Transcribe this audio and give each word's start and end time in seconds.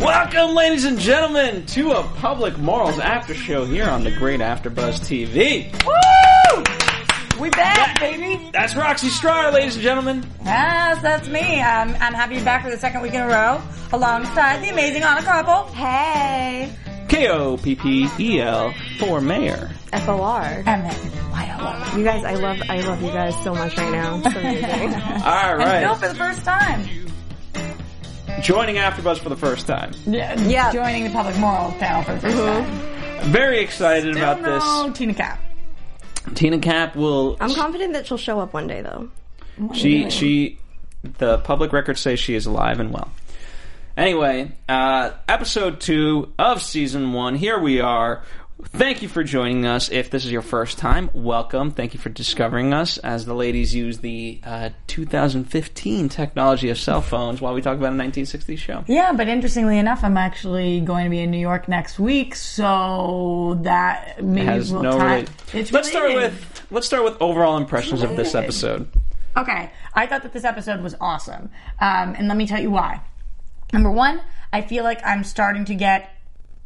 Welcome, 0.00 0.54
ladies 0.54 0.86
and 0.86 0.98
gentlemen, 0.98 1.66
to 1.66 1.90
a 1.92 2.02
Public 2.02 2.56
Morals 2.56 2.98
After 2.98 3.34
Show 3.34 3.66
here 3.66 3.86
on 3.86 4.02
the 4.02 4.10
Great 4.10 4.40
AfterBuzz 4.40 4.98
TV. 5.00 5.70
Woo! 5.84 7.38
We 7.38 7.50
back, 7.50 8.00
baby. 8.00 8.48
That's 8.50 8.74
Roxy 8.74 9.08
Stryer, 9.08 9.52
ladies 9.52 9.74
and 9.74 9.82
gentlemen. 9.82 10.26
Yes, 10.42 11.02
that's 11.02 11.28
me. 11.28 11.60
Um, 11.60 11.94
I'm 12.00 12.14
happy 12.14 12.36
to 12.36 12.40
be 12.40 12.44
back 12.46 12.64
for 12.64 12.70
the 12.70 12.78
second 12.78 13.02
week 13.02 13.12
in 13.12 13.20
a 13.20 13.28
row, 13.28 13.60
alongside 13.92 14.62
the 14.62 14.70
amazing 14.70 15.02
Anna 15.02 15.20
Koppel. 15.20 15.70
Hey. 15.74 16.74
K 17.08 17.28
O 17.28 17.58
P 17.58 17.74
P 17.74 18.08
E 18.18 18.40
L 18.40 18.72
for 18.98 19.20
mayor. 19.20 19.70
F 19.92 20.08
O 20.08 20.22
R. 20.22 20.62
And 20.64 20.82
then 20.82 21.98
You 21.98 22.04
guys, 22.04 22.24
I 22.24 22.34
love, 22.36 22.62
I 22.70 22.80
love 22.80 23.02
you 23.02 23.10
guys 23.10 23.34
so 23.44 23.54
much 23.54 23.76
right 23.76 23.92
now. 23.92 24.16
It's 24.16 24.34
amazing. 24.34 24.94
All 25.24 25.60
And 25.60 25.84
Phil 25.84 25.94
for 25.96 26.08
the 26.08 26.14
first 26.14 26.42
time. 26.42 26.88
Joining 28.42 28.76
AfterBuzz 28.76 29.18
for 29.18 29.28
the 29.28 29.36
first 29.36 29.66
time. 29.66 29.92
Yeah. 30.06 30.40
Yeah. 30.40 30.72
Joining 30.72 31.04
the 31.04 31.10
public 31.10 31.36
morals 31.36 31.74
panel 31.74 32.02
for 32.02 32.14
the 32.14 32.28
1st 32.28 32.66
time. 32.66 33.32
Very 33.32 33.60
excited 33.60 34.14
Still 34.14 34.30
about 34.32 34.40
no 34.86 34.92
Tina 34.92 35.14
Cap. 35.14 35.40
Tina 36.34 36.58
Cap 36.58 36.96
will. 36.96 37.36
I'm 37.40 37.54
confident 37.54 37.92
that 37.92 38.06
she'll 38.06 38.16
show 38.16 38.40
up 38.40 38.52
one 38.52 38.66
day 38.66 38.82
though. 38.82 39.10
She 39.74 40.08
she 40.10 40.58
the 41.02 41.38
public 41.38 41.72
records 41.72 42.00
say 42.00 42.16
she 42.16 42.34
is 42.34 42.46
alive 42.46 42.80
and 42.80 42.92
well. 42.92 43.10
Anyway, 43.96 44.52
uh, 44.68 45.10
episode 45.28 45.80
two 45.80 46.32
of 46.38 46.62
season 46.62 47.12
one. 47.12 47.34
Here 47.34 47.58
we 47.58 47.80
are. 47.80 48.22
Thank 48.64 49.02
you 49.02 49.08
for 49.08 49.24
joining 49.24 49.66
us. 49.66 49.90
If 49.90 50.10
this 50.10 50.24
is 50.24 50.32
your 50.32 50.42
first 50.42 50.78
time, 50.78 51.10
welcome. 51.12 51.70
Thank 51.70 51.94
you 51.94 52.00
for 52.00 52.08
discovering 52.08 52.72
us 52.72 52.98
as 52.98 53.24
the 53.24 53.34
ladies 53.34 53.74
use 53.74 53.98
the 53.98 54.40
uh, 54.44 54.70
2015 54.86 56.08
technology 56.08 56.68
of 56.68 56.78
cell 56.78 57.00
phones 57.00 57.40
while 57.40 57.54
we 57.54 57.62
talk 57.62 57.76
about 57.76 57.92
a 57.92 57.96
1960s 57.96 58.58
show. 58.58 58.84
Yeah, 58.86 59.12
but 59.12 59.28
interestingly 59.28 59.78
enough, 59.78 60.04
I'm 60.04 60.16
actually 60.16 60.80
going 60.80 61.04
to 61.04 61.10
be 61.10 61.20
in 61.20 61.30
New 61.30 61.38
York 61.38 61.68
next 61.68 61.98
week, 61.98 62.34
so 62.34 63.58
that 63.62 64.22
maybe 64.22 64.46
Has 64.46 64.72
will 64.72 64.82
no 64.82 65.24
It's 65.52 65.72
Let's 65.72 65.88
start 65.88 66.14
with 66.14 66.66
let's 66.70 66.86
start 66.86 67.04
with 67.04 67.20
overall 67.20 67.56
impressions 67.56 68.02
of 68.02 68.16
this 68.16 68.34
episode. 68.34 68.88
Okay, 69.36 69.70
I 69.94 70.06
thought 70.06 70.22
that 70.22 70.32
this 70.32 70.44
episode 70.44 70.82
was 70.82 70.94
awesome, 71.00 71.50
um, 71.80 72.14
and 72.14 72.28
let 72.28 72.36
me 72.36 72.46
tell 72.46 72.60
you 72.60 72.70
why. 72.70 73.00
Number 73.72 73.90
one, 73.90 74.20
I 74.52 74.62
feel 74.62 74.84
like 74.84 75.00
I'm 75.04 75.22
starting 75.22 75.64
to 75.66 75.74
get 75.74 76.10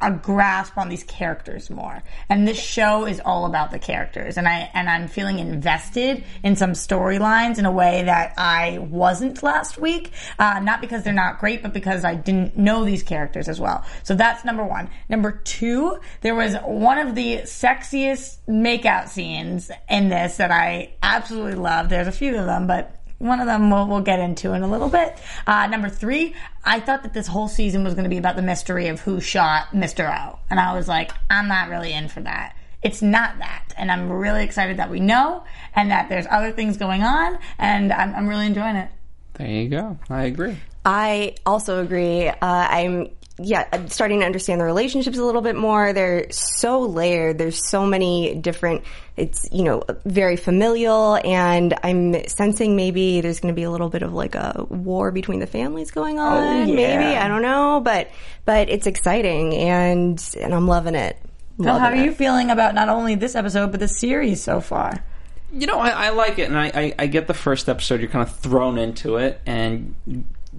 a 0.01 0.11
grasp 0.11 0.77
on 0.77 0.89
these 0.89 1.05
characters 1.05 1.71
more, 1.71 2.03
and 2.29 2.47
this 2.47 2.61
show 2.61 3.07
is 3.07 3.21
all 3.25 3.47
about 3.47 3.71
the 3.71 3.79
characters, 3.79 4.37
and 4.37 4.47
I 4.47 4.71
and 4.75 4.89
I'm 4.89 5.09
feeling 5.09 5.39
invested 5.39 6.25
in 6.43 6.57
some 6.57 6.73
storylines 6.73 7.59
in 7.59 7.65
a 7.65 7.73
way 7.73 8.03
that 8.03 8.35
I 8.37 8.79
wasn't 8.79 9.43
last 9.43 9.79
week. 9.79 10.13
Uh, 10.39 10.61
not 10.61 10.81
because 10.81 11.05
they're 11.05 11.13
not 11.13 11.39
great, 11.39 11.63
but 11.63 11.73
because 11.73 12.05
I 12.05 12.15
didn't 12.15 12.57
know 12.57 12.85
these 12.85 13.03
characters 13.03 13.49
as 13.49 13.61
well. 13.61 13.85
So 14.03 14.15
that's 14.15 14.45
number 14.45 14.65
one. 14.65 14.91
Number 15.09 15.33
two, 15.33 15.99
there 16.21 16.35
was 16.35 16.55
one 16.65 16.99
of 16.99 17.15
the 17.15 17.39
sexiest 17.39 18.39
makeout 18.49 19.09
scenes 19.09 19.71
in 19.89 20.09
this 20.09 20.37
that 20.37 20.51
I 20.51 20.95
absolutely 21.03 21.55
love. 21.55 21.89
There's 21.89 22.09
a 22.09 22.13
few 22.13 22.37
of 22.37 22.47
them, 22.47 22.67
but 22.67 23.04
one 23.19 23.41
of 23.41 23.47
them 23.47 23.71
we'll, 23.71 23.87
we'll 23.87 24.01
get 24.01 24.19
into 24.19 24.53
in 24.53 24.63
a 24.63 24.69
little 24.69 24.89
bit. 24.89 25.17
Uh, 25.47 25.67
number 25.67 25.89
three, 25.89 26.35
I 26.65 26.81
thought 26.81 27.03
that 27.03 27.15
this 27.15 27.27
whole 27.27 27.49
season 27.49 27.85
was 27.85 27.95
going 27.95 28.05
to 28.05 28.11
be 28.11 28.19
about 28.19 28.37
the 28.37 28.43
mystery 28.43 28.89
of 28.89 29.01
who 29.01 29.21
shot 29.21 29.69
Mr. 29.69 30.09
O. 30.09 30.39
And 30.51 30.61
I 30.61 30.75
was 30.75 30.89
like, 30.89 31.11
I'm 31.31 31.49
not 31.49 31.69
really 31.69 31.93
in 31.93 32.09
for 32.09 32.21
that. 32.21 32.57
It's 32.83 33.01
not 33.01 33.39
that. 33.39 33.73
And 33.79 33.91
I'm 33.91 34.11
really 34.11 34.45
excited 34.45 34.77
that 34.77 34.91
we 34.91 35.01
know 35.01 35.45
and 35.75 35.91
that 35.91 36.09
there's 36.09 36.27
other 36.31 36.53
things 36.53 36.77
going 36.77 37.03
on. 37.03 37.39
And 37.59 37.93
I'm, 37.93 38.15
I'm 38.15 38.29
really 38.29 38.47
enjoying 38.47 38.77
it. 38.77 38.91
There 39.35 39.49
you 39.49 39.69
go. 39.69 39.99
I 40.11 40.25
agree. 40.25 40.59
I 40.85 41.35
also 41.47 41.83
agree. 41.83 42.29
Uh, 42.29 42.37
I'm 42.41 43.11
yeah, 43.39 43.67
I'm 43.73 43.89
starting 43.89 44.21
to 44.21 44.27
understand 44.27 44.61
the 44.61 44.65
relationships 44.65 45.19
a 45.19 45.25
little 45.25 45.41
bit 45.41 45.57
more. 45.57 45.93
They're 45.93 46.31
so 46.31 46.81
layered. 46.81 47.37
There's 47.37 47.69
so 47.69 47.85
many 47.85 48.37
different. 48.37 48.85
It's 49.17 49.49
you 49.51 49.65
know 49.65 49.83
very 50.05 50.37
familial, 50.37 51.17
and 51.25 51.75
I'm 51.83 52.29
sensing 52.29 52.77
maybe 52.77 53.21
there's 53.21 53.41
going 53.41 53.53
to 53.53 53.57
be 53.57 53.65
a 53.65 53.71
little 53.71 53.89
bit 53.89 54.03
of 54.03 54.13
like 54.13 54.37
a 54.37 54.67
war 54.71 55.11
between 55.11 55.41
the 55.41 55.49
families 55.49 55.91
going 55.91 56.21
oh, 56.21 56.23
on. 56.23 56.69
yeah. 56.69 56.75
Maybe 56.75 57.17
I 57.17 57.27
don't 57.27 57.43
know, 57.43 57.81
but 57.85 58.09
but 58.45 58.69
it's 58.69 58.87
exciting, 58.87 59.55
and 59.55 60.23
and 60.41 60.55
I'm 60.55 60.69
loving 60.69 60.95
it. 60.95 61.19
Phil, 61.57 61.67
Loving 61.67 61.81
how 61.81 61.89
are 61.91 61.95
it. 61.95 62.05
you 62.05 62.13
feeling 62.13 62.51
about 62.51 62.75
not 62.75 62.89
only 62.89 63.17
this 63.17 63.35
episode, 63.35 63.71
but 63.73 63.81
the 63.81 63.89
series 63.89 64.43
so 64.43 64.61
far? 64.61 65.05
You 65.53 65.69
know, 65.69 65.79
I, 65.79 65.89
I 65.91 66.11
like 66.11 66.39
it, 66.41 66.49
and 66.49 66.59
I, 66.59 66.67
I, 66.75 66.95
I 67.01 67.07
get 67.07 67.29
the 67.29 67.35
first 67.35 67.69
episode. 67.69 68.01
You're 68.01 68.11
kind 68.11 68.27
of 68.29 68.35
thrown 68.37 68.77
into 68.77 69.17
it, 69.17 69.41
and 69.47 69.95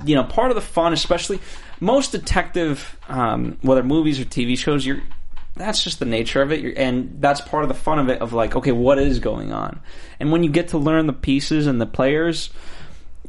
you 0.04 0.16
know, 0.16 0.24
part 0.24 0.52
of 0.52 0.56
the 0.56 0.62
fun, 0.62 0.94
especially 0.94 1.40
most 1.80 2.12
detective, 2.12 2.98
um, 3.08 3.58
whether 3.62 3.84
movies 3.84 4.20
or 4.20 4.26
TV 4.26 4.58
shows, 4.58 4.86
you're 4.86 5.02
that's 5.56 5.82
just 5.84 6.00
the 6.00 6.06
nature 6.06 6.42
of 6.42 6.52
it, 6.52 6.60
you're, 6.60 6.74
and 6.76 7.18
that's 7.22 7.40
part 7.40 7.64
of 7.64 7.70
the 7.70 7.76
fun 7.76 7.98
of 7.98 8.10
it. 8.10 8.22
Of 8.22 8.34
like, 8.34 8.56
okay, 8.56 8.72
what 8.72 9.00
is 9.00 9.20
going 9.20 9.54
on? 9.54 9.80
And 10.20 10.32
when 10.32 10.44
you 10.44 10.50
get 10.50 10.70
to 10.70 10.78
learn 10.78 11.08
the 11.08 11.14
pieces 11.14 11.66
and 11.68 11.80
the 11.80 11.86
players, 11.86 12.50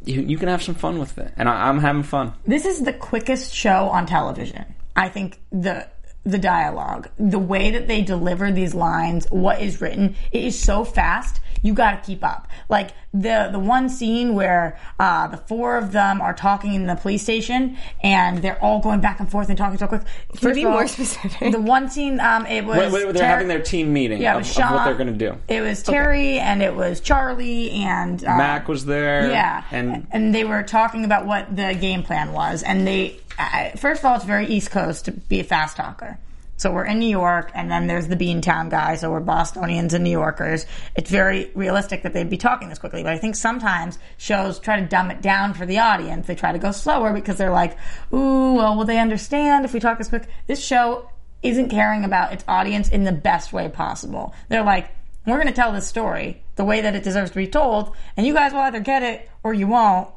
you, 0.05 0.23
you 0.23 0.37
can 0.37 0.49
have 0.49 0.63
some 0.63 0.75
fun 0.75 0.99
with 0.99 1.19
it, 1.19 1.33
and 1.37 1.49
I, 1.49 1.69
I'm 1.69 1.79
having 1.79 2.03
fun. 2.03 2.33
This 2.45 2.65
is 2.65 2.83
the 2.83 2.93
quickest 2.93 3.55
show 3.55 3.89
on 3.89 4.07
television. 4.07 4.75
I 4.95 5.09
think 5.09 5.41
the 5.53 5.89
the 6.25 6.39
dialogue, 6.39 7.09
the 7.19 7.39
way 7.39 7.71
that 7.71 7.87
they 7.87 8.03
deliver 8.03 8.51
these 8.51 8.75
lines, 8.75 9.27
what 9.31 9.63
is 9.63 9.81
written, 9.81 10.17
it 10.33 10.43
is 10.43 10.59
so 10.59 10.85
fast. 10.85 11.41
You 11.67 11.75
got 11.75 12.03
to 12.03 12.07
keep 12.07 12.25
up. 12.25 12.49
Like 12.69 12.91
the 13.13 13.49
the 13.51 13.59
one 13.59 13.89
scene 13.89 14.35
where 14.35 14.79
uh, 14.99 15.29
the 15.29 15.37
four 15.37 15.77
of 15.77 15.93
them 15.93 16.21
are 16.21 16.35
talking 16.35 16.75
in 16.75 16.87
the 16.87 16.95
police 16.95 17.23
station 17.23 17.77
and 18.03 18.39
they're 18.39 18.63
all 18.63 18.81
going 18.81 19.01
back 19.01 19.21
and 19.21 19.31
forth 19.31 19.49
and 19.49 19.59
talking 19.59 19.79
so 19.79 19.87
quick. 19.87 20.03
Can 20.37 20.51
you 20.51 20.55
be 20.55 20.65
all, 20.65 20.73
more 20.73 20.87
specific? 20.87 21.53
The 21.53 21.61
one 21.61 21.89
scene, 21.91 22.21
um, 22.21 22.47
it 22.47 22.65
was 22.65 22.79
Wait, 22.79 22.93
wait, 22.93 23.13
they're 23.13 23.23
Ter- 23.23 23.27
having 23.27 23.49
their 23.49 23.63
team 23.63 23.93
meeting 23.93 24.21
yeah, 24.21 24.33
it 24.33 24.37
of, 24.37 24.41
was 24.43 24.51
of 24.51 24.55
Sean, 24.55 24.75
what 24.75 24.85
they're 24.85 24.95
going 24.95 25.19
to 25.19 25.31
do. 25.31 25.39
It 25.49 25.61
was 25.61 25.83
Terry 25.83 26.39
and 26.39 26.63
it 26.63 26.75
was 26.75 27.01
Charlie 27.01 27.71
and 27.71 28.25
uh, 28.25 28.37
Mac 28.37 28.69
was 28.69 28.85
there, 28.85 29.31
yeah, 29.31 29.65
and 29.71 30.07
and 30.11 30.35
they 30.35 30.45
were 30.45 30.63
talking 30.63 31.05
about 31.05 31.27
what 31.27 31.55
the 31.55 31.77
game 31.81 32.03
plan 32.03 32.33
was, 32.33 32.63
and 32.63 32.87
they 32.87 33.19
uh, 33.39 33.71
first 33.71 34.01
of 34.01 34.07
all, 34.07 34.17
it's 34.17 34.25
very 34.25 34.47
East 34.47 34.71
Coast 34.71 35.07
to 35.07 35.13
be 35.13 35.41
a 35.41 35.45
fast 35.45 35.77
talker. 35.77 36.19
So 36.57 36.73
we're 36.73 36.87
in 36.87 36.99
New 36.99 37.09
York, 37.09 37.51
and 37.55 37.71
then 37.71 37.87
there's 37.87 38.09
the 38.09 38.17
Beantown 38.17 38.71
guy. 38.71 38.97
So 38.97 39.11
we're 39.11 39.21
Bostonians 39.21 39.93
and 39.93 40.03
New 40.03 40.11
Yorkers. 40.11 40.65
It's 40.95 41.11
very 41.11 41.51
realistic 41.55 42.03
that 42.03 42.15
they'd 42.15 42.31
be 42.31 42.39
talking 42.39 42.69
this 42.69 42.79
quickly, 42.79 43.03
but 43.03 43.13
I 43.13 43.19
think 43.19 43.37
sometimes 43.37 43.99
shows 44.17 44.59
try 44.59 44.81
to 44.81 44.87
dumb 44.87 45.11
it 45.11 45.21
down 45.21 45.55
for 45.55 45.67
the 45.67 45.79
audience. 45.79 46.27
They 46.27 46.35
try 46.35 46.53
to 46.53 46.59
go 46.59 46.73
slower 46.73 47.13
because 47.13 47.37
they're 47.37 47.53
like, 47.53 47.77
"Ooh, 48.13 48.55
well, 48.55 48.77
will 48.77 48.87
they 48.87 48.99
understand 48.99 49.65
if 49.65 49.75
we 49.75 49.81
talk 49.81 49.99
this 49.99 50.09
quick?" 50.09 50.29
This 50.47 50.65
show 50.65 51.11
isn't 51.43 51.69
caring 51.69 52.05
about 52.05 52.33
its 52.33 52.45
audience 52.49 52.89
in 52.89 53.05
the 53.05 53.13
best 53.13 53.53
way 53.53 53.69
possible. 53.69 54.35
They're 54.49 54.65
like, 54.65 54.89
"We're 55.27 55.37
going 55.37 55.47
to 55.49 55.53
tell 55.53 55.73
this 55.73 55.87
story 55.87 56.43
the 56.57 56.65
way 56.65 56.81
that 56.81 56.97
it 56.97 57.05
deserves 57.05 57.31
to 57.31 57.37
be 57.37 57.47
told, 57.47 57.95
and 58.17 58.27
you 58.27 58.33
guys 58.33 58.53
will 58.53 58.61
either 58.61 58.81
get 58.81 59.03
it 59.03 59.29
or 59.43 59.53
you 59.53 59.67
won't." 59.67 60.09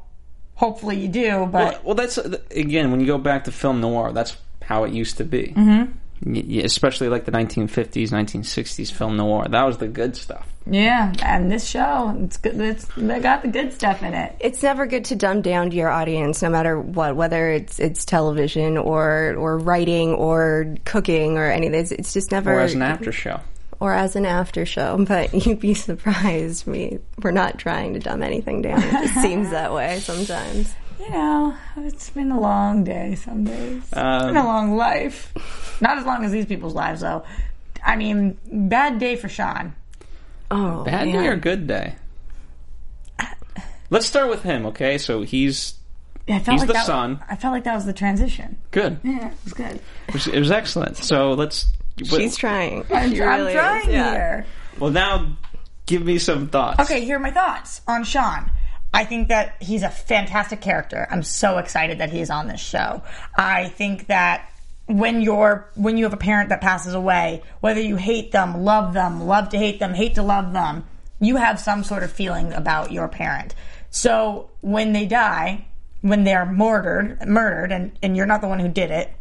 Hopefully 0.54 0.98
you 0.98 1.08
do, 1.08 1.48
but 1.50 1.52
Well, 1.52 1.80
well, 1.84 1.94
that's 1.94 2.18
again 2.18 2.90
when 2.90 3.00
you 3.00 3.06
go 3.06 3.18
back 3.18 3.44
to 3.44 3.52
film 3.52 3.80
noir. 3.80 4.12
That's 4.12 4.36
how 4.62 4.84
it 4.84 4.92
used 4.92 5.16
to 5.16 5.24
be. 5.24 5.54
Mm-hmm. 5.56 5.92
Especially 6.26 7.08
like 7.08 7.24
the 7.24 7.32
1950s, 7.32 8.08
1960s 8.10 8.92
film 8.92 9.16
noir. 9.16 9.46
That 9.48 9.64
was 9.64 9.78
the 9.78 9.88
good 9.88 10.16
stuff. 10.16 10.46
yeah. 10.66 11.12
And 11.22 11.50
this 11.50 11.66
show, 11.66 12.14
it's 12.22 12.36
good. 12.36 12.60
It's 12.60 12.84
they 12.96 13.20
got 13.20 13.42
the 13.42 13.48
good 13.48 13.72
stuff 13.72 14.02
in 14.02 14.12
it. 14.14 14.36
it's 14.40 14.62
never 14.62 14.86
good 14.86 15.06
to 15.06 15.16
dumb 15.16 15.40
down 15.42 15.70
to 15.70 15.76
your 15.76 15.88
audience, 15.88 16.42
no 16.42 16.50
matter 16.50 16.78
what, 16.78 17.16
whether 17.16 17.50
it's 17.50 17.78
it's 17.78 18.04
television 18.04 18.76
or 18.76 19.34
or 19.38 19.58
writing 19.58 20.10
or 20.14 20.74
cooking 20.84 21.38
or 21.38 21.46
anything. 21.50 21.80
It's, 21.80 21.92
it's 21.92 22.12
just 22.12 22.30
never 22.30 22.52
Or 22.54 22.60
as 22.60 22.74
an 22.74 22.82
after 22.82 23.12
show. 23.12 23.40
or 23.80 23.94
as 23.94 24.14
an 24.16 24.26
after 24.26 24.66
show. 24.66 25.02
But 25.08 25.32
you'd 25.46 25.60
be 25.60 25.72
surprised. 25.88 26.66
We 26.66 26.98
we're 27.22 27.30
not 27.30 27.58
trying 27.58 27.94
to 27.94 27.98
dumb 28.00 28.22
anything 28.22 28.60
down. 28.62 28.82
It 28.82 28.90
just 28.90 29.22
seems 29.22 29.50
that 29.50 29.72
way 29.72 30.00
sometimes. 30.00 30.74
You 31.00 31.10
know, 31.10 31.56
it's 31.78 32.10
been 32.10 32.30
a 32.30 32.38
long 32.38 32.84
day 32.84 33.14
some 33.14 33.44
days. 33.44 33.82
Um, 33.94 34.16
it's 34.16 34.26
been 34.26 34.36
a 34.36 34.44
long 34.44 34.76
life. 34.76 35.32
Not 35.80 35.96
as 35.96 36.04
long 36.04 36.24
as 36.24 36.30
these 36.30 36.44
people's 36.44 36.74
lives, 36.74 37.00
though. 37.00 37.24
I 37.82 37.96
mean, 37.96 38.36
bad 38.52 38.98
day 38.98 39.16
for 39.16 39.28
Sean. 39.28 39.74
Oh, 40.50 40.84
Bad 40.84 41.06
man. 41.08 41.22
day 41.22 41.28
or 41.28 41.36
good 41.36 41.66
day? 41.66 41.94
Let's 43.88 44.06
start 44.06 44.28
with 44.28 44.42
him, 44.42 44.66
okay? 44.66 44.98
So 44.98 45.22
he's 45.22 45.74
I 46.28 46.38
felt 46.38 46.52
He's 46.52 46.60
like 46.60 46.66
the 46.68 46.72
that, 46.74 46.86
son. 46.86 47.20
I 47.28 47.34
felt 47.36 47.52
like 47.52 47.64
that 47.64 47.74
was 47.74 47.86
the 47.86 47.92
transition. 47.92 48.56
good. 48.70 49.00
Yeah, 49.02 49.28
it 49.30 49.34
was 49.44 49.52
good. 49.54 49.80
It 50.08 50.14
was, 50.14 50.26
it 50.28 50.38
was 50.38 50.50
excellent. 50.50 50.96
So 50.98 51.32
let's. 51.32 51.66
She's 52.04 52.36
trying. 52.36 52.84
I'm, 52.92 53.10
She 53.10 53.22
I'm 53.22 53.40
really 53.40 53.52
is, 53.52 53.58
trying 53.58 53.90
yeah. 53.90 54.10
here. 54.12 54.46
well, 54.78 54.90
now 54.90 55.36
give 55.86 56.04
me 56.04 56.18
some 56.18 56.48
thoughts. 56.48 56.78
Okay, 56.80 57.04
here 57.04 57.16
are 57.16 57.20
my 57.20 57.30
thoughts 57.32 57.80
on 57.88 58.04
Sean. 58.04 58.50
I 58.92 59.04
think 59.04 59.28
that 59.28 59.62
he's 59.62 59.82
a 59.82 59.90
fantastic 59.90 60.60
character. 60.60 61.06
I'm 61.10 61.22
so 61.22 61.58
excited 61.58 61.98
that 61.98 62.10
he's 62.10 62.30
on 62.30 62.48
this 62.48 62.60
show. 62.60 63.02
I 63.36 63.68
think 63.68 64.08
that 64.08 64.50
when 64.86 65.22
you're 65.22 65.70
when 65.76 65.96
you 65.96 66.04
have 66.04 66.12
a 66.12 66.18
parent 66.18 66.48
that 66.48 66.60
passes 66.60 66.94
away, 66.94 67.42
whether 67.60 67.80
you 67.80 67.96
hate 67.96 68.32
them, 68.32 68.64
love 68.64 68.92
them, 68.92 69.26
love 69.26 69.50
to 69.50 69.58
hate 69.58 69.78
them, 69.78 69.94
hate 69.94 70.16
to 70.16 70.22
love 70.22 70.52
them, 70.52 70.84
you 71.20 71.36
have 71.36 71.60
some 71.60 71.84
sort 71.84 72.02
of 72.02 72.10
feeling 72.10 72.52
about 72.52 72.90
your 72.90 73.06
parent. 73.06 73.54
So 73.90 74.50
when 74.60 74.92
they 74.92 75.06
die, 75.06 75.66
when 76.00 76.24
they're 76.24 76.46
murdered, 76.46 77.26
murdered, 77.26 77.72
and, 77.72 77.92
and 78.02 78.16
you're 78.16 78.26
not 78.26 78.40
the 78.40 78.48
one 78.48 78.58
who 78.58 78.68
did 78.68 78.90
it, 78.90 79.12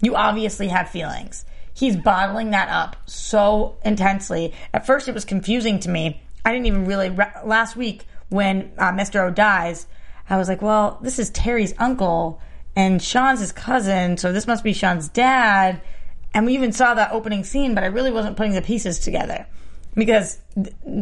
you 0.00 0.16
obviously 0.16 0.68
have 0.68 0.90
feelings. 0.90 1.44
He's 1.74 1.96
bottling 1.96 2.50
that 2.50 2.68
up 2.68 2.96
so 3.06 3.76
intensely. 3.84 4.54
At 4.72 4.86
first, 4.86 5.08
it 5.08 5.14
was 5.14 5.24
confusing 5.24 5.78
to 5.80 5.90
me. 5.90 6.22
I 6.44 6.52
didn't 6.52 6.66
even 6.66 6.86
really. 6.86 7.10
Last 7.44 7.76
week, 7.76 8.06
when 8.28 8.72
uh, 8.78 8.92
Mr. 8.92 9.26
O 9.26 9.30
dies, 9.30 9.86
I 10.28 10.36
was 10.36 10.48
like, 10.48 10.62
well, 10.62 10.98
this 11.02 11.18
is 11.18 11.30
Terry's 11.30 11.74
uncle, 11.78 12.40
and 12.74 13.02
Sean's 13.02 13.40
his 13.40 13.52
cousin, 13.52 14.16
so 14.16 14.32
this 14.32 14.46
must 14.46 14.64
be 14.64 14.72
Sean's 14.72 15.08
dad. 15.08 15.80
And 16.34 16.44
we 16.44 16.54
even 16.54 16.72
saw 16.72 16.94
that 16.94 17.12
opening 17.12 17.44
scene, 17.44 17.74
but 17.74 17.84
I 17.84 17.88
really 17.88 18.10
wasn't 18.10 18.36
putting 18.36 18.52
the 18.52 18.62
pieces 18.62 18.98
together 18.98 19.46
because 19.94 20.38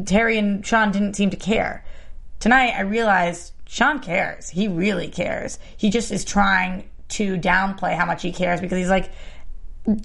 Terry 0.05 0.39
and 0.39 0.65
Sean 0.65 0.93
didn't 0.93 1.15
seem 1.15 1.31
to 1.31 1.37
care. 1.37 1.85
Tonight, 2.39 2.75
I 2.77 2.83
realized 2.83 3.53
Sean 3.67 3.99
cares. 3.99 4.49
He 4.49 4.69
really 4.69 5.09
cares. 5.09 5.59
He 5.77 5.91
just 5.91 6.13
is 6.13 6.25
trying 6.25 6.89
to 7.09 7.37
downplay 7.37 7.97
how 7.97 8.07
much 8.07 8.23
he 8.23 8.33
cares 8.33 8.61
because 8.61 8.79
he's 8.79 8.89
like, 8.89 9.11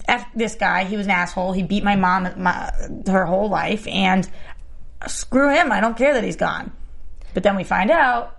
F 0.08 0.26
this 0.36 0.56
guy. 0.56 0.84
He 0.84 0.98
was 0.98 1.06
an 1.06 1.12
asshole. 1.12 1.54
He 1.54 1.64
beat 1.64 1.84
my 1.84 1.96
mom 1.96 2.28
my, 2.38 2.72
her 3.08 3.26
whole 3.26 3.50
life, 3.50 3.88
and 3.88 4.30
screw 5.08 5.54
him. 5.54 5.72
I 5.72 5.80
don't 5.80 5.98
care 5.98 6.14
that 6.14 6.24
he's 6.24 6.36
gone. 6.36 6.72
But 7.34 7.44
then 7.44 7.56
we 7.56 7.64
find 7.64 7.92
out 7.92 8.38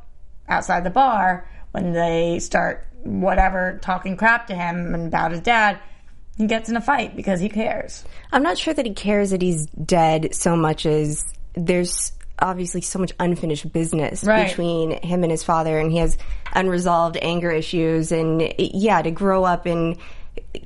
outside 0.48 0.84
the 0.84 0.90
bar 0.90 1.48
when 1.72 1.92
they 1.92 2.38
start 2.40 2.87
whatever 3.02 3.78
talking 3.82 4.16
crap 4.16 4.46
to 4.48 4.54
him 4.54 4.94
and 4.94 5.06
about 5.06 5.31
his 5.31 5.40
dad. 5.40 5.78
He 6.37 6.46
gets 6.46 6.69
in 6.69 6.76
a 6.76 6.81
fight 6.81 7.16
because 7.16 7.40
he 7.40 7.48
cares. 7.48 8.04
I'm 8.32 8.42
not 8.42 8.56
sure 8.58 8.72
that 8.75 8.87
he 8.87 8.94
cares 8.94 9.31
that 9.31 9.42
he's 9.42 9.66
dead 9.66 10.34
so 10.34 10.56
much 10.56 10.87
as 10.87 11.25
there's 11.54 12.12
obviously 12.38 12.81
so 12.81 12.98
much 12.98 13.12
unfinished 13.20 13.70
business 13.72 14.25
Right. 14.25 14.48
between 14.48 14.92
him 15.02 15.22
and 15.22 15.31
his 15.31 15.42
father, 15.44 15.78
and 15.78 15.92
he 15.92 15.98
has 15.98 16.16
unresolved 16.54 17.19
anger 17.20 17.50
issues. 17.50 18.10
And 18.12 18.52
yeah, 18.58 19.02
to 19.02 19.10
grow 19.10 19.44
up 19.44 19.66
in 19.66 19.98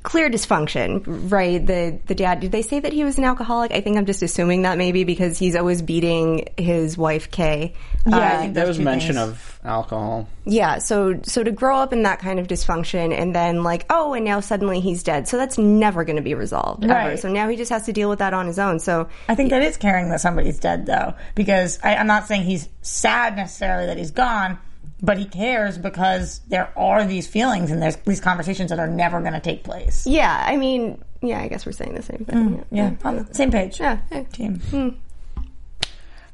clear 0.03 0.29
dysfunction, 0.29 1.03
right? 1.31 1.63
The 1.65 1.99
the 2.07 2.15
dad. 2.15 2.39
Did 2.39 2.51
they 2.51 2.61
say 2.61 2.79
that 2.79 2.93
he 2.93 3.03
was 3.03 3.17
an 3.17 3.23
alcoholic? 3.23 3.71
I 3.71 3.81
think 3.81 3.97
I'm 3.97 4.05
just 4.05 4.21
assuming 4.23 4.63
that 4.63 4.77
maybe 4.77 5.03
because 5.03 5.37
he's 5.37 5.55
always 5.55 5.81
beating 5.81 6.47
his 6.57 6.97
wife 6.97 7.29
Kay. 7.31 7.73
Yeah, 8.07 8.15
I 8.17 8.35
Uh, 8.35 8.41
think 8.41 8.53
There 8.55 8.67
was 8.67 8.79
mention 8.79 9.15
things. 9.15 9.29
of 9.29 9.59
alcohol. 9.63 10.27
yeah, 10.45 10.77
so 10.79 11.19
so 11.23 11.43
to 11.43 11.51
grow 11.51 11.77
up 11.77 11.93
in 11.93 12.03
that 12.03 12.19
kind 12.19 12.39
of 12.39 12.47
dysfunction 12.47 13.13
and 13.17 13.35
then 13.35 13.63
like, 13.63 13.85
oh, 13.89 14.13
and 14.13 14.23
now 14.25 14.39
suddenly 14.39 14.79
he's 14.79 15.03
dead. 15.03 15.27
So 15.27 15.37
that's 15.37 15.57
never 15.57 16.03
going 16.03 16.17
to 16.17 16.21
be 16.21 16.33
resolved 16.35 16.83
ever. 16.83 16.93
Right. 16.93 17.19
So 17.19 17.29
now 17.31 17.47
he 17.49 17.55
just 17.55 17.71
has 17.71 17.85
to 17.85 17.93
deal 17.93 18.09
with 18.09 18.19
that 18.19 18.33
on 18.33 18.45
his 18.47 18.59
own. 18.59 18.79
So 18.79 19.07
I 19.29 19.35
think 19.35 19.49
that 19.51 19.61
is 19.63 19.77
caring 19.77 20.09
that 20.09 20.21
somebody's 20.21 20.59
dead, 20.59 20.85
though, 20.85 21.13
because 21.35 21.79
I, 21.83 21.95
I'm 21.95 22.07
not 22.07 22.27
saying 22.27 22.43
he's 22.43 22.69
sad 22.81 23.35
necessarily 23.35 23.87
that 23.87 23.97
he's 23.97 24.11
gone, 24.11 24.57
but 25.01 25.17
he 25.17 25.25
cares 25.25 25.77
because 25.77 26.39
there 26.47 26.71
are 26.77 27.05
these 27.05 27.27
feelings 27.27 27.71
and 27.71 27.81
there's 27.81 27.97
these 27.97 28.21
conversations 28.21 28.69
that 28.69 28.79
are 28.79 28.87
never 28.87 29.19
going 29.21 29.33
to 29.33 29.39
take 29.39 29.63
place. 29.63 30.05
yeah, 30.07 30.43
I 30.45 30.57
mean, 30.57 31.03
yeah, 31.21 31.39
I 31.41 31.47
guess 31.47 31.65
we're 31.65 31.71
saying 31.71 31.95
the 31.95 32.01
same 32.01 32.25
thing. 32.25 32.65
Yeah, 32.71 32.93
on 33.03 33.17
the 33.17 33.33
same 33.33 33.51
page. 33.51 33.79
Yeah. 33.79 33.99
yeah. 34.11 34.23
Team. 34.23 34.99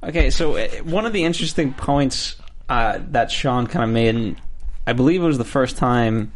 Okay, 0.03 0.29
so 0.31 0.57
uh, 0.57 0.67
one 0.83 1.05
of 1.05 1.13
the 1.13 1.23
interesting 1.23 1.73
points 1.73 2.35
uh, 2.69 2.99
that 3.09 3.29
Sean 3.31 3.67
kind 3.67 3.83
of 3.83 3.89
made, 3.89 4.15
and 4.15 4.35
I 4.87 4.93
believe 4.93 5.21
it 5.21 5.25
was 5.25 5.37
the 5.37 5.43
first 5.43 5.77
time 5.77 6.31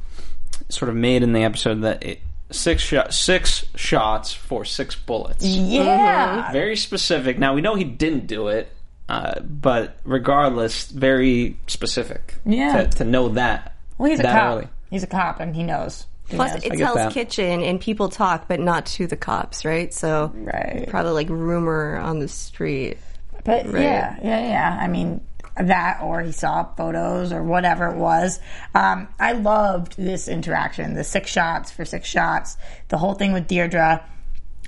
sort 0.70 0.90
of 0.90 0.96
made 0.96 1.24
in 1.24 1.34
the 1.34 1.44
episode 1.44 1.82
that 1.82 2.04
it, 2.04 2.22
six 2.52 2.84
shot, 2.84 3.14
six 3.14 3.66
shots 3.76 4.34
for 4.34 4.66
six 4.66 4.96
bullets. 4.96 5.44
Yeah. 5.44 6.52
Very 6.52 6.76
specific. 6.76 7.40
Now 7.40 7.56
we 7.56 7.62
know 7.62 7.76
he 7.76 7.84
didn't 7.84 8.28
do 8.28 8.50
it, 8.50 8.72
uh, 9.10 9.40
but 9.42 9.98
regardless, 10.04 10.88
very 10.90 11.58
specific. 11.68 12.36
Yeah. 12.46 12.84
To, 12.84 12.98
to 12.98 13.04
know 13.06 13.30
that. 13.30 13.76
Well, 13.98 14.10
he's 14.10 14.20
a 14.20 14.24
cop. 14.24 14.36
early. 14.58 14.68
He's 14.90 15.04
a 15.04 15.08
cop, 15.08 15.40
and 15.40 15.56
he 15.56 15.64
knows. 15.64 16.06
He 16.30 16.36
Plus, 16.36 16.54
knows. 16.54 16.64
it's 16.64 16.76
get 16.78 16.86
Hell's 16.86 16.96
that. 16.96 17.12
Kitchen 17.14 17.62
and 17.62 17.80
people 17.80 18.10
talk, 18.10 18.48
but 18.48 18.60
not 18.60 18.86
to 18.88 19.06
the 19.08 19.16
cops, 19.16 19.64
right? 19.64 19.94
So 19.94 20.32
Right. 20.36 20.86
probably 20.90 21.12
like 21.12 21.30
rumor 21.30 21.98
on 21.98 22.20
the 22.20 22.28
street. 22.28 22.98
But 23.44 23.72
Right. 23.72 23.84
yeah, 23.84 24.18
yeah, 24.24 24.42
yeah. 24.48 24.78
I 24.82 24.88
mean, 24.88 25.22
that 25.56 26.00
or 26.02 26.22
he 26.22 26.32
saw 26.32 26.64
photos 26.76 27.32
or 27.32 27.44
whatever 27.44 27.88
it 27.92 27.96
was. 27.98 28.40
Um, 28.74 29.08
I 29.20 29.34
loved 29.34 29.96
this 29.98 30.28
interaction, 30.28 30.96
the 30.96 31.04
six 31.04 31.30
shots 31.32 31.72
for 31.72 31.86
six 31.86 32.08
shots, 32.08 32.58
the 32.90 32.98
whole 32.98 33.14
thing 33.14 33.32
with 33.32 33.48
Deirdre. 33.48 34.04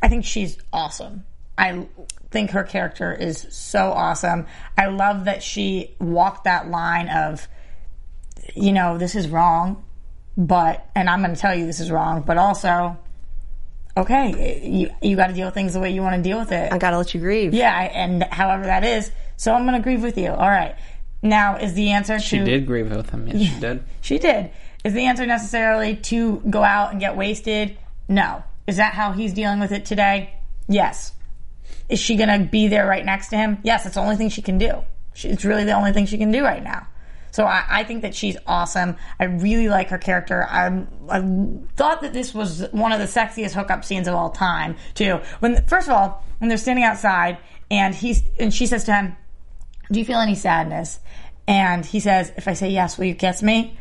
I 0.01 0.07
think 0.09 0.25
she's 0.25 0.57
awesome. 0.71 1.23
I 1.57 1.87
think 2.31 2.51
her 2.51 2.63
character 2.63 3.13
is 3.13 3.47
so 3.49 3.91
awesome. 3.91 4.45
I 4.77 4.87
love 4.87 5.25
that 5.25 5.41
she 5.43 5.95
walked 5.99 6.43
that 6.43 6.69
line 6.69 7.07
of, 7.09 7.47
you 8.55 8.71
know, 8.73 8.97
this 8.97 9.15
is 9.15 9.29
wrong, 9.29 9.83
but, 10.37 10.89
and 10.95 11.09
I'm 11.09 11.21
going 11.23 11.33
to 11.33 11.39
tell 11.39 11.55
you 11.55 11.65
this 11.65 11.79
is 11.79 11.89
wrong, 11.91 12.21
but 12.21 12.37
also, 12.37 12.97
okay, 13.95 14.61
you, 14.63 14.89
you 15.01 15.15
got 15.15 15.27
to 15.27 15.33
deal 15.33 15.45
with 15.47 15.53
things 15.53 15.73
the 15.73 15.79
way 15.79 15.91
you 15.91 16.01
want 16.01 16.15
to 16.15 16.21
deal 16.21 16.37
with 16.39 16.51
it. 16.51 16.71
I 16.71 16.77
gotta 16.77 16.97
let 16.97 17.13
you 17.13 17.19
grieve. 17.19 17.53
Yeah, 17.53 17.75
I- 17.75 17.85
and 17.85 18.23
however 18.23 18.65
that 18.65 18.83
is. 18.83 19.11
So 19.37 19.53
I'm 19.53 19.65
going 19.65 19.75
to 19.75 19.83
grieve 19.83 20.01
with 20.03 20.17
you. 20.17 20.29
All 20.29 20.49
right. 20.49 20.75
Now, 21.21 21.57
is 21.57 21.73
the 21.73 21.91
answer 21.91 22.19
She 22.19 22.39
to 22.39 22.45
did 22.45 22.65
grieve 22.67 22.89
with 22.89 23.09
him. 23.09 23.27
Yes, 23.27 23.53
she 23.53 23.59
did. 23.59 23.83
She 24.01 24.19
did. 24.19 24.51
Is 24.83 24.93
the 24.93 25.05
answer 25.05 25.25
necessarily 25.25 25.95
to 25.95 26.37
go 26.49 26.63
out 26.63 26.91
and 26.91 26.99
get 26.99 27.15
wasted? 27.17 27.77
No. 28.07 28.43
Is 28.67 28.77
that 28.77 28.93
how 28.93 29.11
he's 29.13 29.33
dealing 29.33 29.59
with 29.59 29.71
it 29.71 29.85
today? 29.85 30.33
Yes. 30.67 31.13
Is 31.89 31.99
she 31.99 32.15
going 32.15 32.29
to 32.29 32.45
be 32.45 32.67
there 32.67 32.85
right 32.85 33.05
next 33.05 33.29
to 33.29 33.37
him? 33.37 33.59
Yes. 33.63 33.85
It's 33.85 33.95
the 33.95 34.01
only 34.01 34.15
thing 34.15 34.29
she 34.29 34.41
can 34.41 34.57
do. 34.57 34.83
She, 35.13 35.29
it's 35.29 35.45
really 35.45 35.63
the 35.63 35.73
only 35.73 35.93
thing 35.93 36.05
she 36.05 36.17
can 36.17 36.31
do 36.31 36.43
right 36.43 36.63
now. 36.63 36.87
So 37.31 37.45
I, 37.45 37.63
I 37.69 37.83
think 37.83 38.01
that 38.01 38.15
she's 38.15 38.37
awesome. 38.47 38.95
I 39.19 39.25
really 39.25 39.69
like 39.69 39.89
her 39.89 39.97
character. 39.97 40.45
I, 40.49 40.85
I 41.09 41.19
thought 41.75 42.01
that 42.01 42.13
this 42.13 42.33
was 42.33 42.67
one 42.71 42.91
of 42.91 42.99
the 42.99 43.05
sexiest 43.05 43.53
hookup 43.53 43.85
scenes 43.85 44.07
of 44.07 44.15
all 44.15 44.31
time, 44.31 44.75
too. 44.95 45.19
When 45.39 45.63
first 45.67 45.87
of 45.87 45.93
all, 45.93 46.23
when 46.39 46.49
they're 46.49 46.57
standing 46.57 46.83
outside 46.83 47.37
and 47.69 47.93
he's 47.93 48.23
and 48.39 48.53
she 48.53 48.65
says 48.65 48.85
to 48.85 48.93
him, 48.95 49.17
"Do 49.91 49.99
you 49.99 50.05
feel 50.05 50.19
any 50.19 50.35
sadness?" 50.35 50.99
And 51.47 51.85
he 51.85 51.99
says, 51.99 52.31
"If 52.37 52.47
I 52.47 52.53
say 52.53 52.69
yes, 52.69 52.97
will 52.97 53.05
you 53.05 53.15
kiss 53.15 53.43
me?" 53.43 53.77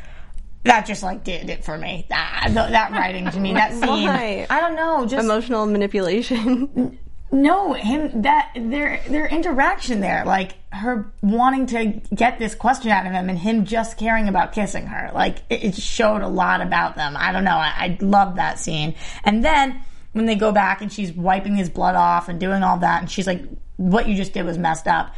That 0.65 0.85
just 0.85 1.03
like 1.03 1.23
did 1.23 1.49
it 1.49 1.65
for 1.65 1.79
me. 1.79 2.07
That, 2.09 2.51
that 2.53 2.91
writing 2.91 3.31
to 3.31 3.41
me, 3.41 3.55
that 3.55 3.73
scene. 3.81 4.05
Why? 4.05 4.47
I 4.51 4.61
don't 4.61 4.75
know. 4.75 5.07
Just 5.07 5.25
Emotional 5.25 5.65
manipulation. 5.65 6.99
No, 7.33 7.73
him 7.73 8.23
that 8.23 8.53
their 8.55 9.01
their 9.09 9.27
interaction 9.27 10.01
there, 10.01 10.25
like 10.25 10.55
her 10.73 11.11
wanting 11.23 11.67
to 11.67 12.01
get 12.15 12.39
this 12.39 12.55
question 12.55 12.91
out 12.91 13.05
of 13.05 13.13
him, 13.13 13.29
and 13.29 13.39
him 13.39 13.65
just 13.65 13.99
caring 13.99 14.29
about 14.29 14.53
kissing 14.53 14.87
her, 14.87 15.11
like 15.13 15.39
it, 15.51 15.65
it 15.65 15.75
showed 15.75 16.23
a 16.23 16.29
lot 16.29 16.61
about 16.61 16.95
them. 16.95 17.17
I 17.17 17.33
don't 17.33 17.45
know. 17.45 17.57
I, 17.57 17.73
I 17.77 17.99
love 18.01 18.37
that 18.37 18.61
scene. 18.61 18.95
And 19.25 19.45
then 19.45 19.83
when 20.13 20.27
they 20.27 20.37
go 20.37 20.53
back 20.53 20.81
and 20.81 20.93
she's 20.93 21.13
wiping 21.13 21.57
his 21.57 21.69
blood 21.69 21.97
off 21.97 22.29
and 22.29 22.39
doing 22.39 22.63
all 22.63 22.79
that, 22.79 23.01
and 23.01 23.11
she's 23.11 23.27
like, 23.27 23.43
"What 23.77 24.09
you 24.09 24.15
just 24.15 24.33
did 24.33 24.47
was 24.47 24.57
messed 24.57 24.87
up." 24.87 25.15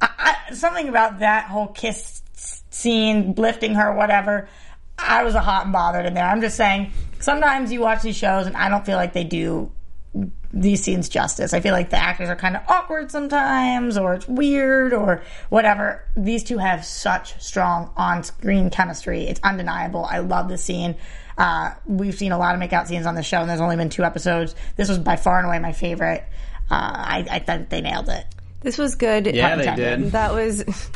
I, 0.00 0.36
I, 0.48 0.54
something 0.54 0.88
about 0.88 1.18
that 1.18 1.46
whole 1.46 1.68
kiss 1.68 2.22
scene, 2.70 3.34
lifting 3.36 3.74
her, 3.74 3.92
whatever. 3.92 4.48
I 4.98 5.24
was 5.24 5.34
a 5.34 5.40
hot 5.40 5.64
and 5.64 5.72
bothered 5.72 6.06
in 6.06 6.14
there. 6.14 6.26
I'm 6.26 6.40
just 6.42 6.56
saying, 6.56 6.92
sometimes 7.18 7.72
you 7.72 7.80
watch 7.80 8.02
these 8.02 8.16
shows 8.16 8.46
and 8.46 8.56
I 8.56 8.68
don't 8.68 8.84
feel 8.84 8.96
like 8.96 9.14
they 9.14 9.24
do 9.24 9.72
these 10.52 10.82
scenes 10.82 11.08
justice. 11.08 11.52
I 11.52 11.60
feel 11.60 11.72
like 11.72 11.90
the 11.90 11.96
actors 11.96 12.28
are 12.28 12.36
kind 12.36 12.56
of 12.56 12.62
awkward 12.68 13.10
sometimes, 13.10 13.96
or 13.96 14.14
it's 14.14 14.26
weird, 14.26 14.92
or 14.92 15.22
whatever. 15.48 16.04
These 16.16 16.44
two 16.44 16.58
have 16.58 16.84
such 16.84 17.40
strong 17.40 17.90
on-screen 17.96 18.70
chemistry. 18.70 19.24
It's 19.24 19.40
undeniable. 19.42 20.04
I 20.04 20.18
love 20.18 20.48
the 20.48 20.58
scene. 20.58 20.96
Uh, 21.38 21.74
we've 21.86 22.16
seen 22.16 22.32
a 22.32 22.38
lot 22.38 22.54
of 22.54 22.58
make-out 22.58 22.88
scenes 22.88 23.06
on 23.06 23.14
the 23.14 23.22
show, 23.22 23.40
and 23.40 23.48
there's 23.48 23.60
only 23.60 23.76
been 23.76 23.90
two 23.90 24.02
episodes. 24.04 24.54
This 24.76 24.88
was 24.88 24.98
by 24.98 25.16
far 25.16 25.38
and 25.38 25.46
away 25.46 25.58
my 25.60 25.72
favorite. 25.72 26.24
Uh, 26.70 26.74
I, 26.74 27.26
I 27.30 27.38
thought 27.38 27.70
they 27.70 27.80
nailed 27.80 28.08
it. 28.08 28.24
This 28.60 28.76
was 28.76 28.96
good. 28.96 29.26
Yeah, 29.26 29.56
they 29.56 29.62
intended. 29.68 30.00
did. 30.02 30.12
That 30.12 30.34
was 30.34 30.90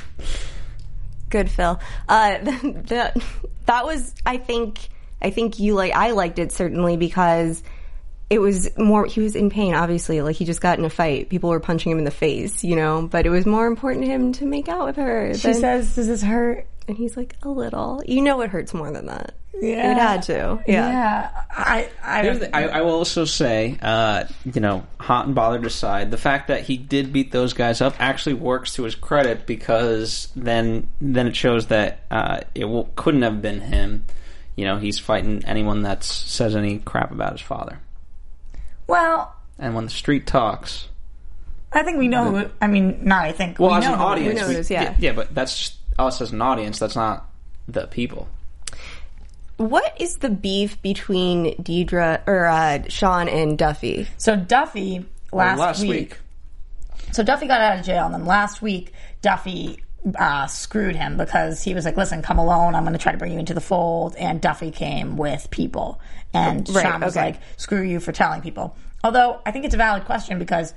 good, 1.30 1.50
Phil. 1.50 1.80
Uh, 2.08 2.38
that 2.42 3.16
that 3.66 3.84
was, 3.86 4.14
I 4.26 4.36
think, 4.36 4.80
I 5.22 5.30
think 5.30 5.58
you 5.58 5.74
like. 5.74 5.92
I 5.94 6.10
liked 6.10 6.38
it 6.38 6.52
certainly 6.52 6.96
because 6.96 7.62
it 8.34 8.38
was 8.40 8.76
more. 8.76 9.06
He 9.06 9.20
was 9.20 9.34
in 9.36 9.48
pain, 9.50 9.74
obviously. 9.74 10.20
Like 10.22 10.36
he 10.36 10.44
just 10.44 10.60
got 10.60 10.78
in 10.78 10.84
a 10.84 10.90
fight. 10.90 11.28
People 11.30 11.50
were 11.50 11.60
punching 11.60 11.90
him 11.92 11.98
in 11.98 12.04
the 12.04 12.10
face, 12.10 12.62
you 12.64 12.76
know. 12.76 13.08
But 13.10 13.26
it 13.26 13.30
was 13.30 13.46
more 13.46 13.66
important 13.66 14.04
to 14.04 14.10
him 14.10 14.32
to 14.32 14.44
make 14.46 14.68
out 14.68 14.86
with 14.86 14.96
her. 14.96 15.32
She 15.34 15.52
than- 15.52 15.60
says, 15.60 15.94
"Does 15.94 16.06
this 16.08 16.22
hurt?" 16.22 16.66
and 16.86 16.98
he's 16.98 17.16
like, 17.16 17.34
a 17.42 17.48
little. 17.48 18.02
You 18.06 18.20
know, 18.20 18.42
it 18.42 18.50
hurts 18.50 18.74
more 18.74 18.90
than 18.90 19.06
that. 19.06 19.34
Yeah. 19.54 19.92
It 19.92 19.96
had 19.96 20.22
to. 20.24 20.62
Yeah. 20.66 20.90
Yeah, 20.90 21.30
I, 21.50 21.88
I, 22.02 22.28
the- 22.28 22.54
I, 22.54 22.62
I 22.64 22.80
will 22.82 22.96
also 22.96 23.24
say, 23.24 23.78
uh, 23.80 24.24
you 24.44 24.60
know, 24.60 24.84
hot 25.00 25.24
and 25.24 25.34
bothered 25.34 25.64
aside, 25.64 26.10
the 26.10 26.18
fact 26.18 26.48
that 26.48 26.62
he 26.64 26.76
did 26.76 27.10
beat 27.10 27.32
those 27.32 27.54
guys 27.54 27.80
up 27.80 27.94
actually 27.98 28.34
works 28.34 28.74
to 28.74 28.82
his 28.82 28.94
credit 28.96 29.46
because 29.46 30.28
then 30.36 30.88
then 31.00 31.26
it 31.26 31.36
shows 31.36 31.68
that 31.68 32.00
uh, 32.10 32.40
it 32.54 32.62
w- 32.62 32.86
couldn't 32.96 33.22
have 33.22 33.40
been 33.40 33.60
him. 33.62 34.04
You 34.54 34.66
know, 34.66 34.76
he's 34.76 34.98
fighting 34.98 35.42
anyone 35.46 35.82
that 35.82 36.04
says 36.04 36.54
any 36.54 36.80
crap 36.80 37.12
about 37.12 37.32
his 37.32 37.40
father. 37.40 37.78
Well, 38.86 39.34
And 39.58 39.74
when 39.74 39.84
the 39.84 39.90
street 39.90 40.26
talks, 40.26 40.88
I 41.72 41.82
think 41.82 41.98
we 41.98 42.08
know. 42.08 42.30
Who, 42.30 42.50
I 42.60 42.66
mean, 42.66 43.00
not 43.04 43.24
I 43.24 43.32
think. 43.32 43.58
well, 43.58 43.70
we 43.72 43.76
as 43.78 43.84
know 43.84 43.92
an 43.94 43.98
who- 43.98 44.04
audience, 44.04 44.48
we- 44.48 44.54
this, 44.54 44.70
yeah. 44.70 44.94
yeah, 44.98 45.12
but 45.12 45.34
that's 45.34 45.56
just 45.58 45.74
us 45.98 46.20
as 46.20 46.32
an 46.32 46.42
audience. 46.42 46.78
That's 46.78 46.96
not 46.96 47.28
the 47.68 47.86
people. 47.86 48.28
What 49.56 49.94
is 50.00 50.16
the 50.18 50.30
beef 50.30 50.80
between 50.82 51.54
Deirdre 51.62 52.22
or 52.26 52.46
uh, 52.46 52.82
Sean 52.88 53.28
and 53.28 53.56
Duffy? 53.56 54.08
So 54.18 54.34
Duffy 54.36 55.04
last, 55.32 55.58
last 55.60 55.80
week, 55.82 55.90
week. 55.90 56.18
So 57.12 57.22
Duffy 57.22 57.46
got 57.46 57.60
out 57.60 57.78
of 57.78 57.84
jail, 57.84 58.06
and 58.06 58.14
then 58.14 58.26
last 58.26 58.60
week 58.62 58.92
Duffy 59.22 59.83
uh, 60.18 60.46
screwed 60.46 60.96
him 60.96 61.16
because 61.16 61.62
he 61.62 61.74
was 61.74 61.84
like, 61.84 61.96
"Listen, 61.96 62.22
come 62.22 62.38
alone. 62.38 62.74
I'm 62.74 62.82
going 62.82 62.92
to 62.92 62.98
try 62.98 63.12
to 63.12 63.18
bring 63.18 63.32
you 63.32 63.38
into 63.38 63.54
the 63.54 63.60
fold." 63.60 64.14
And 64.16 64.40
Duffy 64.40 64.70
came 64.70 65.16
with 65.16 65.48
people, 65.50 66.00
and 66.32 66.68
Right, 66.68 66.82
Sean 66.82 67.00
was 67.00 67.16
okay. 67.16 67.26
like, 67.26 67.40
"Screw 67.56 67.82
you 67.82 68.00
for 68.00 68.12
telling 68.12 68.42
people." 68.42 68.76
Although 69.02 69.40
I 69.44 69.50
think 69.50 69.64
it's 69.64 69.74
a 69.74 69.78
valid 69.78 70.04
question 70.04 70.38
because 70.38 70.74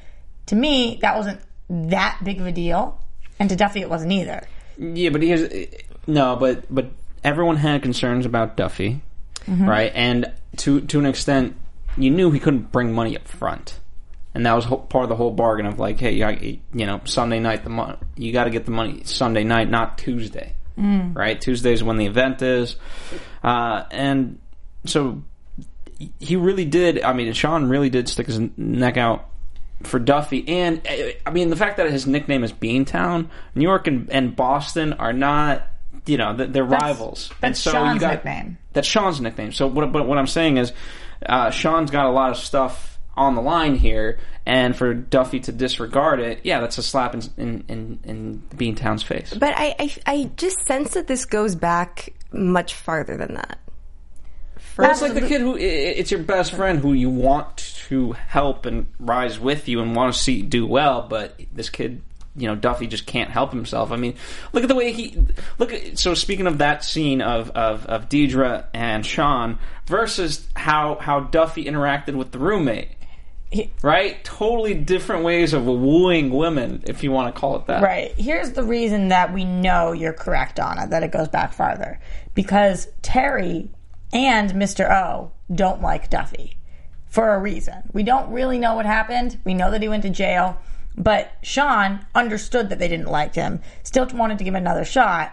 to 0.47 0.55
me 0.55 0.99
that 1.01 1.15
wasn't 1.15 1.41
that 1.69 2.19
big 2.23 2.39
of 2.39 2.45
a 2.47 2.51
deal, 2.51 2.99
and 3.39 3.49
to 3.49 3.55
Duffy 3.55 3.81
it 3.81 3.89
wasn't 3.89 4.11
either. 4.13 4.47
Yeah, 4.77 5.09
but 5.09 5.21
here's 5.21 5.67
no, 6.05 6.35
but 6.35 6.63
but 6.73 6.87
everyone 7.23 7.57
had 7.57 7.81
concerns 7.81 8.25
about 8.25 8.55
Duffy, 8.57 9.01
right? 9.47 9.91
And 9.93 10.31
to 10.57 10.81
to 10.81 10.99
an 10.99 11.05
extent, 11.05 11.55
you 11.97 12.09
knew 12.11 12.31
he 12.31 12.39
couldn't 12.39 12.71
bring 12.71 12.93
money 12.93 13.15
up 13.17 13.27
front, 13.27 13.79
and 14.37 14.45
that 14.45 14.53
was 14.53 14.67
part 14.67 15.03
of 15.03 15.09
the 15.09 15.15
whole 15.15 15.31
bargain 15.31 15.65
of 15.65 15.79
like, 15.79 15.99
hey, 15.99 16.11
you, 16.11 16.59
you 16.71 16.85
know, 16.85 17.01
Sunday 17.05 17.39
night 17.39 17.63
the 17.63 17.71
money 17.71 17.97
you 18.15 18.31
got 18.31 18.43
to 18.43 18.51
get 18.51 18.65
the 18.65 18.71
money 18.71 19.01
Sunday 19.03 19.43
night, 19.43 19.67
not 19.67 19.97
Tuesday, 19.97 20.53
right? 21.15 21.41
Tuesday's 21.41 21.83
when 21.83 21.97
the 21.97 22.05
event 22.05 22.43
is, 22.43 22.75
uh, 23.43 23.85
and 23.89 24.37
so 24.85 25.23
he 26.19 26.35
really 26.35 26.65
did. 26.65 27.01
I 27.01 27.13
mean, 27.13 27.33
Sean 27.33 27.67
really 27.67 27.89
did 27.89 28.07
stick 28.07 28.27
his 28.27 28.39
neck 28.55 28.95
out 28.95 29.27
for 29.81 29.97
Duffy, 29.97 30.47
and 30.47 30.87
I 31.25 31.31
mean 31.31 31.49
the 31.49 31.55
fact 31.55 31.77
that 31.77 31.89
his 31.89 32.05
nickname 32.05 32.43
is 32.43 32.53
Beantown, 32.53 33.29
New 33.55 33.63
York 33.63 33.87
and, 33.87 34.07
and 34.11 34.35
Boston 34.35 34.93
are 34.93 35.13
not, 35.13 35.65
you 36.05 36.17
know, 36.17 36.35
they're, 36.35 36.45
they're 36.45 36.63
rivals. 36.63 37.31
and 37.41 37.55
that's 37.55 37.59
so 37.59 37.71
Sean's 37.71 37.95
you 37.95 37.99
got, 38.01 38.13
nickname. 38.13 38.59
That's 38.73 38.87
Sean's 38.87 39.19
nickname. 39.19 39.51
So 39.51 39.65
what? 39.65 39.91
But 39.91 40.07
what 40.07 40.19
I'm 40.19 40.27
saying 40.27 40.57
is, 40.57 40.73
uh, 41.25 41.49
Sean's 41.49 41.89
got 41.89 42.05
a 42.05 42.11
lot 42.11 42.29
of 42.29 42.37
stuff 42.37 42.96
on 43.17 43.35
the 43.35 43.41
line 43.41 43.75
here, 43.75 44.19
and 44.45 44.75
for 44.75 44.93
Duffy 44.93 45.39
to 45.41 45.51
disregard 45.51 46.19
it, 46.19 46.41
yeah, 46.43 46.61
that's 46.61 46.77
a 46.77 46.83
slap 46.83 47.15
in 47.15 47.21
in 47.37 47.63
in, 47.67 47.99
in 48.03 48.43
Beantown's 48.55 49.03
face. 49.03 49.33
But 49.33 49.55
I, 49.57 49.75
I, 49.79 49.95
I 50.05 50.31
just 50.37 50.65
sense 50.65 50.93
that 50.93 51.07
this 51.07 51.25
goes 51.25 51.55
back 51.55 52.13
much 52.31 52.75
farther 52.75 53.17
than 53.17 53.33
that. 53.33 53.59
Well, 54.77 54.91
it's 54.91 55.01
like 55.01 55.15
the 55.15 55.27
kid 55.27 55.41
who 55.41 55.57
it's 55.57 56.11
your 56.11 56.21
best 56.21 56.53
friend 56.53 56.79
who 56.79 56.93
you 56.93 57.09
want 57.09 57.57
to 57.87 58.11
help 58.11 58.65
and 58.67 58.87
rise 58.99 59.39
with 59.39 59.67
you 59.67 59.81
and 59.81 59.95
want 59.95 60.13
to 60.13 60.19
see 60.19 60.43
do 60.43 60.67
well, 60.67 61.01
but 61.01 61.39
this 61.51 61.71
kid, 61.71 62.03
you 62.35 62.47
know, 62.47 62.55
Duffy 62.55 62.85
just 62.85 63.07
can't 63.07 63.31
help 63.31 63.51
himself. 63.51 63.91
I 63.91 63.95
mean, 63.95 64.15
look 64.53 64.63
at 64.63 64.67
the 64.69 64.75
way 64.75 64.91
he 64.91 65.17
look. 65.57 65.73
At, 65.73 65.97
so 65.97 66.13
speaking 66.13 66.45
of 66.45 66.59
that 66.59 66.83
scene 66.83 67.21
of 67.23 67.49
of 67.51 67.87
of 67.87 68.07
Deirdre 68.07 68.67
and 68.73 69.03
Sean 69.03 69.57
versus 69.87 70.47
how 70.55 70.99
how 71.01 71.21
Duffy 71.21 71.65
interacted 71.65 72.13
with 72.13 72.31
the 72.31 72.39
roommate. 72.39 72.89
He- 73.49 73.71
Right, 73.81 74.21
totally 74.23 74.73
different 74.73 75.23
ways 75.23 75.53
of 75.53 75.65
wooing 75.65 76.31
women, 76.31 76.83
if 76.85 77.03
you 77.03 77.11
want 77.11 77.33
to 77.33 77.39
call 77.39 77.55
it 77.57 77.65
that. 77.67 77.81
Right. 77.81 78.13
Here's 78.17 78.51
the 78.51 78.63
reason 78.63 79.07
that 79.09 79.33
we 79.33 79.45
know 79.45 79.93
you're 79.93 80.13
correct, 80.13 80.57
Donna, 80.57 80.87
that 80.87 81.03
it 81.03 81.11
goes 81.11 81.27
back 81.29 81.53
farther. 81.53 81.99
Because 82.33 82.87
Terry 83.01 83.69
and 84.13 84.51
Mr. 84.51 84.89
O 84.91 85.31
don't 85.53 85.81
like 85.81 86.09
Duffy 86.09 86.57
for 87.05 87.33
a 87.33 87.39
reason. 87.39 87.89
We 87.93 88.03
don't 88.03 88.31
really 88.31 88.59
know 88.59 88.75
what 88.75 88.85
happened. 88.85 89.39
We 89.45 89.53
know 89.53 89.71
that 89.71 89.81
he 89.81 89.87
went 89.89 90.03
to 90.03 90.09
jail. 90.09 90.57
But 90.97 91.31
Sean 91.43 92.05
understood 92.15 92.69
that 92.69 92.79
they 92.79 92.87
didn't 92.87 93.07
like 93.11 93.35
him, 93.35 93.61
still 93.83 94.07
wanted 94.13 94.39
to 94.39 94.43
give 94.43 94.53
him 94.55 94.61
another 94.61 94.83
shot. 94.83 95.31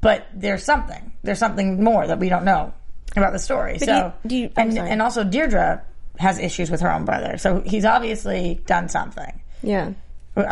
But 0.00 0.26
there's 0.34 0.64
something. 0.64 1.12
There's 1.22 1.38
something 1.38 1.84
more 1.84 2.06
that 2.06 2.18
we 2.18 2.28
don't 2.28 2.44
know 2.44 2.72
about 3.14 3.32
the 3.32 3.38
story. 3.38 3.78
so, 3.78 4.12
do 4.26 4.36
you- 4.36 4.50
I'm 4.56 4.68
and, 4.70 4.78
and 4.78 5.02
also 5.02 5.22
Deirdre 5.22 5.82
has 6.18 6.38
issues 6.38 6.70
with 6.70 6.80
her 6.80 6.90
own 6.92 7.04
brother. 7.04 7.38
So 7.38 7.60
he's 7.60 7.84
obviously 7.84 8.60
done 8.66 8.88
something. 8.88 9.40
Yeah. 9.62 9.92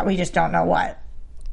We 0.05 0.17
just 0.17 0.33
don't 0.33 0.51
know 0.51 0.65
what. 0.65 0.99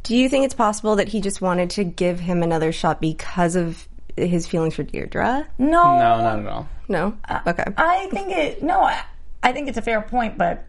Do 0.02 0.16
you 0.16 0.28
think 0.28 0.44
it's 0.44 0.54
possible 0.54 0.96
that 0.96 1.08
he 1.08 1.20
just 1.20 1.40
wanted 1.40 1.70
to 1.70 1.84
give 1.84 2.18
him 2.20 2.42
another 2.42 2.72
shot 2.72 3.00
because 3.00 3.54
of 3.56 3.86
his 4.16 4.46
feelings 4.46 4.74
for 4.74 4.82
Deirdre? 4.82 5.46
No, 5.58 5.68
No, 5.68 6.20
not 6.20 6.38
at 6.40 6.46
all. 6.46 6.68
No. 6.88 7.16
Okay. 7.46 7.64
I 7.76 8.08
think 8.10 8.32
it. 8.32 8.62
No, 8.62 8.80
I, 8.80 9.02
I 9.42 9.52
think 9.52 9.68
it's 9.68 9.78
a 9.78 9.82
fair 9.82 10.02
point, 10.02 10.36
but 10.36 10.64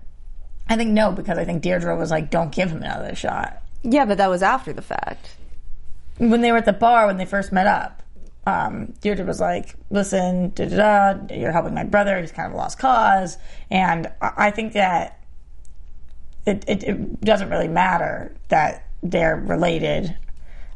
I 0.70 0.76
think 0.76 0.92
no 0.92 1.12
because 1.12 1.38
I 1.38 1.46
think 1.46 1.62
Deirdre 1.64 1.98
was 1.98 2.12
like, 2.12 2.30
"Don't 2.30 2.52
give 2.52 2.70
him 2.70 2.84
another 2.84 3.16
shot." 3.16 3.62
yeah, 3.82 4.06
but 4.06 4.18
that 4.20 4.30
was 4.30 4.42
after 4.44 4.72
the 4.72 4.82
fact. 4.82 5.36
When 6.18 6.42
they 6.42 6.52
were 6.52 6.60
at 6.60 6.66
the 6.66 6.74
bar 6.74 7.08
when 7.08 7.18
they 7.18 7.26
first 7.26 7.52
met 7.52 7.68
up, 7.68 8.03
um, 8.46 8.94
Deirdre 9.02 9.26
was 9.26 9.40
like, 9.40 9.76
"Listen, 9.90 10.50
da 10.50 10.66
da 10.66 11.14
da, 11.14 11.36
you're 11.36 11.52
helping 11.52 11.74
my 11.74 11.84
brother. 11.84 12.20
He's 12.20 12.32
kind 12.32 12.48
of 12.48 12.54
a 12.54 12.58
lost 12.58 12.78
cause," 12.78 13.38
and 13.72 14.08
I, 14.22 14.32
I 14.38 14.52
think 14.52 14.74
that 14.74 15.20
it, 16.46 16.64
it 16.68 16.84
it 16.84 17.22
doesn't 17.22 17.50
really 17.50 17.68
matter 17.68 18.36
that 18.50 18.88
they're 19.02 19.38
related. 19.38 20.16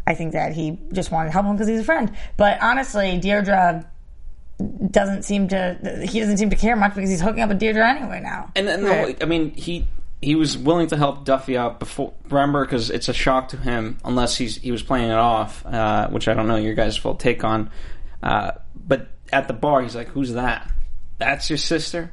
I 0.05 0.13
think 0.13 0.31
that 0.33 0.53
he 0.53 0.79
just 0.93 1.11
wanted 1.11 1.29
to 1.29 1.33
help 1.33 1.45
him 1.45 1.53
because 1.53 1.67
he's 1.67 1.81
a 1.81 1.83
friend. 1.83 2.15
But 2.37 2.61
honestly, 2.61 3.17
Deirdre 3.17 3.85
doesn't 4.89 5.23
seem 5.23 5.49
to 5.49 6.05
he 6.09 6.19
doesn't 6.19 6.37
seem 6.37 6.49
to 6.49 6.55
care 6.55 6.75
much 6.75 6.95
because 6.95 7.09
he's 7.09 7.21
hooking 7.21 7.41
up 7.41 7.49
with 7.49 7.59
Deirdre 7.59 7.85
anyway 7.85 8.21
now. 8.21 8.51
And, 8.55 8.69
and 8.69 8.85
the 8.85 8.95
whole, 8.95 9.13
I 9.21 9.25
mean, 9.25 9.51
he 9.51 9.85
he 10.21 10.35
was 10.35 10.57
willing 10.57 10.87
to 10.87 10.97
help 10.97 11.25
Duffy 11.25 11.57
out 11.57 11.79
before. 11.79 12.13
Remember, 12.29 12.65
because 12.65 12.89
it's 12.89 13.07
a 13.07 13.13
shock 13.13 13.49
to 13.49 13.57
him 13.57 13.99
unless 14.03 14.35
he's 14.37 14.55
he 14.57 14.71
was 14.71 14.81
playing 14.81 15.09
it 15.09 15.17
off, 15.17 15.65
uh, 15.65 16.09
which 16.09 16.27
I 16.27 16.33
don't 16.33 16.47
know 16.47 16.55
your 16.55 16.73
guys' 16.73 16.97
full 16.97 17.15
take 17.15 17.43
on. 17.43 17.69
Uh, 18.23 18.51
but 18.75 19.09
at 19.31 19.47
the 19.47 19.53
bar, 19.53 19.81
he's 19.81 19.95
like, 19.95 20.07
"Who's 20.09 20.33
that? 20.33 20.71
That's 21.19 21.49
your 21.49 21.57
sister." 21.57 22.11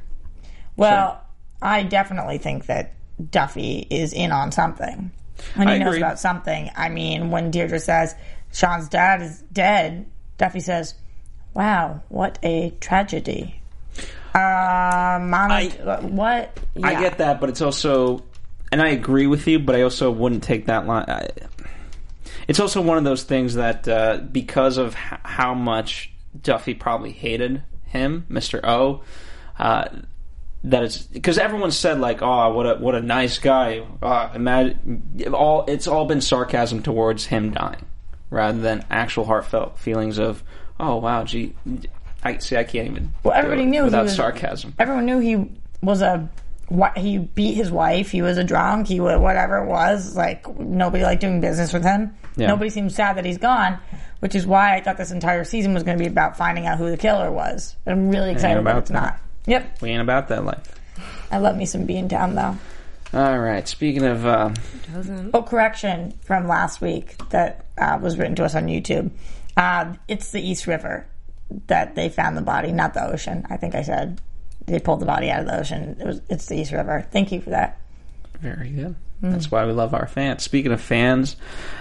Well, 0.75 1.21
I 1.61 1.83
definitely 1.83 2.37
think 2.37 2.67
that 2.67 2.93
Duffy 3.31 3.87
is 3.89 4.13
in 4.13 4.31
on 4.31 4.51
something. 4.51 5.11
When 5.55 5.67
he 5.67 5.73
I 5.75 5.77
knows 5.79 5.95
agree. 5.95 5.99
about 6.01 6.19
something. 6.19 6.69
I 6.75 6.89
mean, 6.89 7.31
when 7.31 7.51
Deirdre 7.51 7.79
says 7.79 8.15
Sean's 8.53 8.87
dad 8.87 9.21
is 9.21 9.41
dead, 9.51 10.05
Duffy 10.37 10.59
says, 10.59 10.93
"Wow, 11.53 12.03
what 12.09 12.37
a 12.43 12.69
tragedy." 12.79 13.61
Uh, 14.35 15.19
Mama, 15.21 15.53
I- 15.53 15.99
what? 16.01 16.59
I 16.83 16.99
get 16.99 17.19
that, 17.19 17.39
but 17.39 17.49
it's 17.49 17.61
also, 17.61 18.23
and 18.71 18.81
I 18.81 18.89
agree 18.89 19.27
with 19.27 19.47
you, 19.47 19.59
but 19.59 19.75
I 19.75 19.83
also 19.83 20.11
wouldn't 20.11 20.43
take 20.43 20.65
that 20.65 20.85
line. 20.85 21.05
I, 21.07 21.29
it's 22.47 22.59
also 22.59 22.81
one 22.81 22.97
of 22.97 23.05
those 23.05 23.23
things 23.23 23.55
that 23.55 23.87
uh, 23.87 24.17
because 24.31 24.77
of 24.77 24.93
h- 24.95 25.19
how 25.23 25.53
much 25.53 26.11
Duffy 26.41 26.73
probably 26.73 27.11
hated 27.11 27.63
him, 27.85 28.25
Mister 28.27 28.59
O, 28.65 29.03
uh, 29.57 29.85
that 30.65 30.83
it's 30.83 30.97
because 31.03 31.37
everyone 31.37 31.71
said 31.71 31.99
like, 31.99 32.21
"Oh, 32.21 32.51
what 32.53 32.65
a 32.65 32.75
what 32.75 32.93
a 32.93 33.01
nice 33.01 33.39
guy." 33.39 33.85
Uh, 34.01 34.29
imagine 34.35 35.23
all 35.33 35.63
it's 35.67 35.87
all 35.87 36.05
been 36.05 36.21
sarcasm 36.21 36.83
towards 36.83 37.25
him 37.27 37.51
dying, 37.51 37.85
rather 38.29 38.59
than 38.59 38.83
actual 38.91 39.23
heartfelt 39.25 39.79
feelings 39.79 40.17
of, 40.19 40.43
"Oh 40.79 40.97
wow, 40.97 41.23
gee." 41.23 41.53
I 42.25 42.37
see. 42.39 42.57
I 42.57 42.63
can't 42.65 42.87
even. 42.89 43.13
Well, 43.23 43.33
do 43.33 43.39
everybody 43.39 43.63
it 43.63 43.67
knew 43.67 43.79
he 43.81 43.85
without 43.85 44.03
was- 44.03 44.15
sarcasm. 44.15 44.73
Everyone 44.79 45.05
knew 45.05 45.19
he 45.19 45.49
was 45.81 46.01
a. 46.01 46.27
What 46.67 46.97
he 46.97 47.19
beat 47.19 47.53
his 47.53 47.71
wife. 47.71 48.09
He 48.09 48.23
was 48.23 48.39
a 48.39 48.43
drunk. 48.43 48.87
He 48.87 48.99
was 48.99 49.19
whatever 49.19 49.59
it 49.59 49.67
was. 49.67 50.15
Like 50.17 50.47
nobody 50.59 51.03
liked 51.03 51.21
doing 51.21 51.39
business 51.39 51.71
with 51.71 51.83
him. 51.83 52.15
Yeah. 52.37 52.47
Nobody 52.47 52.71
seems 52.71 52.95
sad 52.95 53.17
that 53.17 53.23
he's 53.25 53.37
gone, 53.37 53.77
which 54.19 54.33
is 54.33 54.47
why 54.47 54.75
I 54.75 54.81
thought 54.81 54.97
this 54.97 55.11
entire 55.11 55.43
season 55.43 55.75
was 55.75 55.83
going 55.83 55.95
to 55.99 56.03
be 56.03 56.07
about 56.09 56.37
finding 56.37 56.65
out 56.65 56.79
who 56.79 56.89
the 56.89 56.97
killer 56.97 57.31
was. 57.31 57.75
I'm 57.85 58.09
really 58.09 58.31
excited 58.31 58.57
about 58.59 58.79
it's 58.79 58.89
that. 58.89 58.93
not. 58.99 59.19
Yep, 59.45 59.81
We 59.83 59.91
ain't 59.91 60.01
about 60.01 60.27
that 60.29 60.43
life. 60.43 60.67
I 61.31 61.37
love 61.37 61.55
me 61.55 61.67
some 61.67 61.85
Bean 61.85 62.09
Town 62.09 62.33
though. 62.33 62.57
All 63.13 63.37
right. 63.39 63.67
Speaking 63.67 64.03
of, 64.03 64.25
uh, 64.25 64.49
Oh, 65.35 65.43
correction 65.43 66.13
from 66.23 66.47
last 66.47 66.81
week 66.81 67.15
that 67.29 67.65
uh, 67.77 67.99
was 68.01 68.17
written 68.17 68.33
to 68.37 68.43
us 68.43 68.55
on 68.55 68.65
YouTube. 68.65 69.11
Uh, 69.55 69.93
it's 70.07 70.31
the 70.31 70.41
East 70.41 70.65
River 70.65 71.05
that 71.67 71.95
they 71.95 72.09
found 72.09 72.37
the 72.37 72.41
body, 72.41 72.71
not 72.71 72.93
the 72.93 73.05
ocean. 73.05 73.45
I 73.49 73.57
think 73.57 73.75
I 73.75 73.81
said 73.81 74.21
they 74.65 74.79
pulled 74.79 74.99
the 74.99 75.05
body 75.05 75.29
out 75.29 75.41
of 75.41 75.47
the 75.47 75.59
ocean. 75.59 75.97
It 75.99 76.05
was 76.05 76.21
it's 76.29 76.47
the 76.47 76.55
East 76.59 76.71
River. 76.71 77.07
Thank 77.11 77.31
you 77.31 77.41
for 77.41 77.51
that. 77.51 77.79
Very 78.39 78.69
good. 78.69 78.95
That's 79.21 79.49
why 79.49 79.65
we 79.65 79.71
love 79.71 79.93
our 79.93 80.07
fans. 80.07 80.43
Speaking 80.43 80.71
of 80.71 80.81
fans, 80.81 81.35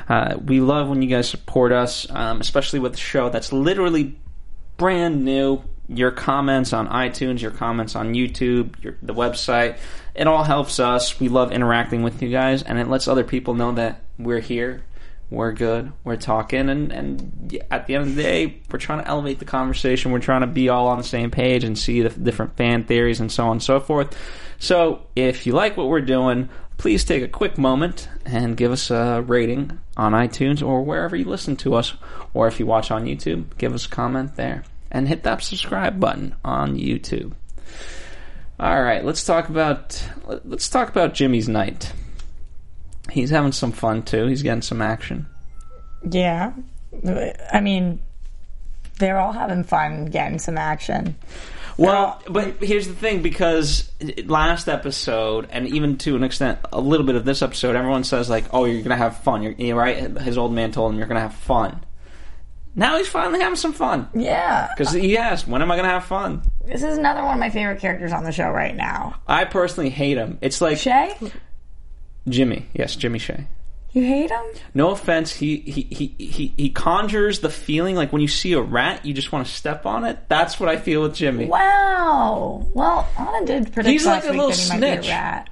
uh, 0.09 0.37
we 0.43 0.61
love 0.61 0.89
when 0.89 1.03
you 1.03 1.09
guys 1.09 1.29
support 1.29 1.73
us, 1.73 2.09
um, 2.11 2.41
especially 2.41 2.79
with 2.79 2.93
the 2.93 2.99
show 2.99 3.29
that's 3.29 3.53
literally 3.53 4.19
brand 4.77 5.25
new. 5.25 5.63
Your 5.87 6.11
comments 6.11 6.73
on 6.73 6.89
iTunes, 6.89 7.43
your 7.43 7.51
comments 7.51 7.95
on 7.95 8.15
YouTube, 8.15 8.83
your, 8.83 8.97
the 9.03 9.13
website, 9.13 9.77
it 10.15 10.27
all 10.27 10.43
helps 10.43 10.81
us. 10.81 11.21
We 11.21 11.29
love 11.29 11.53
interacting 11.53 12.03
with 12.03 12.23
you 12.23 12.31
guys, 12.31 12.63
and 12.63 12.79
it 12.79 12.89
lets 12.89 13.07
other 13.07 13.25
people 13.25 13.53
know 13.53 13.73
that 13.73 14.01
we're 14.19 14.41
here, 14.41 14.83
we're 15.31 15.53
good, 15.53 15.93
we're 16.05 16.17
talking, 16.17 16.69
and, 16.69 16.93
and 16.93 17.63
at 17.71 17.87
the 17.87 17.95
end 17.95 18.09
of 18.09 18.15
the 18.15 18.23
day, 18.23 18.61
we're 18.71 18.79
trying 18.79 19.03
to 19.03 19.09
elevate 19.09 19.39
the 19.39 19.45
conversation. 19.45 20.13
We're 20.13 20.19
trying 20.21 20.43
to 20.43 20.47
be 20.47 20.69
all 20.69 20.89
on 20.89 20.99
the 20.99 21.05
same 21.05 21.31
page 21.31 21.65
and 21.65 21.79
see 21.79 22.03
the 22.03 22.11
different 22.11 22.57
fan 22.57 22.85
theories 22.85 23.21
and 23.21 23.33
so 23.33 23.47
on 23.47 23.53
and 23.53 23.63
so 23.63 23.81
forth. 23.81 24.17
So 24.59 25.07
if 25.17 25.47
you 25.47 25.53
like 25.53 25.77
what 25.77 25.89
we're 25.89 26.01
doing, 26.01 26.49
please 26.77 27.05
take 27.05 27.23
a 27.23 27.29
quick 27.29 27.59
moment 27.59 28.09
and 28.25 28.57
give 28.57 28.73
us 28.73 28.91
a 28.91 29.23
rating 29.23 29.79
on 29.97 30.13
iTunes 30.13 30.67
or 30.67 30.83
wherever 30.83 31.17
you 31.17 31.25
listen 31.25 31.57
to 31.57 31.75
us. 31.75 31.95
Or 32.33 32.49
if 32.49 32.61
you 32.61 32.67
watch 32.67 32.91
on 32.91 33.05
YouTube, 33.05 33.57
give 33.59 33.75
us 33.75 33.87
a 33.87 33.91
comment 33.91 34.37
there. 34.37 34.65
And 34.91 35.09
hit 35.09 35.25
that 35.25 35.43
subscribe 35.43 35.99
button 35.99 36.37
on 36.45 36.77
YouTube. 36.77 37.33
All 38.61 38.83
right, 38.83 39.05
let's 39.05 39.25
talk 39.25 39.49
about 39.49 40.01
let's 40.45 40.69
talk 40.69 40.89
about 40.89 41.15
Jimmy's 41.15 41.49
night. 41.49 41.93
He's 43.15 43.31
having 43.31 43.53
some 43.53 43.71
fun 43.71 44.03
too. 44.03 44.27
He's 44.27 44.43
getting 44.43 44.61
some 44.61 44.83
action. 44.83 45.27
Yeah, 46.11 46.53
I 47.53 47.61
mean, 47.61 48.01
they're 48.99 49.19
all 49.19 49.33
having 49.33 49.63
fun 49.63 50.07
getting 50.07 50.41
some 50.41 50.59
action. 50.59 51.15
Well, 51.77 52.21
but 52.29 52.63
here's 52.63 52.89
the 52.89 52.95
thing 52.95 53.23
because 53.23 53.91
last 54.25 54.69
episode, 54.69 55.49
and 55.51 55.69
even 55.69 55.97
to 55.99 56.17
an 56.17 56.25
extent, 56.25 56.59
a 56.73 56.81
little 56.81 57.07
bit 57.07 57.15
of 57.15 57.25
this 57.25 57.41
episode, 57.41 57.77
everyone 57.77 58.03
says 58.03 58.29
like, 58.29 58.47
"Oh, 58.53 58.65
you're 58.65 58.83
gonna 58.83 58.97
have 58.97 59.19
fun." 59.19 59.43
You're, 59.43 59.53
you're 59.53 59.77
right. 59.77 59.97
His 60.19 60.37
old 60.37 60.53
man 60.53 60.73
told 60.73 60.93
him 60.93 60.99
you're 60.99 61.09
gonna 61.09 61.21
have 61.21 61.35
fun. 61.35 61.85
Now 62.77 62.99
he's 62.99 63.09
finally 63.09 63.39
having 63.39 63.55
some 63.55 63.73
fun 63.73 64.09
Yeah, 64.15 64.69
because 64.77 64.93
he 64.93 65.17
asked, 65.17 65.47
"When 65.47 65.63
am 65.63 65.71
I 65.71 65.77
gonna 65.77 65.89
have 65.89 66.05
fun?" 66.05 66.43
this 66.67 66.83
is 66.83 66.99
another 66.99 67.23
one 67.23 67.35
of 67.35 67.41
my 67.41 67.51
favorite 67.51 67.81
characters 67.81 68.13
on 68.13 68.25
the 68.25 68.33
show 68.33 68.51
right 68.51 68.75
now. 68.75 69.15
I 69.27 69.45
personally 69.45 69.91
hate 69.91 70.17
him. 70.17 70.39
It's 70.41 70.61
like 70.61 70.79
Shay, 70.79 71.15
Jimmy. 72.29 72.67
Yes, 72.75 72.97
Jimmy 72.97 73.19
Shea. 73.19 73.47
you 73.93 74.03
hate 74.03 74.31
him? 74.31 74.45
No 74.73 74.91
offense, 74.91 75.33
he, 75.33 75.59
he 75.59 75.83
he 75.91 76.15
he 76.19 76.55
he 76.57 76.71
conjures 76.71 77.41
the 77.41 77.51
feeling 77.51 77.95
like 77.97 78.13
when 78.13 78.23
you 78.23 78.29
see 78.29 78.53
a 78.55 78.61
rat, 78.61 79.05
you 79.05 79.13
just 79.15 79.31
want 79.33 79.47
to 79.47 79.53
step 79.53 79.87
on 79.87 80.05
it. 80.05 80.19
That's 80.29 80.59
what 80.59 80.69
I 80.69 80.77
feel 80.77 81.03
with 81.03 81.15
Jimmy. 81.15 81.47
Wow. 81.47 82.67
Well, 82.75 83.09
Anna 83.19 83.47
did 83.47 83.73
predict 83.73 83.93
He's 83.93 84.07
last 84.07 84.25
like 84.25 84.31
a 84.31 84.33
week 84.33 84.41
little 84.41 84.51
that 84.51 84.75
he 84.75 84.81
might 84.81 85.01
be 85.03 85.07
a 85.09 85.11
rat. 85.11 85.51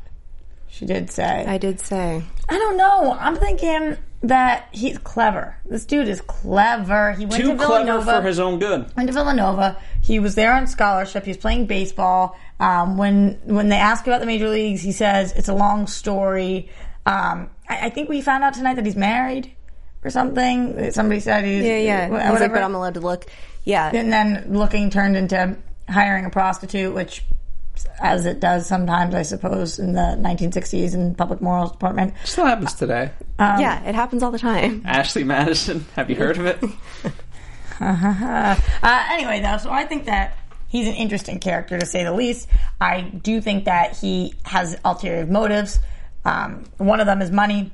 She 0.68 0.86
did 0.86 1.10
say. 1.10 1.44
I 1.46 1.58
did 1.58 1.78
say. 1.80 2.22
I 2.48 2.58
don't 2.58 2.76
know. 2.76 3.16
I'm 3.20 3.36
thinking 3.36 3.96
that 4.22 4.68
he's 4.72 4.98
clever. 4.98 5.56
This 5.66 5.84
dude 5.84 6.08
is 6.08 6.20
clever. 6.20 7.12
He 7.12 7.26
went 7.26 7.42
Too 7.42 7.48
to 7.52 7.56
clever 7.56 7.84
Villanova. 7.84 8.20
for 8.22 8.26
his 8.28 8.38
own 8.38 8.58
good. 8.58 8.86
went 8.96 9.08
to 9.08 9.12
Villanova. 9.12 9.76
He 10.02 10.18
was 10.18 10.34
there 10.34 10.52
on 10.52 10.66
scholarship. 10.66 11.24
He's 11.24 11.36
playing 11.36 11.66
baseball. 11.66 12.36
Um, 12.60 12.96
when 12.96 13.40
when 13.44 13.68
they 13.68 13.76
ask 13.76 14.06
about 14.06 14.20
the 14.20 14.26
major 14.26 14.48
leagues, 14.48 14.80
he 14.82 14.92
says 14.92 15.32
it's 15.32 15.48
a 15.48 15.54
long 15.54 15.86
story. 15.86 16.68
Um, 17.06 17.50
I, 17.68 17.86
I 17.86 17.90
think 17.90 18.08
we 18.08 18.20
found 18.20 18.44
out 18.44 18.54
tonight 18.54 18.74
that 18.74 18.86
he's 18.86 18.96
married 18.96 19.52
or 20.04 20.10
something. 20.10 20.90
Somebody 20.92 21.20
said 21.20 21.44
he's 21.44 21.64
Yeah, 21.64 21.78
yeah. 21.78 22.08
wh- 22.08 22.10
He's 22.12 22.20
like, 22.20 22.32
whatever. 22.32 22.54
but 22.54 22.62
I'm 22.62 22.74
allowed 22.74 22.94
to 22.94 23.00
look. 23.00 23.26
Yeah. 23.64 23.90
and 23.94 24.12
then 24.12 24.44
looking 24.48 24.90
turned 24.90 25.16
into 25.16 25.56
hiring 25.88 26.24
a 26.24 26.30
prostitute, 26.30 26.94
which, 26.94 27.24
as 28.00 28.26
it 28.26 28.40
does 28.40 28.66
sometimes, 28.66 29.14
I 29.14 29.22
suppose, 29.22 29.78
in 29.78 29.92
the 29.92 30.16
1960s 30.18 30.94
in 30.94 31.14
public 31.14 31.40
morals 31.40 31.72
department. 31.72 32.14
Still 32.24 32.46
happens 32.46 32.74
today. 32.74 33.10
yeah, 33.38 33.82
it 33.84 33.94
happens 33.94 34.22
all 34.22 34.30
the 34.30 34.38
time. 34.38 34.82
Ashley 34.84 35.24
Madison, 35.24 35.86
have 35.96 36.10
you 36.10 36.16
heard 36.16 36.38
of 36.38 36.46
it? 36.46 36.58
Uh, 37.80 38.56
anyway, 39.10 39.40
though, 39.40 39.56
so 39.58 39.68
I 39.70 39.84
think 39.84 40.04
that 40.04 40.36
he's 40.68 40.86
an 40.86 40.94
interesting 40.94 41.40
character 41.40 41.78
to 41.78 41.84
say 41.86 42.04
the 42.04 42.12
least. 42.12 42.48
I 42.80 43.00
do 43.00 43.40
think 43.40 43.64
that 43.64 43.96
he 43.96 44.34
has 44.44 44.76
ulterior 44.84 45.26
motives. 45.26 45.80
Um, 46.24 46.64
one 46.78 47.00
of 47.00 47.06
them 47.06 47.20
is 47.20 47.30
money. 47.32 47.72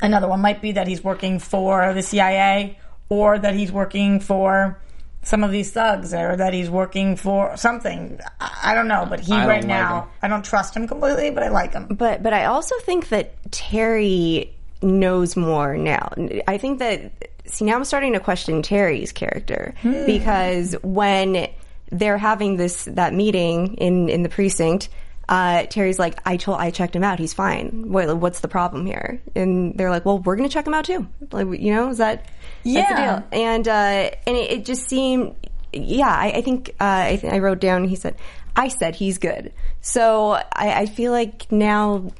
Another 0.00 0.28
one 0.28 0.40
might 0.40 0.62
be 0.62 0.72
that 0.72 0.86
he's 0.86 1.02
working 1.02 1.38
for 1.40 1.92
the 1.94 2.02
CIA 2.02 2.78
or 3.08 3.38
that 3.38 3.54
he's 3.54 3.72
working 3.72 4.20
for 4.20 4.78
some 5.24 5.42
of 5.42 5.50
these 5.50 5.72
thugs 5.72 6.14
or 6.14 6.36
that 6.36 6.52
he's 6.52 6.70
working 6.70 7.16
for 7.16 7.56
something. 7.56 8.20
I, 8.40 8.72
I 8.72 8.74
don't 8.74 8.88
know, 8.88 9.06
but 9.08 9.20
he 9.20 9.32
I 9.32 9.46
right 9.46 9.64
now, 9.64 10.02
him. 10.02 10.08
I 10.22 10.28
don't 10.28 10.44
trust 10.44 10.76
him 10.76 10.86
completely, 10.86 11.30
but 11.30 11.42
I 11.42 11.48
like 11.48 11.72
him. 11.72 11.86
But 11.86 12.22
but 12.22 12.32
I 12.32 12.44
also 12.44 12.78
think 12.80 13.08
that 13.08 13.34
Terry 13.50 14.54
knows 14.82 15.36
more 15.36 15.76
now. 15.76 16.12
I 16.46 16.58
think 16.58 16.78
that 16.78 17.30
see 17.46 17.64
now 17.64 17.76
I'm 17.76 17.84
starting 17.84 18.12
to 18.12 18.20
question 18.20 18.62
Terry's 18.62 19.12
character 19.12 19.74
because 19.82 20.76
when 20.82 21.48
they're 21.90 22.18
having 22.18 22.56
this 22.56 22.84
that 22.84 23.14
meeting 23.14 23.74
in 23.74 24.08
in 24.08 24.22
the 24.22 24.28
precinct. 24.28 24.88
Uh, 25.26 25.64
Terry's 25.64 25.98
like, 25.98 26.20
I 26.26 26.36
told, 26.36 26.60
I 26.60 26.70
checked 26.70 26.94
him 26.94 27.02
out. 27.02 27.18
He's 27.18 27.32
fine. 27.32 27.90
What, 27.90 28.14
what's 28.18 28.40
the 28.40 28.48
problem 28.48 28.84
here? 28.84 29.22
And 29.34 29.72
they're 29.74 29.88
like, 29.88 30.04
well, 30.04 30.18
we're 30.18 30.36
going 30.36 30.46
to 30.46 30.52
check 30.52 30.66
him 30.66 30.74
out 30.74 30.84
too. 30.84 31.08
Like, 31.32 31.46
you 31.58 31.72
know, 31.72 31.88
is 31.88 31.96
that, 31.96 32.28
that's 32.64 32.88
the 32.88 32.94
Yeah. 32.94 33.20
deal. 33.20 33.24
And, 33.32 33.68
uh, 33.68 34.10
and 34.26 34.36
it, 34.36 34.50
it 34.50 34.64
just 34.64 34.88
seemed, 34.88 35.34
yeah, 35.72 36.08
I, 36.08 36.32
I 36.36 36.40
think, 36.42 36.70
uh, 36.80 36.84
I, 36.84 37.16
th- 37.20 37.32
I 37.32 37.38
wrote 37.38 37.60
down, 37.60 37.84
he 37.84 37.96
said, 37.96 38.16
I 38.56 38.68
said 38.68 38.94
he's 38.94 39.18
good. 39.18 39.52
So 39.80 40.32
I, 40.32 40.82
I 40.82 40.86
feel 40.86 41.10
like 41.12 41.50
now 41.50 42.12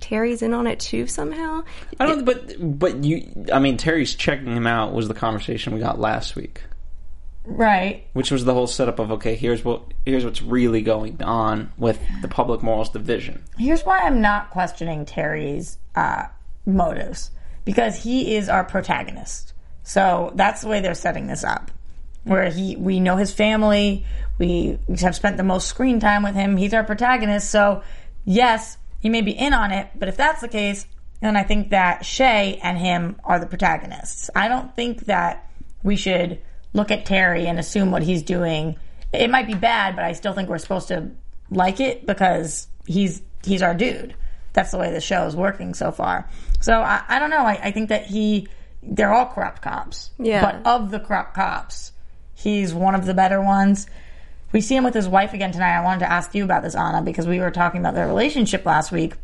Terry's 0.00 0.42
in 0.42 0.52
on 0.52 0.66
it 0.66 0.78
too 0.80 1.06
somehow. 1.06 1.64
I 1.98 2.04
don't. 2.04 2.24
But 2.26 2.78
but 2.78 3.02
you. 3.02 3.46
I 3.50 3.58
mean, 3.58 3.78
Terry's 3.78 4.14
checking 4.14 4.54
him 4.54 4.66
out 4.66 4.92
was 4.92 5.08
the 5.08 5.14
conversation 5.14 5.72
we 5.72 5.80
got 5.80 5.98
last 5.98 6.36
week, 6.36 6.60
Right. 7.46 8.06
which 8.12 8.30
was 8.30 8.44
the 8.44 8.52
whole 8.52 8.66
setup 8.66 8.98
of 8.98 9.10
okay, 9.12 9.34
here's 9.34 9.64
what 9.64 9.80
here's 10.04 10.26
what's 10.26 10.42
really 10.42 10.82
going 10.82 11.22
on 11.22 11.72
with 11.78 11.98
the 12.20 12.28
public 12.28 12.62
morals 12.62 12.90
division. 12.90 13.42
Here's 13.56 13.82
why 13.86 14.00
I'm 14.00 14.20
not 14.20 14.50
questioning 14.50 15.06
Terry's 15.06 15.78
uh, 15.94 16.24
motives 16.66 17.30
because 17.68 18.02
he 18.02 18.34
is 18.34 18.48
our 18.48 18.64
protagonist. 18.64 19.52
So 19.82 20.32
that's 20.34 20.62
the 20.62 20.68
way 20.68 20.80
they're 20.80 20.94
setting 20.94 21.26
this 21.26 21.44
up, 21.44 21.70
where 22.24 22.48
he 22.48 22.76
we 22.76 22.98
know 22.98 23.16
his 23.16 23.30
family, 23.30 24.06
we 24.38 24.78
have 25.02 25.14
spent 25.14 25.36
the 25.36 25.42
most 25.42 25.68
screen 25.68 26.00
time 26.00 26.22
with 26.22 26.34
him. 26.34 26.56
He's 26.56 26.72
our 26.72 26.82
protagonist. 26.82 27.50
So 27.50 27.82
yes, 28.24 28.78
he 29.00 29.10
may 29.10 29.20
be 29.20 29.32
in 29.32 29.52
on 29.52 29.70
it, 29.70 29.90
but 29.94 30.08
if 30.08 30.16
that's 30.16 30.40
the 30.40 30.48
case, 30.48 30.86
then 31.20 31.36
I 31.36 31.42
think 31.42 31.68
that 31.68 32.06
Shay 32.06 32.58
and 32.62 32.78
him 32.78 33.20
are 33.22 33.38
the 33.38 33.44
protagonists. 33.44 34.30
I 34.34 34.48
don't 34.48 34.74
think 34.74 35.00
that 35.04 35.50
we 35.82 35.96
should 35.96 36.40
look 36.72 36.90
at 36.90 37.04
Terry 37.04 37.46
and 37.48 37.58
assume 37.58 37.90
what 37.90 38.02
he's 38.02 38.22
doing. 38.22 38.76
It 39.12 39.28
might 39.28 39.46
be 39.46 39.52
bad, 39.52 39.94
but 39.94 40.06
I 40.06 40.12
still 40.12 40.32
think 40.32 40.48
we're 40.48 40.56
supposed 40.56 40.88
to 40.88 41.10
like 41.50 41.80
it 41.80 42.06
because 42.06 42.66
he's 42.86 43.20
he's 43.44 43.60
our 43.60 43.74
dude. 43.74 44.14
That's 44.54 44.70
the 44.70 44.78
way 44.78 44.90
the 44.90 45.02
show 45.02 45.26
is 45.26 45.36
working 45.36 45.74
so 45.74 45.92
far. 45.92 46.26
So 46.60 46.74
I, 46.74 47.02
I 47.08 47.18
don't 47.18 47.30
know. 47.30 47.44
I, 47.44 47.58
I 47.64 47.70
think 47.70 47.88
that 47.90 48.06
he 48.06 48.48
they're 48.82 49.12
all 49.12 49.26
corrupt 49.26 49.62
cops. 49.62 50.10
Yeah. 50.18 50.42
But 50.42 50.66
of 50.66 50.90
the 50.90 51.00
corrupt 51.00 51.34
cops, 51.34 51.92
he's 52.34 52.72
one 52.74 52.94
of 52.94 53.06
the 53.06 53.14
better 53.14 53.40
ones. 53.40 53.86
We 54.52 54.60
see 54.60 54.76
him 54.76 54.84
with 54.84 54.94
his 54.94 55.08
wife 55.08 55.34
again 55.34 55.52
tonight. 55.52 55.76
I 55.76 55.84
wanted 55.84 56.00
to 56.00 56.10
ask 56.10 56.34
you 56.34 56.44
about 56.44 56.62
this, 56.62 56.74
Anna, 56.74 57.02
because 57.02 57.26
we 57.26 57.38
were 57.38 57.50
talking 57.50 57.80
about 57.80 57.94
their 57.94 58.06
relationship 58.06 58.64
last 58.64 58.90
week. 58.90 59.14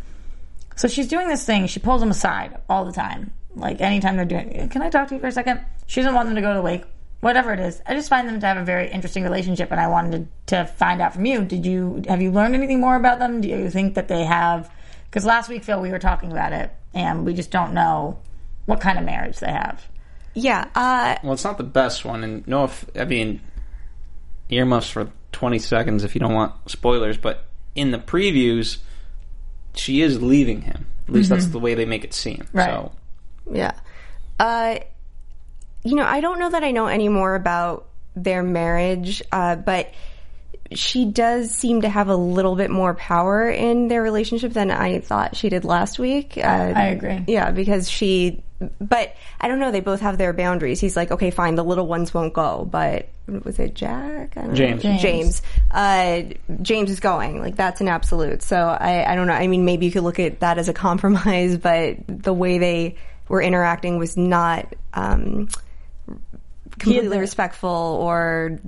So 0.76 0.88
she's 0.88 1.08
doing 1.08 1.28
this 1.28 1.44
thing. 1.46 1.66
She 1.66 1.80
pulls 1.80 2.02
him 2.02 2.10
aside 2.10 2.58
all 2.68 2.84
the 2.84 2.92
time. 2.92 3.32
Like 3.54 3.80
anytime 3.80 4.16
they're 4.16 4.24
doing, 4.24 4.68
can 4.68 4.82
I 4.82 4.90
talk 4.90 5.08
to 5.08 5.14
you 5.14 5.20
for 5.20 5.28
a 5.28 5.32
second? 5.32 5.64
She 5.86 6.00
doesn't 6.00 6.14
want 6.14 6.26
them 6.26 6.34
to 6.34 6.40
go 6.40 6.48
to 6.48 6.54
the 6.54 6.62
wake. 6.62 6.84
Whatever 7.20 7.54
it 7.54 7.60
is, 7.60 7.80
I 7.86 7.94
just 7.94 8.10
find 8.10 8.28
them 8.28 8.38
to 8.40 8.46
have 8.46 8.58
a 8.58 8.64
very 8.64 8.90
interesting 8.90 9.22
relationship, 9.22 9.70
and 9.70 9.80
I 9.80 9.86
wanted 9.88 10.28
to, 10.46 10.56
to 10.56 10.66
find 10.66 11.00
out 11.00 11.14
from 11.14 11.24
you. 11.24 11.42
Did 11.44 11.64
you 11.64 12.02
have 12.06 12.20
you 12.20 12.30
learned 12.30 12.54
anything 12.54 12.80
more 12.80 12.96
about 12.96 13.18
them? 13.18 13.40
Do 13.40 13.48
you 13.48 13.70
think 13.70 13.94
that 13.94 14.08
they 14.08 14.24
have? 14.24 14.70
Because 15.06 15.24
last 15.24 15.48
week, 15.48 15.64
Phil, 15.64 15.80
we 15.80 15.90
were 15.90 15.98
talking 15.98 16.32
about 16.32 16.52
it, 16.52 16.70
and 16.94 17.24
we 17.26 17.34
just 17.34 17.50
don't 17.50 17.74
know 17.74 18.18
what 18.66 18.80
kind 18.80 18.98
of 18.98 19.04
marriage 19.04 19.38
they 19.38 19.50
have. 19.52 19.86
Yeah. 20.34 20.68
Uh, 20.74 21.16
Well, 21.22 21.32
it's 21.34 21.44
not 21.44 21.58
the 21.58 21.64
best 21.64 22.04
one, 22.04 22.24
and 22.24 22.46
no, 22.46 22.64
if 22.64 22.84
I 22.96 23.04
mean 23.04 23.40
earmuffs 24.50 24.90
for 24.90 25.10
twenty 25.32 25.58
seconds 25.58 26.04
if 26.04 26.14
you 26.14 26.20
don't 26.20 26.34
want 26.34 26.52
spoilers. 26.70 27.16
But 27.18 27.44
in 27.74 27.90
the 27.90 27.98
previews, 27.98 28.78
she 29.74 30.00
is 30.00 30.22
leaving 30.22 30.62
him. 30.62 30.86
At 31.06 31.14
least 31.14 31.28
that's 31.28 31.46
the 31.46 31.58
way 31.58 31.74
they 31.74 31.84
make 31.84 32.04
it 32.04 32.14
seem. 32.14 32.46
Right. 32.52 32.66
So 32.70 32.92
Yeah. 33.50 33.72
Uh, 34.40 34.78
you 35.84 35.94
know, 35.94 36.04
I 36.04 36.20
don't 36.20 36.38
know 36.38 36.50
that 36.50 36.64
I 36.64 36.70
know 36.70 36.86
any 36.86 37.08
more 37.08 37.34
about 37.34 37.86
their 38.16 38.42
marriage, 38.42 39.22
uh, 39.30 39.56
but 39.56 39.92
she 40.72 41.04
does 41.04 41.50
seem 41.50 41.82
to 41.82 41.88
have 41.88 42.08
a 42.08 42.16
little 42.16 42.56
bit 42.56 42.70
more 42.70 42.94
power 42.94 43.48
in 43.48 43.88
their 43.88 44.02
relationship 44.02 44.52
than 44.52 44.70
I 44.70 45.00
thought 45.00 45.36
she 45.36 45.48
did 45.48 45.64
last 45.64 45.98
week. 45.98 46.38
Uh, 46.38 46.40
I 46.40 46.86
agree. 46.86 47.24
Yeah, 47.26 47.50
because 47.50 47.90
she 47.90 48.42
but 48.80 49.14
I 49.40 49.48
don't 49.48 49.58
know. 49.58 49.70
They 49.70 49.80
both 49.80 50.00
have 50.00 50.18
their 50.18 50.32
boundaries. 50.32 50.80
He's 50.80 50.96
like, 50.96 51.10
okay, 51.10 51.30
fine, 51.30 51.54
the 51.54 51.64
little 51.64 51.86
ones 51.86 52.14
won't 52.14 52.32
go, 52.32 52.64
but 52.64 53.08
was 53.26 53.58
it 53.58 53.74
Jack? 53.74 54.36
I 54.36 54.42
don't 54.42 54.50
know. 54.50 54.54
James. 54.54 54.82
James. 54.82 55.02
James. 55.02 55.42
Uh, 55.70 56.22
James 56.62 56.90
is 56.90 57.00
going. 57.00 57.40
Like 57.40 57.56
that's 57.56 57.80
an 57.80 57.88
absolute. 57.88 58.42
So 58.42 58.56
I, 58.56 59.10
I 59.10 59.14
don't 59.14 59.26
know. 59.26 59.34
I 59.34 59.46
mean, 59.46 59.64
maybe 59.64 59.86
you 59.86 59.92
could 59.92 60.04
look 60.04 60.18
at 60.18 60.40
that 60.40 60.58
as 60.58 60.68
a 60.68 60.72
compromise, 60.74 61.56
but 61.58 61.96
the 62.06 62.32
way 62.32 62.58
they 62.58 62.96
were 63.28 63.42
interacting 63.42 63.98
was 63.98 64.16
not 64.16 64.74
um, 64.92 65.48
completely 66.78 67.18
respectful 67.18 67.70
or 67.70 68.60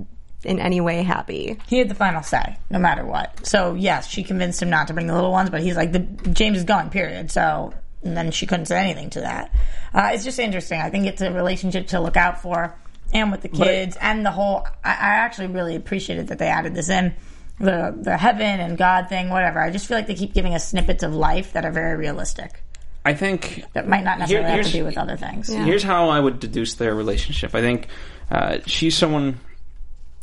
in 0.47 0.59
any 0.59 0.81
way 0.81 1.03
happy. 1.03 1.59
He 1.67 1.77
had 1.77 1.89
the 1.89 1.95
final 1.95 2.23
say, 2.23 2.57
no 2.69 2.79
matter 2.79 3.05
what. 3.05 3.45
So 3.45 3.73
yes, 3.73 4.07
she 4.07 4.23
convinced 4.23 4.61
him 4.61 4.69
not 4.69 4.87
to 4.87 4.93
bring 4.93 5.07
the 5.07 5.13
little 5.13 5.31
ones, 5.31 5.49
but 5.49 5.61
he's 5.61 5.75
like, 5.75 5.91
the 5.91 5.99
James 5.99 6.57
is 6.57 6.63
gone, 6.63 6.89
Period. 6.89 7.29
So 7.31 7.73
and 8.03 8.15
then 8.15 8.31
she 8.31 8.45
couldn't 8.45 8.67
say 8.67 8.79
anything 8.79 9.09
to 9.11 9.21
that. 9.21 9.53
Uh, 9.93 10.11
it's 10.13 10.23
just 10.23 10.39
interesting. 10.39 10.79
I 10.79 10.89
think 10.89 11.05
it's 11.05 11.21
a 11.21 11.31
relationship 11.31 11.87
to 11.87 11.99
look 11.99 12.17
out 12.17 12.41
for, 12.41 12.75
and 13.13 13.31
with 13.31 13.41
the 13.41 13.49
kids, 13.49 13.97
and 13.99 14.25
the 14.25 14.31
whole. 14.31 14.65
I, 14.83 14.91
I 14.91 15.15
actually 15.25 15.47
really 15.47 15.75
appreciated 15.75 16.27
that 16.27 16.39
they 16.39 16.47
added 16.47 16.73
this 16.73 16.89
in. 16.89 17.15
The 17.59 17.97
the 17.99 18.17
heaven 18.17 18.59
and 18.59 18.77
God 18.77 19.09
thing, 19.09 19.29
whatever. 19.29 19.59
I 19.59 19.71
just 19.71 19.87
feel 19.87 19.97
like 19.97 20.07
they 20.07 20.15
keep 20.15 20.33
giving 20.33 20.53
us 20.53 20.67
snippets 20.67 21.03
of 21.03 21.13
life 21.13 21.53
that 21.53 21.65
are 21.65 21.71
very 21.71 21.97
realistic. 21.97 22.63
I 23.03 23.13
think 23.13 23.63
That 23.73 23.87
might 23.87 24.03
not 24.03 24.19
necessarily 24.19 24.49
have 24.51 24.65
to 24.65 24.71
do 24.71 24.83
with 24.83 24.97
other 24.97 25.15
things. 25.15 25.47
Here's 25.47 25.83
how 25.83 26.09
I 26.09 26.19
would 26.19 26.39
deduce 26.39 26.73
their 26.73 26.93
relationship. 26.93 27.55
I 27.55 27.61
think 27.61 27.87
uh, 28.29 28.59
she's 28.65 28.95
someone. 28.95 29.39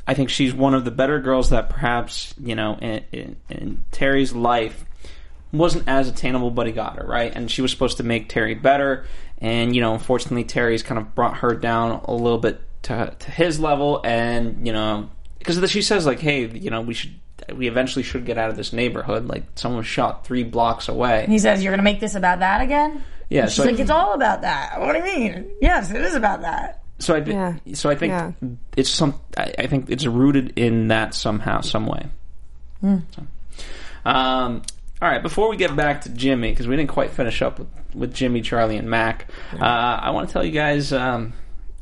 I 0.07 0.15
think 0.15 0.31
she's 0.31 0.55
one 0.55 0.75
of 0.75 0.85
the 0.85 0.91
better 0.91 1.19
girls 1.21 1.51
that 1.51 1.71
perhaps 1.71 2.35
you 2.39 2.55
know 2.55 2.77
in, 2.81 3.05
in, 3.13 3.37
in 3.49 3.85
Terry's 3.91 4.33
life 4.33 4.85
wasn't 5.53 5.89
as 5.89 6.09
attainable, 6.09 6.51
but 6.51 6.67
he 6.67 6.73
got 6.73 6.97
her 6.97 7.07
right, 7.07 7.33
and 7.35 7.51
she 7.51 7.63
was 7.63 7.71
supposed 7.71 7.99
to 7.99 8.03
make 8.03 8.29
Terry 8.29 8.55
better. 8.55 9.07
And 9.39 9.75
you 9.75 9.81
know, 9.81 9.95
unfortunately, 9.95 10.45
Terry's 10.45 10.83
kind 10.83 10.99
of 10.99 11.15
brought 11.15 11.39
her 11.39 11.55
down 11.55 12.03
a 12.05 12.15
little 12.15 12.39
bit 12.39 12.61
to, 12.83 13.15
to 13.19 13.31
his 13.31 13.59
level, 13.61 14.01
and 14.05 14.67
you 14.67 14.73
know, 14.73 15.11
because 15.39 15.71
she 15.71 15.83
says 15.83 16.07
like, 16.07 16.21
"Hey, 16.21 16.47
you 16.47 16.71
know, 16.71 16.81
we 16.81 16.95
should." 16.95 17.13
We 17.55 17.67
eventually 17.67 18.05
should 18.05 18.25
get 18.25 18.39
out 18.39 18.49
of 18.49 18.57
this 18.57 18.73
neighborhood. 18.73 19.27
Like 19.27 19.43
someone 19.57 19.83
shot 19.83 20.25
three 20.25 20.45
blocks 20.45 20.89
away. 20.89 21.27
He 21.29 21.39
says, 21.39 21.63
"You're 21.63 21.73
going 21.73 21.81
to 21.81 21.85
make 21.85 22.01
this 22.01 22.15
about 22.15 22.39
that 22.39 22.63
again." 22.63 23.05
Yeah, 23.29 23.47
She's 23.47 23.57
so 23.57 23.65
like, 23.65 23.79
"It's 23.79 23.91
all 23.91 24.15
about 24.15 24.43
that." 24.43 24.81
What 24.81 24.93
do 24.93 24.99
you 24.99 25.05
mean? 25.05 25.51
Yes, 25.61 25.91
it 25.91 26.01
is 26.01 26.15
about 26.15 26.43
that. 26.43 26.84
So 27.05 27.15
I 27.15 27.19
Yeah. 27.19 27.55
so 27.75 27.91
I 27.91 27.95
think 27.95 28.11
Yeah. 28.13 28.33
it's 28.77 28.91
some. 28.91 29.15
I, 29.37 29.53
I 29.59 29.67
think 29.67 29.91
it's 29.91 30.07
rooted 30.07 30.55
in 30.57 30.89
that 30.89 31.15
somehow, 31.15 31.61
some 31.61 31.87
way. 31.87 32.07
Hmm. 32.81 32.99
So, 33.15 33.23
um, 34.07 34.63
all 35.03 35.09
right. 35.09 35.23
Before 35.23 35.49
we 35.49 35.57
get 35.57 35.75
back 35.77 36.03
to 36.03 36.09
Jimmy, 36.09 36.51
because 36.51 36.67
we 36.67 36.77
didn't 36.77 36.91
quite 36.91 37.11
finish 37.11 37.43
up 37.43 37.59
with, 37.59 37.69
with 37.95 38.15
Jimmy, 38.15 38.41
Charlie, 38.41 38.77
and 38.77 38.89
Mac, 38.89 39.27
uh, 39.53 39.65
I 39.65 40.11
want 40.11 40.29
to 40.29 40.33
tell 40.33 40.45
you 40.45 40.51
guys 40.53 40.93
um, 40.93 41.35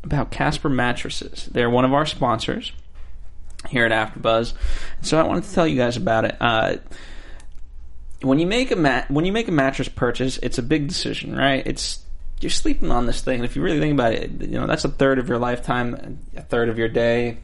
about 0.03 0.31
Casper 0.31 0.69
mattresses. 0.69 1.49
They're 1.53 1.71
one 1.71 1.85
of 1.85 1.93
our 1.95 2.07
sponsors 2.07 2.73
here 3.69 3.85
at 3.87 3.93
AfterBuzz. 3.93 4.55
So 5.03 5.19
I 5.19 5.23
wanted 5.23 5.45
to 5.45 5.55
tell 5.55 5.67
you 5.69 5.77
guys 5.77 5.97
about 5.97 6.25
it. 6.25 6.37
Uh, 6.41 6.77
when 8.23 8.39
you 8.39 8.47
make 8.47 8.71
a 8.71 8.77
mat 8.77 9.11
when 9.11 9.25
you 9.25 9.33
make 9.33 9.49
a 9.49 9.53
mattress 9.53 9.89
purchase, 9.89 10.39
it's 10.39 10.59
a 10.59 10.63
big 10.63 10.89
decision, 10.89 11.35
right? 11.37 11.65
It's 11.67 11.99
you're 12.43 12.51
sleeping 12.51 12.91
on 12.91 13.07
this 13.07 13.23
thing, 13.23 13.37
and 13.37 13.45
if 13.45 13.57
you 13.57 13.63
really 13.63 13.81
think 13.81 13.95
about 13.95 14.13
it, 14.13 14.31
you 14.41 14.59
know 14.59 14.67
that's 14.67 14.85
a 14.85 14.89
third 14.89 15.19
of 15.19 15.29
your 15.29 15.39
lifetime, 15.39 16.19
a 16.37 16.43
third 16.43 16.69
of 16.69 16.79
your 16.79 16.89
day, 16.89 17.39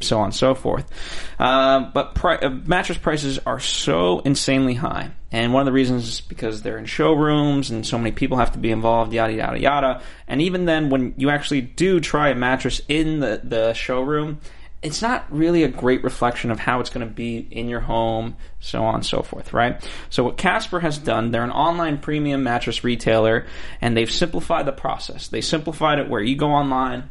so 0.00 0.18
on 0.18 0.26
and 0.26 0.34
so 0.34 0.54
forth. 0.54 0.90
Uh, 1.38 1.90
but 1.92 2.14
pri- 2.14 2.38
uh, 2.38 2.50
mattress 2.50 2.98
prices 2.98 3.38
are 3.46 3.60
so 3.60 4.20
insanely 4.20 4.74
high, 4.74 5.10
and 5.32 5.52
one 5.52 5.60
of 5.60 5.66
the 5.66 5.72
reasons 5.72 6.08
is 6.08 6.20
because 6.20 6.62
they're 6.62 6.78
in 6.78 6.86
showrooms, 6.86 7.70
and 7.70 7.86
so 7.86 7.98
many 7.98 8.12
people 8.12 8.38
have 8.38 8.52
to 8.52 8.58
be 8.58 8.70
involved, 8.70 9.12
yada 9.12 9.32
yada 9.32 9.58
yada. 9.58 10.02
And 10.28 10.40
even 10.42 10.64
then, 10.64 10.90
when 10.90 11.14
you 11.16 11.30
actually 11.30 11.60
do 11.60 12.00
try 12.00 12.30
a 12.30 12.34
mattress 12.34 12.80
in 12.88 13.20
the 13.20 13.40
the 13.42 13.72
showroom, 13.72 14.40
it's 14.84 15.00
not 15.00 15.24
really 15.32 15.64
a 15.64 15.68
great 15.68 16.04
reflection 16.04 16.50
of 16.50 16.60
how 16.60 16.78
it's 16.80 16.90
going 16.90 17.06
to 17.06 17.12
be 17.12 17.38
in 17.38 17.68
your 17.70 17.80
home, 17.80 18.36
so 18.60 18.84
on 18.84 18.96
and 18.96 19.06
so 19.06 19.22
forth, 19.22 19.54
right? 19.54 19.82
So 20.10 20.24
what 20.24 20.36
Casper 20.36 20.78
has 20.78 20.98
done, 20.98 21.30
they're 21.30 21.42
an 21.42 21.50
online 21.50 21.98
premium 21.98 22.42
mattress 22.42 22.84
retailer, 22.84 23.46
and 23.80 23.96
they've 23.96 24.10
simplified 24.10 24.66
the 24.66 24.72
process. 24.72 25.28
They 25.28 25.40
simplified 25.40 26.00
it 26.00 26.10
where 26.10 26.20
you 26.20 26.36
go 26.36 26.50
online 26.50 27.08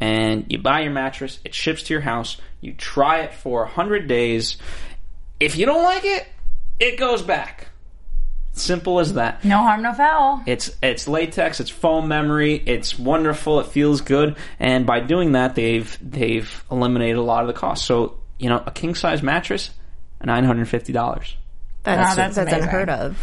and 0.00 0.46
you 0.48 0.58
buy 0.58 0.82
your 0.82 0.92
mattress, 0.92 1.40
it 1.44 1.52
ships 1.52 1.82
to 1.84 1.94
your 1.94 2.00
house, 2.00 2.36
you 2.60 2.74
try 2.74 3.22
it 3.22 3.34
for 3.34 3.62
100 3.62 4.06
days. 4.06 4.56
If 5.40 5.56
you 5.56 5.66
don't 5.66 5.82
like 5.82 6.04
it, 6.04 6.28
it 6.78 6.96
goes 6.96 7.22
back. 7.22 7.70
Simple 8.56 9.00
as 9.00 9.12
that. 9.14 9.44
No 9.44 9.58
harm, 9.58 9.82
no 9.82 9.92
foul. 9.92 10.42
It's 10.46 10.74
it's 10.82 11.06
latex, 11.06 11.60
it's 11.60 11.68
foam 11.68 12.08
memory, 12.08 12.54
it's 12.64 12.98
wonderful, 12.98 13.60
it 13.60 13.66
feels 13.66 14.00
good, 14.00 14.36
and 14.58 14.86
by 14.86 15.00
doing 15.00 15.32
that, 15.32 15.54
they've 15.54 15.98
they've 16.00 16.64
eliminated 16.70 17.16
a 17.16 17.22
lot 17.22 17.42
of 17.42 17.48
the 17.48 17.52
cost. 17.52 17.84
So 17.84 18.18
you 18.38 18.48
know, 18.48 18.62
a 18.66 18.70
king 18.70 18.94
size 18.94 19.22
mattress, 19.22 19.70
nine 20.24 20.44
hundred 20.44 20.68
fifty 20.68 20.94
dollars. 20.94 21.36
That's 21.82 22.10
Wow, 22.10 22.14
that's 22.14 22.36
that's, 22.36 22.52
unheard 22.52 22.88
of. 22.88 23.18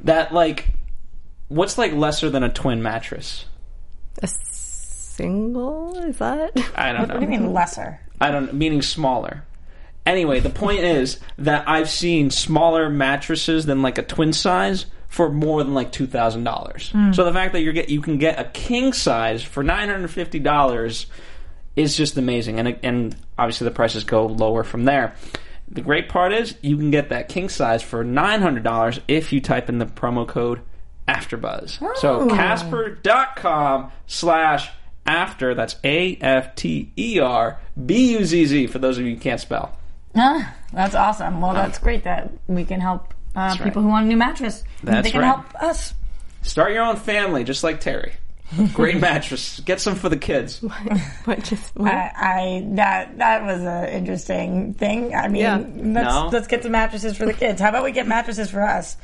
That 0.00 0.34
like, 0.34 0.68
what's 1.46 1.78
like 1.78 1.92
lesser 1.92 2.28
than 2.28 2.42
a 2.42 2.52
twin 2.52 2.82
mattress? 2.82 3.44
A 4.20 4.26
single 4.26 5.96
is 5.98 6.18
that? 6.18 6.50
I 6.76 6.92
don't 6.92 7.06
know. 7.06 7.14
What 7.14 7.20
do 7.20 7.24
you 7.24 7.30
mean 7.30 7.52
lesser? 7.52 8.00
I 8.20 8.32
don't 8.32 8.52
meaning 8.52 8.82
smaller. 8.82 9.44
Anyway, 10.04 10.40
the 10.40 10.50
point 10.50 10.80
is 10.80 11.20
that 11.38 11.68
I've 11.68 11.88
seen 11.88 12.30
smaller 12.30 12.88
mattresses 12.88 13.66
than 13.66 13.82
like 13.82 13.98
a 13.98 14.02
twin 14.02 14.32
size 14.32 14.86
for 15.08 15.30
more 15.30 15.62
than 15.62 15.74
like 15.74 15.92
two 15.92 16.06
thousand 16.06 16.44
dollars. 16.44 16.90
Hmm. 16.90 17.12
So 17.12 17.24
the 17.24 17.32
fact 17.32 17.52
that 17.52 17.60
you 17.60 17.72
get 17.72 17.88
you 17.88 18.00
can 18.00 18.18
get 18.18 18.40
a 18.40 18.44
king 18.44 18.92
size 18.92 19.42
for 19.42 19.62
nine 19.62 19.88
hundred 19.88 20.08
fifty 20.08 20.38
dollars 20.38 21.06
is 21.76 21.96
just 21.96 22.16
amazing, 22.16 22.58
and 22.58 22.78
and 22.82 23.16
obviously 23.38 23.66
the 23.66 23.74
prices 23.74 24.04
go 24.04 24.26
lower 24.26 24.64
from 24.64 24.84
there. 24.84 25.14
The 25.68 25.82
great 25.82 26.08
part 26.08 26.32
is 26.32 26.54
you 26.62 26.76
can 26.76 26.90
get 26.90 27.10
that 27.10 27.28
king 27.28 27.48
size 27.48 27.82
for 27.82 28.02
nine 28.02 28.42
hundred 28.42 28.62
dollars 28.64 29.00
if 29.06 29.32
you 29.32 29.40
type 29.40 29.68
in 29.68 29.78
the 29.78 29.86
promo 29.86 30.26
code 30.26 30.60
AfterBuzz. 31.08 31.96
So 31.98 32.20
oh. 32.20 32.28
Casper.com 32.28 33.92
slash 34.06 34.70
after. 35.06 35.54
That's 35.54 35.76
A 35.84 36.16
F 36.16 36.54
T 36.54 36.92
E 36.96 37.20
R 37.20 37.60
B 37.86 38.12
U 38.18 38.24
Z 38.24 38.46
Z 38.46 38.66
for 38.66 38.78
those 38.78 38.98
of 38.98 39.04
you 39.04 39.14
who 39.14 39.20
can't 39.20 39.40
spell. 39.40 39.78
Ah, 40.14 40.54
that's 40.72 40.94
awesome. 40.94 41.40
Well, 41.40 41.54
that's 41.54 41.78
great 41.78 42.04
that 42.04 42.30
we 42.46 42.64
can 42.64 42.80
help 42.80 43.14
uh, 43.34 43.40
right. 43.58 43.62
people 43.62 43.82
who 43.82 43.88
want 43.88 44.06
a 44.06 44.08
new 44.08 44.16
mattress. 44.16 44.62
That's 44.82 45.06
they 45.06 45.10
can 45.10 45.20
right. 45.20 45.26
help 45.26 45.54
us. 45.62 45.94
Start 46.42 46.72
your 46.72 46.82
own 46.82 46.96
family, 46.96 47.44
just 47.44 47.62
like 47.64 47.80
Terry. 47.80 48.12
Great 48.74 49.00
mattress. 49.00 49.60
Get 49.60 49.80
some 49.80 49.94
for 49.94 50.08
the 50.10 50.16
kids. 50.16 50.62
What 51.24 51.42
just 51.44 51.74
what? 51.76 51.90
I, 51.92 52.10
I 52.16 52.66
that 52.74 53.16
that 53.18 53.44
was 53.44 53.62
an 53.62 53.88
interesting 53.88 54.74
thing. 54.74 55.14
I 55.14 55.28
mean, 55.28 55.42
Yeah. 55.42 55.56
let's 55.56 56.14
No? 56.14 56.28
let's 56.32 56.46
get 56.48 56.62
some 56.62 56.72
mattresses 56.72 57.16
for 57.16 57.24
the 57.24 57.32
kids. 57.32 57.60
How 57.60 57.70
about 57.70 57.84
we 57.84 57.92
get 57.92 58.06
mattresses 58.06 58.50
for 58.50 58.60
us? 58.60 58.96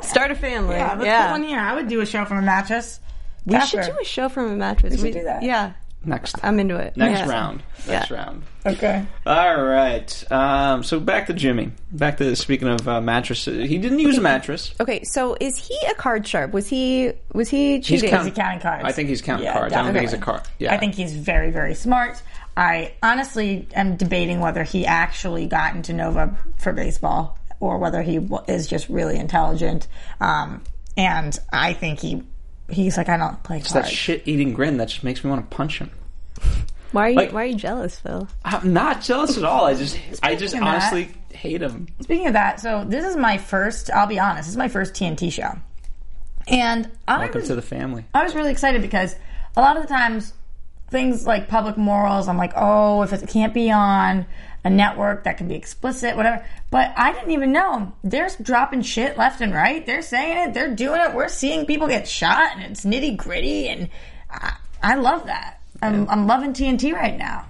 Start 0.00 0.30
a 0.30 0.34
family. 0.34 0.76
Yeah, 0.76 0.94
let's 0.94 1.26
put 1.26 1.30
one 1.32 1.42
here. 1.42 1.58
I 1.58 1.74
would 1.74 1.88
do 1.88 2.00
a 2.00 2.06
show 2.06 2.24
from 2.24 2.38
a 2.38 2.42
mattress. 2.42 3.00
We 3.44 3.52
Casper. 3.54 3.82
should 3.82 3.92
do 3.92 3.98
a 4.00 4.04
show 4.04 4.28
from 4.28 4.52
a 4.52 4.56
mattress. 4.56 4.94
We 4.94 5.12
should 5.12 5.18
do 5.18 5.24
that. 5.24 5.42
Yeah, 5.42 5.72
Next. 6.06 6.36
I'm 6.42 6.58
into 6.60 6.76
it. 6.76 6.96
Next 6.96 7.20
Yeah. 7.20 7.28
round. 7.28 7.62
Next 7.88 8.10
Yeah. 8.10 8.16
round. 8.16 8.42
Okay. 8.64 9.04
All 9.26 9.62
right. 9.62 10.32
Um, 10.32 10.82
so 10.82 11.00
back 11.00 11.26
to 11.26 11.32
Jimmy. 11.34 11.72
Back 11.92 12.16
to 12.18 12.34
speaking 12.36 12.68
of 12.68 12.86
uh, 12.88 13.00
mattresses. 13.00 13.68
He 13.68 13.76
didn't 13.78 13.98
use 13.98 14.16
a 14.16 14.20
mattress. 14.20 14.72
Okay, 14.80 15.02
so 15.04 15.36
is 15.40 15.56
he 15.56 15.76
a 15.90 15.94
card 15.94 16.26
sharp? 16.26 16.52
Was 16.52 16.68
he 16.68 17.12
was 17.32 17.48
he 17.48 17.80
He's 17.80 18.02
count- 18.02 18.20
Is 18.22 18.26
he 18.26 18.30
counting 18.32 18.60
cards? 18.60 18.84
I 18.84 18.92
think 18.92 19.08
he's 19.08 19.20
counting 19.20 19.44
Yeah, 19.46 19.52
cards. 19.54 19.74
I 19.74 19.82
don't 19.82 19.92
think 19.92 20.02
he's 20.02 20.12
a 20.12 20.16
definitely. 20.16 20.38
card. 20.40 20.48
Yeah. 20.58 20.74
I 20.74 20.78
think 20.78 20.94
he's 20.94 21.12
very, 21.14 21.50
very 21.50 21.74
smart. 21.74 22.22
I 22.56 22.92
honestly 23.02 23.68
am 23.74 23.96
debating 23.96 24.40
whether 24.40 24.62
he 24.62 24.86
actually 24.86 25.46
got 25.46 25.74
into 25.74 25.92
Nova 25.92 26.36
for 26.56 26.72
baseball 26.72 27.36
or 27.60 27.78
whether 27.78 28.02
he 28.02 28.20
is 28.48 28.66
just 28.66 28.88
really 28.88 29.16
intelligent. 29.18 29.86
Um, 30.20 30.62
and 30.96 31.38
I 31.52 31.72
think 31.74 31.98
he 32.00 32.22
he's 32.68 32.96
like, 32.96 33.08
I 33.08 33.16
don't 33.16 33.42
play 33.42 33.58
It's 33.58 33.72
that 33.72 33.82
cards. 33.84 33.92
shit-eating 33.94 34.52
grin 34.52 34.76
that 34.78 34.88
just 34.88 35.04
makes 35.04 35.22
me 35.24 35.30
want 35.30 35.48
to 35.50 35.56
punch 35.56 35.78
him. 35.78 35.90
why 36.92 37.06
are 37.06 37.08
you 37.10 37.16
Like- 37.16 37.32
Why 37.32 37.42
are 37.42 37.46
you 37.46 37.54
jealous, 37.56 37.98
Phil? 37.98 38.28
I'm 38.44 38.72
not 38.72 39.02
jealous 39.02 39.36
at 39.38 39.44
all. 39.44 39.64
I 39.66 39.74
just, 39.74 39.98
I 40.22 40.34
just 40.34 40.52
Speaking 40.52 40.66
of 40.68 40.72
that- 40.74 40.92
honestly 40.92 41.10
hate 41.32 41.62
him. 41.62 41.86
Speaking 42.00 42.26
of 42.28 42.32
that, 42.32 42.60
so 42.60 42.84
this 42.86 43.04
is 43.04 43.16
my 43.16 43.36
first. 43.38 43.90
I'll 43.90 44.06
be 44.06 44.18
honest, 44.18 44.46
this 44.46 44.52
is 44.52 44.56
my 44.56 44.68
first 44.68 44.94
TNT 44.94 45.30
show, 45.30 45.52
and 46.48 46.90
I 47.06 47.18
Welcome 47.18 47.40
was, 47.42 47.48
to 47.48 47.54
the 47.54 47.62
family. 47.62 48.04
I 48.14 48.22
was 48.24 48.34
really 48.34 48.50
excited 48.50 48.80
because 48.82 49.14
a 49.56 49.60
lot 49.60 49.76
of 49.76 49.82
the 49.82 49.88
times 49.88 50.32
things 50.90 51.26
like 51.26 51.48
public 51.48 51.76
morals, 51.76 52.28
I'm 52.28 52.36
like, 52.38 52.52
oh, 52.56 53.02
if 53.02 53.12
it 53.12 53.28
can't 53.28 53.52
be 53.54 53.70
on 53.70 54.26
a 54.64 54.70
network 54.70 55.24
that 55.24 55.38
can 55.38 55.46
be 55.46 55.54
explicit, 55.54 56.16
whatever. 56.16 56.44
But 56.70 56.92
I 56.96 57.12
didn't 57.12 57.30
even 57.30 57.52
know. 57.52 57.92
They're 58.02 58.28
dropping 58.42 58.82
shit 58.82 59.16
left 59.16 59.40
and 59.40 59.54
right. 59.54 59.86
They're 59.86 60.02
saying 60.02 60.48
it. 60.48 60.54
They're 60.54 60.74
doing 60.74 61.00
it. 61.00 61.14
We're 61.14 61.28
seeing 61.28 61.66
people 61.66 61.86
get 61.86 62.08
shot, 62.08 62.50
and 62.56 62.64
it's 62.64 62.84
nitty 62.84 63.16
gritty, 63.16 63.68
and 63.68 63.88
I, 64.30 64.56
I 64.82 64.94
love 64.96 65.26
that. 65.26 65.60
I'm, 65.82 66.08
I'm 66.08 66.26
loving 66.26 66.52
TNT 66.52 66.92
right 66.92 67.16
now, 67.16 67.46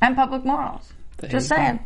and 0.00 0.16
public 0.16 0.44
morals. 0.44 0.90
Just 1.28 1.48
saying. 1.48 1.80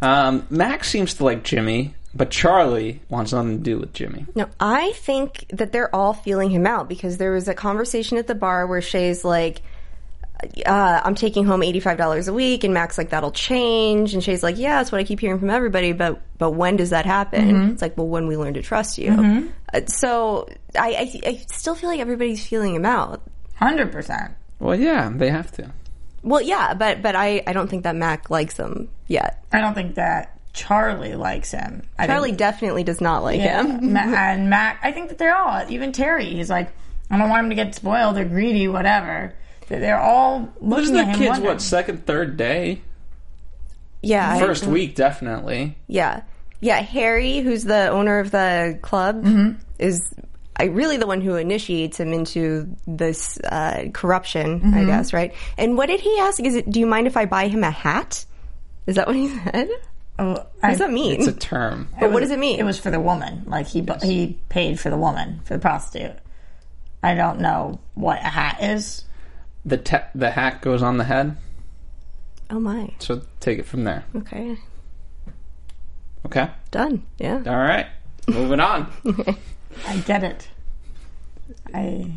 Um, 0.00 0.46
Max 0.50 0.88
seems 0.88 1.14
to 1.14 1.24
like 1.24 1.42
Jimmy. 1.44 1.94
but 2.14 2.30
Charlie 2.30 3.00
wants 3.08 3.32
nothing 3.32 3.58
to 3.58 3.62
do 3.62 3.78
with 3.78 3.92
Jimmy. 3.92 4.26
No, 4.34 4.48
I 4.58 4.92
think 4.92 5.46
that 5.50 5.72
they're 5.72 5.94
all 5.94 6.14
feeling 6.14 6.50
him 6.50 6.66
out 6.66 6.88
because 6.88 7.16
there 7.18 7.32
was 7.32 7.48
a 7.48 7.54
conversation 7.54 8.18
at 8.18 8.26
the 8.26 8.34
bar 8.34 8.66
where 8.66 8.80
Shay's 8.80 9.24
like, 9.24 9.62
uh, 10.66 11.00
I'm 11.04 11.14
taking 11.14 11.44
home 11.44 11.60
$85 11.60 12.28
a 12.28 12.32
week 12.32 12.64
and 12.64 12.72
Mac's 12.72 12.96
like, 12.98 13.10
that'll 13.10 13.32
change. 13.32 14.14
And 14.14 14.22
Shay's 14.22 14.42
like, 14.42 14.58
yeah, 14.58 14.76
that's 14.76 14.92
what 14.92 15.00
I 15.00 15.04
keep 15.04 15.20
hearing 15.20 15.38
from 15.38 15.50
everybody. 15.50 15.92
But, 15.92 16.20
but 16.38 16.52
when 16.52 16.76
does 16.76 16.90
that 16.90 17.06
happen? 17.06 17.72
It's 17.72 17.82
like, 17.82 17.96
well, 17.96 18.06
when 18.06 18.26
we 18.26 18.36
learn 18.36 18.54
to 18.54 18.62
trust 18.62 18.98
you. 18.98 19.50
Uh, 19.72 19.80
so 19.86 20.48
I, 20.78 20.90
I, 21.24 21.28
I 21.28 21.44
still 21.50 21.74
feel 21.74 21.90
like 21.90 22.00
everybody's 22.00 22.46
feeling 22.46 22.74
him 22.74 22.86
out. 22.86 23.22
Hundred 23.54 23.90
percent. 23.90 24.32
Well, 24.60 24.78
yeah, 24.78 25.10
they 25.12 25.30
have 25.30 25.50
to. 25.52 25.72
Well, 26.22 26.40
yeah, 26.40 26.74
but, 26.74 27.02
but 27.02 27.16
I, 27.16 27.42
I 27.46 27.52
don't 27.52 27.68
think 27.68 27.84
that 27.84 27.96
Mac 27.96 28.30
likes 28.30 28.56
him 28.56 28.88
yet. 29.06 29.44
I 29.52 29.60
don't 29.60 29.74
think 29.74 29.96
that 29.96 30.38
Charlie 30.52 31.14
likes 31.14 31.52
him. 31.52 31.82
I 31.98 32.06
Charlie 32.06 32.30
think, 32.30 32.38
definitely 32.38 32.84
does 32.84 33.00
not 33.00 33.22
like 33.22 33.40
yeah, 33.40 33.64
him. 33.64 33.92
Ma- 33.92 34.00
and 34.00 34.50
Mac. 34.50 34.80
I 34.82 34.92
think 34.92 35.08
that 35.08 35.18
they're 35.18 35.36
all. 35.36 35.64
Even 35.68 35.92
Terry. 35.92 36.26
He's 36.26 36.50
like, 36.50 36.72
I 37.10 37.18
don't 37.18 37.30
want 37.30 37.44
him 37.44 37.50
to 37.50 37.56
get 37.56 37.74
spoiled 37.74 38.18
or 38.18 38.24
greedy, 38.24 38.68
whatever. 38.68 39.34
That 39.68 39.80
They're 39.80 40.00
all 40.00 40.48
There's 40.60 40.90
looking 40.90 40.94
the 40.94 41.00
at 41.00 41.08
him. 41.08 41.14
kids, 41.18 41.30
wondering. 41.30 41.46
what, 41.54 41.62
second, 41.62 42.06
third 42.06 42.36
day? 42.36 42.80
Yeah. 44.02 44.34
I- 44.34 44.38
First 44.40 44.66
week, 44.66 44.94
definitely. 44.94 45.76
Yeah. 45.86 46.22
Yeah, 46.60 46.80
Harry, 46.80 47.38
who's 47.40 47.64
the 47.64 47.88
owner 47.88 48.18
of 48.18 48.30
the 48.30 48.78
club, 48.82 49.22
Mm-hmm. 49.24 49.60
is 49.78 50.02
I 50.56 50.64
really 50.64 50.96
the 50.96 51.06
one 51.06 51.20
who 51.20 51.36
initiates 51.36 52.00
him 52.00 52.12
into 52.12 52.74
this 52.86 53.38
uh, 53.40 53.84
corruption, 53.92 54.60
Mm-hmm. 54.60 54.74
I 54.74 54.84
guess, 54.84 55.12
right? 55.12 55.32
And 55.56 55.76
what 55.76 55.86
did 55.86 56.00
he 56.00 56.18
ask? 56.18 56.40
Is 56.40 56.56
it, 56.56 56.68
do 56.70 56.80
you 56.80 56.86
mind 56.86 57.06
if 57.06 57.16
I 57.16 57.26
buy 57.26 57.46
him 57.48 57.62
a 57.62 57.70
hat? 57.70 58.24
Is 58.86 58.96
that 58.96 59.06
what 59.06 59.14
he 59.14 59.28
said? 59.28 59.68
Oh, 60.18 60.32
What 60.32 60.50
I- 60.62 60.70
does 60.70 60.78
that 60.78 60.90
mean? 60.90 61.20
It's 61.20 61.28
a 61.28 61.32
term. 61.32 61.88
but 62.00 62.10
what 62.10 62.20
does 62.20 62.32
it 62.32 62.40
mean? 62.40 62.58
It 62.58 62.64
was 62.64 62.80
for 62.80 62.90
the 62.90 62.98
woman. 63.00 63.44
Like 63.46 63.68
he 63.68 63.82
bu- 63.82 64.00
he 64.04 64.38
paid 64.48 64.80
for 64.80 64.90
the 64.90 64.96
woman 64.96 65.40
for 65.44 65.54
the 65.54 65.60
prostitute. 65.60 66.16
I 67.04 67.14
don't 67.14 67.38
know 67.40 67.78
what 67.94 68.18
a 68.18 68.22
hat 68.28 68.58
is. 68.60 69.04
The 69.68 69.76
te- 69.76 70.10
the 70.14 70.30
hat 70.30 70.62
goes 70.62 70.82
on 70.82 70.96
the 70.96 71.04
head, 71.04 71.36
oh 72.50 72.58
my. 72.58 72.90
so 72.98 73.22
take 73.40 73.58
it 73.58 73.66
from 73.66 73.84
there. 73.84 74.04
Okay. 74.16 74.56
Okay? 76.26 76.50
Done. 76.70 77.04
Yeah. 77.18 77.42
All 77.46 77.56
right. 77.56 77.86
Moving 78.26 78.60
on. 78.60 78.90
I 79.86 79.96
get 79.98 80.24
it. 80.24 80.48
I 81.72 82.10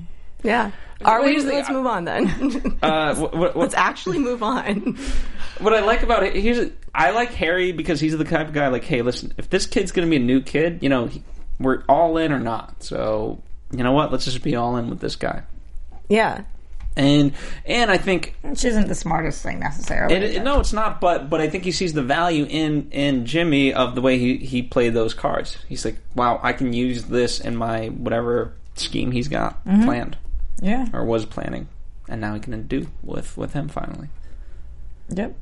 Yeah. 0.43 0.71
Are 1.03 1.23
we? 1.23 1.31
here's 1.31 1.45
Let's 1.45 1.69
move 1.69 1.85
on 1.85 2.05
then. 2.05 2.77
Uh, 2.83 3.15
what, 3.15 3.35
what, 3.35 3.57
Let's 3.57 3.75
actually 3.75 4.17
move 4.17 4.41
on. 4.43 4.97
what 5.59 5.73
I 5.73 5.81
like 5.81 6.03
about 6.03 6.23
it, 6.23 6.35
here's 6.35 6.71
I 6.93 7.11
like 7.11 7.33
Harry 7.33 7.71
because 7.71 7.99
he's 7.99 8.17
the 8.17 8.23
type 8.23 8.47
of 8.47 8.53
guy 8.53 8.67
like, 8.69 8.83
hey, 8.83 9.01
listen, 9.01 9.33
if 9.37 9.49
this 9.49 9.65
kid's 9.65 9.91
gonna 9.91 10.07
be 10.07 10.15
a 10.15 10.19
new 10.19 10.41
kid, 10.41 10.79
you 10.81 10.89
know, 10.89 11.07
he, 11.07 11.23
we're 11.59 11.83
all 11.87 12.17
in 12.17 12.31
or 12.31 12.39
not. 12.39 12.83
So 12.83 13.41
you 13.71 13.83
know 13.83 13.91
what? 13.91 14.11
Let's 14.11 14.25
just 14.25 14.41
be 14.41 14.55
all 14.55 14.77
in 14.77 14.89
with 14.89 14.99
this 14.99 15.15
guy. 15.15 15.43
Yeah. 16.09 16.43
And 16.97 17.33
and 17.65 17.89
I 17.89 17.97
think 17.97 18.35
which 18.41 18.65
isn't 18.65 18.87
the 18.87 18.95
smartest 18.95 19.41
thing 19.41 19.59
necessarily. 19.59 20.13
it, 20.13 20.23
it- 20.23 20.43
no, 20.43 20.59
it's 20.59 20.73
not. 20.73 20.99
But 20.99 21.29
but 21.29 21.39
I 21.39 21.49
think 21.49 21.63
he 21.63 21.71
sees 21.71 21.93
the 21.93 22.03
value 22.03 22.45
in 22.49 22.89
in 22.91 23.25
Jimmy 23.25 23.73
of 23.73 23.95
the 23.95 24.01
way 24.01 24.17
he 24.17 24.37
he 24.37 24.61
played 24.61 24.93
those 24.93 25.13
cards. 25.13 25.57
He's 25.69 25.85
like, 25.85 25.97
wow, 26.15 26.39
I 26.43 26.53
can 26.53 26.73
use 26.73 27.05
this 27.05 27.39
in 27.39 27.55
my 27.55 27.87
whatever 27.87 28.53
scheme 28.75 29.11
he's 29.11 29.27
got 29.27 29.63
mm-hmm. 29.65 29.85
planned 29.85 30.17
yeah. 30.61 30.87
or 30.93 31.05
was 31.05 31.25
planning, 31.25 31.67
and 32.09 32.19
now 32.21 32.33
he 32.33 32.39
can 32.39 32.67
do 32.67 32.87
with 33.03 33.37
with 33.37 33.53
him 33.53 33.67
finally. 33.69 34.09
Yep. 35.09 35.35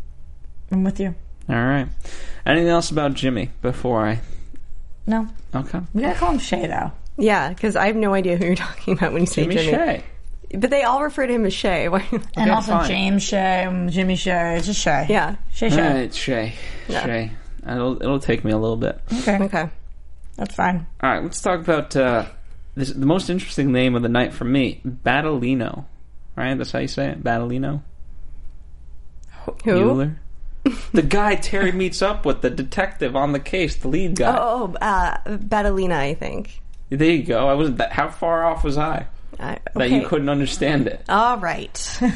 I'm 0.71 0.83
with 0.83 0.99
you. 0.99 1.15
All 1.47 1.55
right. 1.55 1.88
Anything 2.45 2.69
else 2.69 2.91
about 2.91 3.13
Jimmy 3.15 3.49
before 3.62 4.05
I? 4.05 4.19
No, 5.07 5.27
Okay. 5.55 5.79
we 5.93 6.03
gotta 6.03 6.17
call 6.17 6.31
him 6.31 6.39
Shay 6.39 6.67
though. 6.67 6.91
Yeah, 7.17 7.49
because 7.49 7.75
I 7.75 7.88
have 7.88 7.95
no 7.95 8.13
idea 8.13 8.38
who 8.38 8.45
you're 8.45 8.55
talking 8.67 8.93
about 8.93 9.13
when 9.13 9.23
you 9.23 9.27
say 9.27 9.43
Jimmy, 9.43 9.55
Jimmy. 9.55 9.71
Shay. 9.71 10.03
But 10.55 10.71
they 10.71 10.83
all 10.83 11.03
refer 11.03 11.27
to 11.27 11.33
him 11.33 11.45
as 11.45 11.53
Shay. 11.53 11.88
And 11.91 12.01
Okay, 12.38 12.49
also 12.49 12.71
fine. 12.71 12.88
James 12.88 13.23
Shay, 13.23 13.88
Jimmy 13.89 14.15
Shay. 14.15 14.57
It's 14.57 14.67
just 14.67 14.81
Shay. 14.81 15.05
yeah. 15.09 15.35
Shay 15.53 15.67
All 15.67 15.75
Shay. 15.77 15.93
right, 16.01 16.13
Shay. 16.13 16.53
Yeah. 16.88 17.05
Shay. 17.05 17.31
It'll 17.67 18.01
it'll 18.01 18.19
take 18.19 18.43
me 18.43 18.51
a 18.51 18.57
little 18.57 18.77
bit. 18.77 18.99
Okay. 19.13 19.38
Okay. 19.43 19.69
That's 20.38 20.55
fine. 20.55 20.88
All 21.03 21.09
right, 21.12 21.21
let's 21.21 21.41
talk 21.41 21.59
about 21.59 21.95
uh, 21.95 22.25
this, 22.73 22.91
the 22.91 23.05
most 23.05 23.29
interesting 23.29 23.73
name 23.73 23.95
of 23.95 24.01
the 24.01 24.09
night 24.09 24.33
for 24.33 24.45
me, 24.45 24.81
Battleino. 24.88 25.85
Right, 26.38 26.57
that's 26.57 26.71
how 26.71 26.79
you 26.79 26.88
say 26.88 27.09
it, 27.09 27.21
Battleino. 27.21 27.81
Who? 29.65 29.71
Bueller. 29.71 30.15
the 30.93 31.01
guy 31.01 31.35
Terry 31.35 31.73
meets 31.73 32.01
up 32.01 32.25
with, 32.25 32.41
the 32.41 32.49
detective 32.49 33.17
on 33.17 33.33
the 33.33 33.39
case, 33.39 33.75
the 33.75 33.89
lead 33.89 34.15
guy. 34.15 34.33
Oh, 34.38 34.73
oh 34.73 34.85
uh, 34.85 35.17
Battleina, 35.25 35.93
I 35.93 36.13
think. 36.13 36.62
There 36.89 37.12
you 37.12 37.23
go. 37.23 37.45
I 37.47 37.53
wasn't 37.53 37.77
that. 37.77 37.91
How 37.91 38.07
far 38.09 38.45
off 38.45 38.63
was 38.63 38.77
I 38.77 39.07
Uh, 39.39 39.56
that 39.75 39.89
you 39.89 40.06
couldn't 40.08 40.30
understand 40.30 40.88
it? 40.88 41.04
All 41.10 41.38
right. 41.38 41.99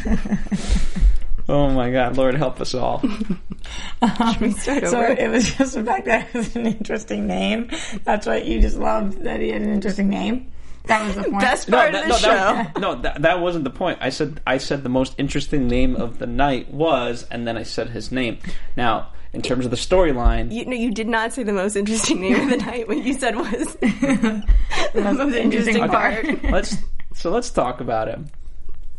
Oh 1.49 1.69
my 1.69 1.91
God, 1.91 2.15
Lord 2.15 2.35
help 2.35 2.61
us 2.61 2.73
all. 2.73 2.99
Start 2.99 4.87
So 4.87 4.97
over. 4.97 5.07
it 5.07 5.29
was 5.29 5.53
just 5.55 5.73
the 5.75 5.83
fact 5.83 6.05
that 6.05 6.29
it 6.29 6.33
was 6.33 6.55
an 6.55 6.65
interesting 6.65 7.27
name. 7.27 7.69
That's 8.05 8.25
what 8.25 8.45
you 8.45 8.61
just 8.61 8.77
loved 8.77 9.21
that 9.23 9.41
he 9.41 9.49
had 9.49 9.61
an 9.61 9.69
interesting 9.73 10.07
name. 10.07 10.49
That 10.85 11.05
was 11.05 11.15
the 11.17 11.23
point. 11.23 11.39
Best 11.41 11.67
No, 11.67 11.77
part 11.79 11.91
that, 11.91 12.03
of 12.03 12.09
no, 12.09 12.15
show. 12.15 12.29
that, 12.29 12.77
no, 12.79 12.95
that, 13.01 13.21
that 13.23 13.41
wasn't 13.41 13.65
the 13.65 13.69
point. 13.71 13.97
I 14.01 14.09
said 14.09 14.39
I 14.47 14.57
said 14.57 14.83
the 14.83 14.89
most 14.89 15.15
interesting 15.17 15.67
name 15.67 15.97
of 15.97 16.17
the 16.19 16.27
night 16.27 16.73
was, 16.73 17.25
and 17.29 17.45
then 17.45 17.57
I 17.57 17.63
said 17.63 17.89
his 17.89 18.09
name. 18.09 18.37
Now, 18.77 19.09
in 19.33 19.41
terms 19.41 19.65
of 19.65 19.71
the 19.71 19.77
storyline, 19.77 20.49
You, 20.49 20.63
no, 20.65 20.75
you 20.77 20.91
did 20.91 21.09
not 21.09 21.33
say 21.33 21.43
the 21.43 21.51
most 21.51 21.75
interesting 21.75 22.21
name 22.21 22.39
of 22.39 22.49
the 22.51 22.57
night. 22.65 22.87
What 22.87 23.03
you 23.03 23.13
said 23.13 23.35
was 23.35 23.75
the 23.81 24.43
most 24.95 25.35
interesting 25.35 25.75
interesting 25.75 25.87
part. 25.89 26.23
part. 26.23 26.43
let's 26.51 26.77
so 27.13 27.29
let's 27.31 27.49
talk 27.49 27.79
about 27.81 28.07
him 28.07 28.27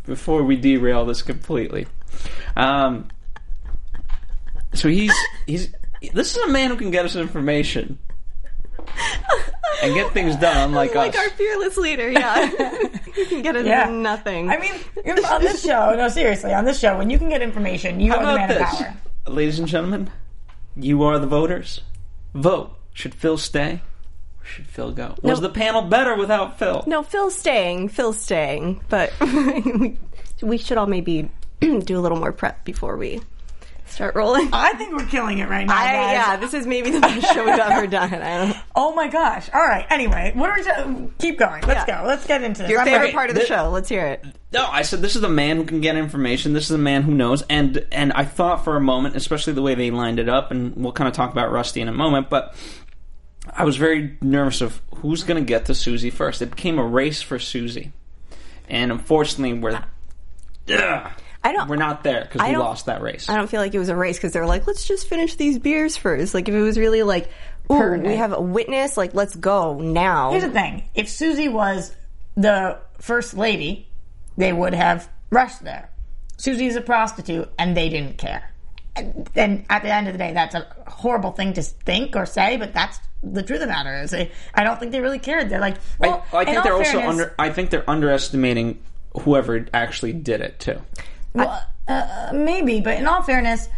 before 0.06 0.42
we 0.42 0.56
derail 0.56 1.04
this 1.04 1.22
completely. 1.22 1.86
Um, 2.56 3.08
so 4.74 4.88
he's 4.88 5.14
he's 5.46 5.72
this 6.12 6.36
is 6.36 6.42
a 6.44 6.48
man 6.48 6.70
who 6.70 6.76
can 6.76 6.90
get 6.90 7.04
us 7.04 7.16
information 7.16 7.98
and 9.82 9.94
get 9.94 10.12
things 10.12 10.36
done, 10.36 10.68
unlike 10.70 10.94
like 10.94 11.10
us. 11.10 11.16
our 11.16 11.30
fearless 11.30 11.76
leader, 11.76 12.10
yeah. 12.10 12.42
you 13.16 13.26
can 13.26 13.42
get 13.42 13.56
us 13.56 13.66
Yeah. 13.66 13.88
nothing. 13.90 14.50
I 14.50 14.58
mean, 14.58 14.74
on 15.30 15.40
this 15.42 15.62
show, 15.64 15.94
no, 15.96 16.08
seriously, 16.08 16.52
on 16.52 16.64
this 16.64 16.78
show, 16.78 16.96
when 16.98 17.10
you 17.10 17.18
can 17.18 17.28
get 17.28 17.42
information, 17.42 18.00
you 18.00 18.12
How 18.12 18.18
are 18.18 18.24
the 18.24 18.34
about 18.34 18.48
man 18.48 18.50
of 18.50 18.58
this, 18.70 18.82
power. 18.82 18.94
ladies 19.28 19.58
and 19.58 19.68
gentlemen? 19.68 20.10
You 20.76 21.02
are 21.04 21.18
the 21.18 21.26
voters. 21.26 21.80
Vote. 22.34 22.76
Should 22.92 23.14
Phil 23.14 23.38
stay? 23.38 23.80
Or 24.44 24.46
should 24.46 24.66
Phil 24.66 24.92
go? 24.92 25.14
Was 25.22 25.40
the 25.40 25.48
panel 25.48 25.82
better 25.82 26.14
without 26.16 26.58
Phil? 26.58 26.84
no, 26.86 27.02
Phil's 27.02 27.34
staying. 27.34 27.88
Phil's 27.88 28.20
staying. 28.20 28.82
But 28.90 29.12
we, 29.20 29.98
we 30.42 30.58
should 30.58 30.76
all 30.78 30.86
maybe 30.86 31.30
do 31.60 31.98
a 31.98 32.00
little 32.00 32.18
more 32.18 32.32
prep 32.32 32.64
before 32.64 32.96
we 32.98 33.20
start 33.86 34.14
rolling. 34.16 34.48
I 34.52 34.72
think 34.74 34.92
we're 34.96 35.06
killing 35.06 35.38
it 35.38 35.48
right 35.48 35.66
now, 35.66 35.74
I, 35.76 35.84
guys. 35.92 36.12
yeah, 36.12 36.36
this 36.36 36.52
is 36.52 36.66
maybe 36.66 36.90
the 36.90 37.00
best 37.00 37.32
show 37.32 37.44
we've 37.44 37.58
ever 37.58 37.86
done. 37.88 38.12
I 38.12 38.44
don't. 38.46 38.56
Oh 38.74 38.94
my 38.94 39.08
gosh! 39.08 39.48
All 39.54 39.62
right. 39.62 39.86
Anyway, 39.88 40.32
what 40.34 40.50
are 40.50 40.56
we? 40.58 40.64
ta- 40.64 41.08
keep 41.18 41.38
going. 41.38 41.62
Let's 41.62 41.86
Yeah. 41.88 42.02
go. 42.02 42.06
Let's 42.06 42.26
get 42.26 42.42
into 42.42 42.62
this. 42.62 42.70
Your 42.70 42.80
I'm 42.80 42.86
favorite 42.86 43.00
ready. 43.00 43.12
part 43.12 43.30
of 43.30 43.36
the 43.36 43.42
Thi- 43.42 43.46
show. 43.46 43.70
Let's 43.70 43.88
hear 43.88 44.06
it. 44.06 44.24
No, 44.52 44.66
I 44.66 44.82
said 44.82 45.00
this 45.02 45.16
is 45.16 45.22
a 45.22 45.28
man 45.28 45.56
who 45.56 45.64
can 45.64 45.80
get 45.80 45.96
information. 45.96 46.52
This 46.52 46.64
is 46.64 46.70
a 46.72 46.78
man 46.78 47.02
who 47.02 47.14
knows, 47.14 47.42
and 47.48 47.86
and 47.92 48.12
I 48.12 48.24
thought 48.24 48.62
for 48.64 48.76
a 48.76 48.80
moment, 48.80 49.16
especially 49.16 49.52
the 49.54 49.62
way 49.62 49.74
they 49.74 49.90
lined 49.90 50.18
it 50.18 50.28
up, 50.28 50.50
and 50.50 50.74
we'll 50.76 50.92
kind 50.92 51.08
of 51.08 51.14
talk 51.14 51.32
about 51.32 51.50
Rusty 51.52 51.80
in 51.80 51.88
a 51.88 51.92
moment, 51.92 52.28
but 52.30 52.54
I 53.52 53.64
was 53.64 53.76
very 53.76 54.16
nervous 54.20 54.60
of 54.60 54.80
who's 54.96 55.22
going 55.24 55.42
to 55.42 55.46
get 55.46 55.66
to 55.66 55.74
Susie 55.74 56.10
first. 56.10 56.42
It 56.42 56.50
became 56.50 56.78
a 56.78 56.84
race 56.84 57.22
for 57.22 57.38
Susie, 57.38 57.92
and 58.68 58.90
unfortunately, 58.90 59.58
we're 59.58 59.72
Ugh, 60.72 61.10
I 61.42 61.52
don't. 61.52 61.68
we're 61.68 61.76
not 61.76 62.02
there 62.02 62.22
because 62.22 62.40
we 62.48 62.56
lost 62.56 62.86
that 62.86 63.02
race. 63.02 63.28
I 63.28 63.36
don't 63.36 63.48
feel 63.48 63.60
like 63.60 63.74
it 63.74 63.78
was 63.78 63.90
a 63.90 63.96
race 63.96 64.16
because 64.16 64.32
they 64.32 64.40
were 64.40 64.46
like, 64.46 64.66
let's 64.66 64.86
just 64.86 65.08
finish 65.08 65.36
these 65.36 65.58
beers 65.58 65.96
first. 65.96 66.32
Like 66.32 66.48
if 66.48 66.54
it 66.54 66.62
was 66.62 66.78
really 66.78 67.02
like, 67.02 67.28
ooh, 67.70 67.98
we 67.98 68.16
have 68.16 68.32
a 68.32 68.40
witness. 68.40 68.96
Like 68.96 69.14
let's 69.14 69.36
go 69.36 69.78
now. 69.78 70.30
Here's 70.30 70.44
the 70.44 70.50
thing: 70.50 70.84
if 70.94 71.08
Susie 71.08 71.48
was 71.48 71.94
the 72.36 72.78
first 72.98 73.34
lady, 73.34 73.88
they 74.38 74.52
would 74.52 74.74
have 74.74 75.08
rushed 75.30 75.62
there. 75.62 75.90
Susie's 76.38 76.76
a 76.76 76.80
prostitute, 76.80 77.50
and 77.58 77.76
they 77.76 77.88
didn't 77.88 78.18
care. 78.18 78.53
And, 78.96 79.64
at 79.68 79.82
the 79.82 79.92
end 79.92 80.06
of 80.06 80.14
the 80.14 80.18
day, 80.18 80.32
that's 80.32 80.54
a 80.54 80.66
horrible 80.86 81.32
thing 81.32 81.54
to 81.54 81.62
think 81.62 82.14
or 82.14 82.26
say, 82.26 82.56
but 82.56 82.72
that's 82.72 83.00
the 83.22 83.42
truth 83.42 83.60
of 83.60 83.68
the 83.68 83.72
matter. 83.72 84.02
Is 84.02 84.14
I 84.14 84.64
don't 84.64 84.78
think 84.78 84.92
they 84.92 85.00
really 85.00 85.18
cared. 85.18 85.48
They're 85.48 85.60
like, 85.60 85.76
well, 85.98 86.24
I, 86.32 86.38
I 86.38 86.44
think 86.44 86.62
they're 86.62 86.74
also 86.74 87.00
under. 87.00 87.34
I 87.38 87.50
think 87.50 87.70
they're 87.70 87.88
underestimating 87.88 88.80
whoever 89.22 89.66
actually 89.72 90.12
did 90.12 90.40
it 90.40 90.60
too. 90.60 90.80
Well, 91.32 91.66
uh, 91.88 92.30
maybe, 92.32 92.80
but 92.80 92.98
in 92.98 93.06
all 93.06 93.22
fairness, 93.22 93.68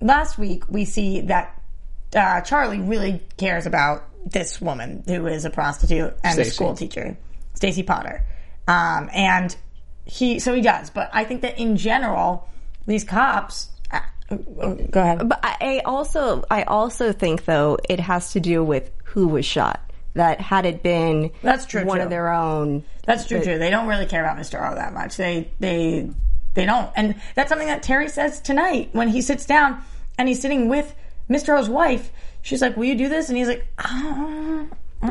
last 0.00 0.38
week 0.38 0.68
we 0.68 0.84
see 0.84 1.22
that 1.22 1.60
uh, 2.14 2.40
Charlie 2.42 2.80
really 2.80 3.22
cares 3.36 3.66
about 3.66 4.04
this 4.24 4.60
woman 4.60 5.02
who 5.06 5.26
is 5.26 5.44
a 5.44 5.50
prostitute 5.50 6.14
and 6.22 6.38
a 6.38 6.44
school 6.44 6.74
teacher, 6.76 7.16
Stacy 7.54 7.82
Potter, 7.82 8.24
um, 8.68 9.10
and 9.12 9.56
he 10.04 10.38
so 10.38 10.54
he 10.54 10.60
does. 10.60 10.90
But 10.90 11.10
I 11.12 11.24
think 11.24 11.42
that 11.42 11.58
in 11.58 11.76
general, 11.76 12.48
these 12.86 13.04
cops 13.04 13.68
Go 14.36 15.00
ahead. 15.00 15.28
But 15.28 15.40
I 15.42 15.82
also, 15.84 16.44
I 16.50 16.62
also 16.64 17.12
think 17.12 17.44
though 17.44 17.78
it 17.88 18.00
has 18.00 18.32
to 18.32 18.40
do 18.40 18.62
with 18.64 18.90
who 19.04 19.28
was 19.28 19.44
shot. 19.44 19.80
That 20.14 20.42
had 20.42 20.66
it 20.66 20.82
been 20.82 21.30
That's 21.42 21.64
true, 21.64 21.84
one 21.86 21.96
too. 21.98 22.04
of 22.04 22.10
their 22.10 22.30
own. 22.32 22.84
That's 23.06 23.26
true 23.26 23.42
too. 23.42 23.58
They 23.58 23.70
don't 23.70 23.86
really 23.86 24.04
care 24.04 24.22
about 24.22 24.36
Mr. 24.36 24.70
O 24.70 24.74
that 24.74 24.92
much. 24.92 25.16
They 25.16 25.50
they 25.58 26.10
they 26.52 26.66
don't. 26.66 26.90
And 26.94 27.14
that's 27.34 27.48
something 27.48 27.68
that 27.68 27.82
Terry 27.82 28.08
says 28.10 28.40
tonight 28.40 28.90
when 28.92 29.08
he 29.08 29.22
sits 29.22 29.46
down 29.46 29.82
and 30.18 30.28
he's 30.28 30.40
sitting 30.40 30.68
with 30.68 30.94
Mr. 31.30 31.58
O's 31.58 31.70
wife. 31.70 32.12
She's 32.42 32.60
like, 32.60 32.76
"Will 32.76 32.84
you 32.84 32.94
do 32.94 33.08
this?" 33.08 33.30
And 33.30 33.38
he's 33.38 33.48
like, 33.48 33.66
"Ah." 33.78 34.66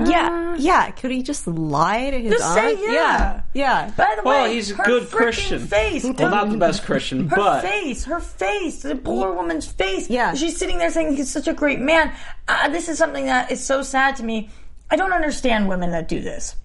Yeah, 0.05 0.53
uh, 0.53 0.55
yeah. 0.57 0.91
Could 0.91 1.11
he 1.11 1.21
just 1.21 1.45
lie 1.47 2.09
to 2.11 2.19
his 2.21 2.31
Just 2.33 2.53
say 2.53 2.71
aunt? 2.75 2.79
yeah. 2.81 2.91
yeah, 2.91 3.41
yeah. 3.53 3.91
By 3.97 4.13
the 4.15 4.23
Well, 4.23 4.43
way, 4.43 4.53
he's 4.53 4.71
a 4.71 4.75
her 4.75 4.83
good 4.85 5.03
freaking 5.03 5.11
Christian. 5.11 5.67
Face, 5.67 6.03
Well, 6.03 6.13
not 6.29 6.49
the 6.49 6.57
best 6.57 6.83
Christian, 6.85 7.27
her 7.27 7.35
but 7.35 7.61
face, 7.61 8.05
her 8.05 8.19
face, 8.21 8.83
the 8.83 8.95
poor 8.95 9.31
mm. 9.31 9.35
woman's 9.35 9.65
face. 9.67 10.09
Yeah. 10.09 10.33
she's 10.33 10.55
sitting 10.57 10.77
there 10.77 10.91
saying 10.91 11.15
he's 11.17 11.29
such 11.29 11.47
a 11.47 11.53
great 11.53 11.79
man. 11.79 12.13
Uh, 12.47 12.69
this 12.69 12.87
is 12.87 12.97
something 12.97 13.25
that 13.25 13.51
is 13.51 13.61
so 13.65 13.81
sad 13.81 14.15
to 14.17 14.23
me. 14.23 14.49
I 14.89 14.95
don't 14.95 15.13
understand 15.13 15.67
women 15.67 15.91
that 15.91 16.07
do 16.07 16.21
this. 16.21 16.55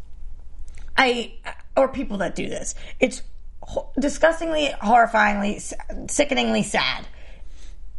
I 0.96 1.34
uh, 1.44 1.50
or 1.76 1.88
people 1.88 2.18
that 2.18 2.34
do 2.36 2.48
this. 2.48 2.74
It's 3.00 3.22
ho- 3.62 3.90
disgustingly, 3.98 4.68
horrifyingly, 4.80 5.56
s- 5.56 5.74
sickeningly 6.08 6.62
sad. 6.62 7.06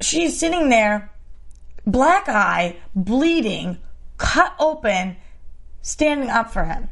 She's 0.02 0.40
sitting 0.40 0.70
there, 0.70 1.12
black 1.86 2.28
eye, 2.30 2.78
bleeding, 2.96 3.78
cut 4.18 4.54
open, 4.60 5.18
standing 5.82 6.30
up 6.30 6.52
for 6.52 6.66
him 6.66 6.90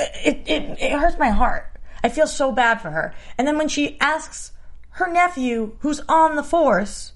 it, 0.00 0.42
it, 0.46 0.78
it 0.80 0.92
hurts 0.92 1.18
my 1.18 1.30
heart. 1.30 1.66
I 2.02 2.08
feel 2.08 2.26
so 2.26 2.52
bad 2.52 2.80
for 2.80 2.90
her. 2.90 3.14
And 3.36 3.46
then 3.46 3.58
when 3.58 3.68
she 3.68 3.98
asks 4.00 4.52
her 4.90 5.10
nephew, 5.10 5.76
who's 5.80 6.00
on 6.08 6.36
the 6.36 6.42
force, 6.42 7.12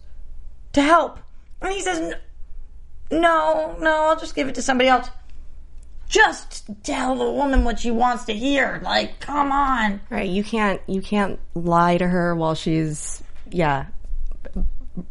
to 0.72 0.82
help, 0.82 1.18
and 1.60 1.72
he 1.72 1.80
says, 1.80 2.14
"No, 3.10 3.76
no, 3.80 4.08
I'll 4.08 4.18
just 4.18 4.34
give 4.34 4.48
it 4.48 4.54
to 4.56 4.62
somebody 4.62 4.88
else." 4.88 5.10
Just 6.06 6.68
tell 6.82 7.16
the 7.16 7.30
woman 7.30 7.64
what 7.64 7.80
she 7.80 7.90
wants 7.90 8.26
to 8.26 8.34
hear. 8.34 8.80
Like, 8.84 9.20
come 9.20 9.50
on. 9.50 10.00
Right. 10.10 10.28
You 10.28 10.44
can't, 10.44 10.80
you 10.87 11.00
can't 11.00 11.40
lie 11.54 11.96
to 11.96 12.06
her 12.06 12.37
while 12.37 12.54
she's, 12.54 13.22
yeah, 13.50 13.87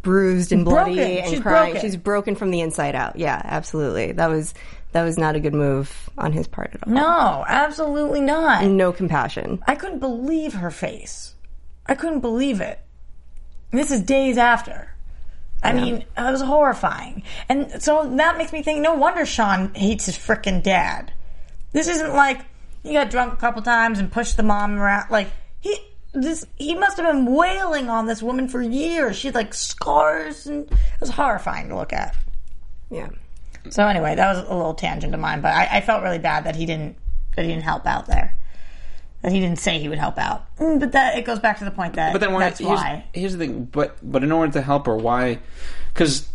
bruised 0.01 0.51
and 0.51 0.63
bloody 0.65 0.95
Broken. 0.95 1.17
and 1.17 1.29
She's 1.29 1.39
crying. 1.39 1.71
broken. 1.73 1.81
She's 1.81 1.97
broken 1.97 2.35
from 2.35 2.51
the 2.51 2.61
inside 2.61 2.95
out. 2.95 3.17
Yeah, 3.17 3.41
absolutely. 3.43 4.11
That 4.13 4.29
was, 4.29 4.53
that 4.93 5.03
was 5.03 5.17
not 5.17 5.35
a 5.35 5.39
good 5.39 5.53
move 5.53 6.09
on 6.17 6.31
his 6.31 6.47
part 6.47 6.71
at 6.73 6.87
all. 6.87 6.93
No, 6.93 7.45
absolutely 7.47 8.21
not. 8.21 8.63
No 8.65 8.91
compassion. 8.93 9.61
I 9.67 9.75
couldn't 9.75 9.99
believe 9.99 10.53
her 10.53 10.71
face. 10.71 11.35
I 11.85 11.95
couldn't 11.95 12.21
believe 12.21 12.61
it. 12.61 12.79
This 13.71 13.91
is 13.91 14.01
days 14.01 14.37
after. 14.37 14.89
I 15.63 15.71
mean, 15.73 15.95
it 15.95 16.05
was 16.31 16.41
horrifying. 16.41 17.23
And 17.47 17.81
so 17.81 18.07
that 18.17 18.37
makes 18.37 18.51
me 18.51 18.61
think 18.63 18.81
no 18.81 18.95
wonder 18.95 19.25
Sean 19.25 19.73
hates 19.73 20.05
his 20.07 20.17
frickin' 20.17 20.61
dad. 20.61 21.13
This 21.71 21.87
isn't 21.87 22.13
like 22.13 22.41
he 22.83 22.93
got 22.93 23.09
drunk 23.09 23.33
a 23.33 23.37
couple 23.37 23.61
times 23.61 23.97
and 23.97 24.11
pushed 24.11 24.35
the 24.37 24.43
mom 24.43 24.77
around. 24.77 25.09
Like, 25.09 25.29
he. 25.61 25.77
This 26.13 26.45
he 26.57 26.75
must 26.75 26.97
have 26.97 27.05
been 27.11 27.25
wailing 27.33 27.89
on 27.89 28.05
this 28.05 28.21
woman 28.21 28.47
for 28.47 28.61
years. 28.61 29.15
She 29.15 29.27
had 29.27 29.35
like 29.35 29.53
scars, 29.53 30.45
and 30.45 30.69
it 30.71 30.77
was 30.99 31.09
horrifying 31.09 31.69
to 31.69 31.75
look 31.75 31.91
at. 31.91 32.15
Yeah. 32.91 33.09
So 33.69 33.87
anyway, 33.87 34.15
that 34.15 34.35
was 34.35 34.47
a 34.47 34.53
little 34.53 34.73
tangent 34.75 35.13
of 35.13 35.19
mine, 35.19 35.41
but 35.41 35.53
I, 35.53 35.77
I 35.77 35.81
felt 35.81 36.03
really 36.03 36.19
bad 36.19 36.43
that 36.43 36.55
he 36.55 36.65
didn't 36.65 36.95
that 37.35 37.43
he 37.43 37.47
didn't 37.51 37.63
help 37.63 37.85
out 37.87 38.05
there. 38.05 38.35
That 39.23 39.31
he 39.31 39.39
didn't 39.39 39.57
say 39.59 39.79
he 39.79 39.87
would 39.89 39.97
help 39.97 40.17
out. 40.17 40.45
Mm, 40.57 40.79
But 40.81 40.91
that 40.91 41.17
it 41.17 41.25
goes 41.25 41.39
back 41.39 41.57
to 41.59 41.65
the 41.65 41.71
point 41.71 41.93
that 41.95 42.11
But 42.11 42.19
then 42.19 42.33
why? 42.33 42.41
that's 42.41 42.59
here's, 42.59 42.69
why. 42.69 43.05
Here's 43.13 43.31
the 43.31 43.39
thing. 43.39 43.65
But 43.65 43.97
but 44.03 44.23
in 44.23 44.31
order 44.31 44.51
to 44.53 44.61
help 44.61 44.85
her, 44.85 44.95
why? 44.97 45.39
Because 45.93 46.27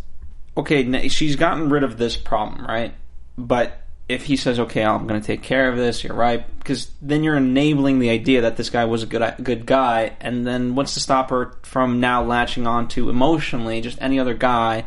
okay, 0.57 1.07
she's 1.07 1.35
gotten 1.35 1.69
rid 1.69 1.83
of 1.83 1.97
this 1.97 2.17
problem, 2.17 2.65
right? 2.65 2.93
But 3.37 3.78
if 4.09 4.25
he 4.25 4.35
says, 4.35 4.59
"Okay, 4.59 4.83
I'm 4.83 5.07
going 5.07 5.21
to 5.21 5.25
take 5.25 5.43
care 5.43 5.69
of 5.69 5.77
this," 5.77 6.03
you're 6.03 6.15
right. 6.15 6.43
Because 6.57 6.91
then 7.01 7.23
you're 7.23 7.37
enabling 7.37 7.99
the 7.99 8.09
idea 8.09 8.41
that 8.41 8.57
this 8.57 8.69
guy 8.69 8.85
was 8.85 9.03
a 9.03 9.05
good 9.05 9.35
good 9.41 9.65
guy, 9.65 10.17
and 10.19 10.45
then 10.45 10.75
what's 10.75 10.95
to 10.95 10.99
stop 10.99 11.29
her 11.29 11.53
from 11.61 11.99
now 11.99 12.23
latching 12.23 12.67
on 12.67 12.87
to 12.89 13.09
emotionally 13.09 13.79
just 13.81 14.01
any 14.01 14.19
other 14.19 14.33
guy? 14.33 14.85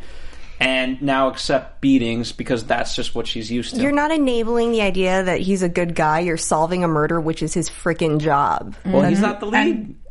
And 0.61 1.03
now 1.03 1.27
accept 1.27 1.81
beatings 1.81 2.31
because 2.31 2.65
that's 2.65 2.95
just 2.95 3.17
what 3.17 3.27
she's 3.27 3.51
used 3.51 3.75
to. 3.75 3.81
You're 3.81 3.91
not 3.91 4.13
enabling 4.13 4.71
the 4.71 4.83
idea 4.83 5.25
that 5.25 5.41
he's 5.41 5.65
a 5.65 5.69
good 5.69 5.97
guy. 5.97 6.21
You're 6.21 6.37
solving 6.37 6.85
a 6.85 6.89
murder, 6.89 7.21
which 7.21 7.43
is 7.43 7.53
his 7.53 7.69
freaking 7.69 8.21
job. 8.21 8.77
well, 8.85 9.03
he's 9.03 9.19
mm-hmm. 9.19 9.27
not 9.27 9.41
the 9.41 9.47
lead. 9.47 9.77
And, 9.77 10.02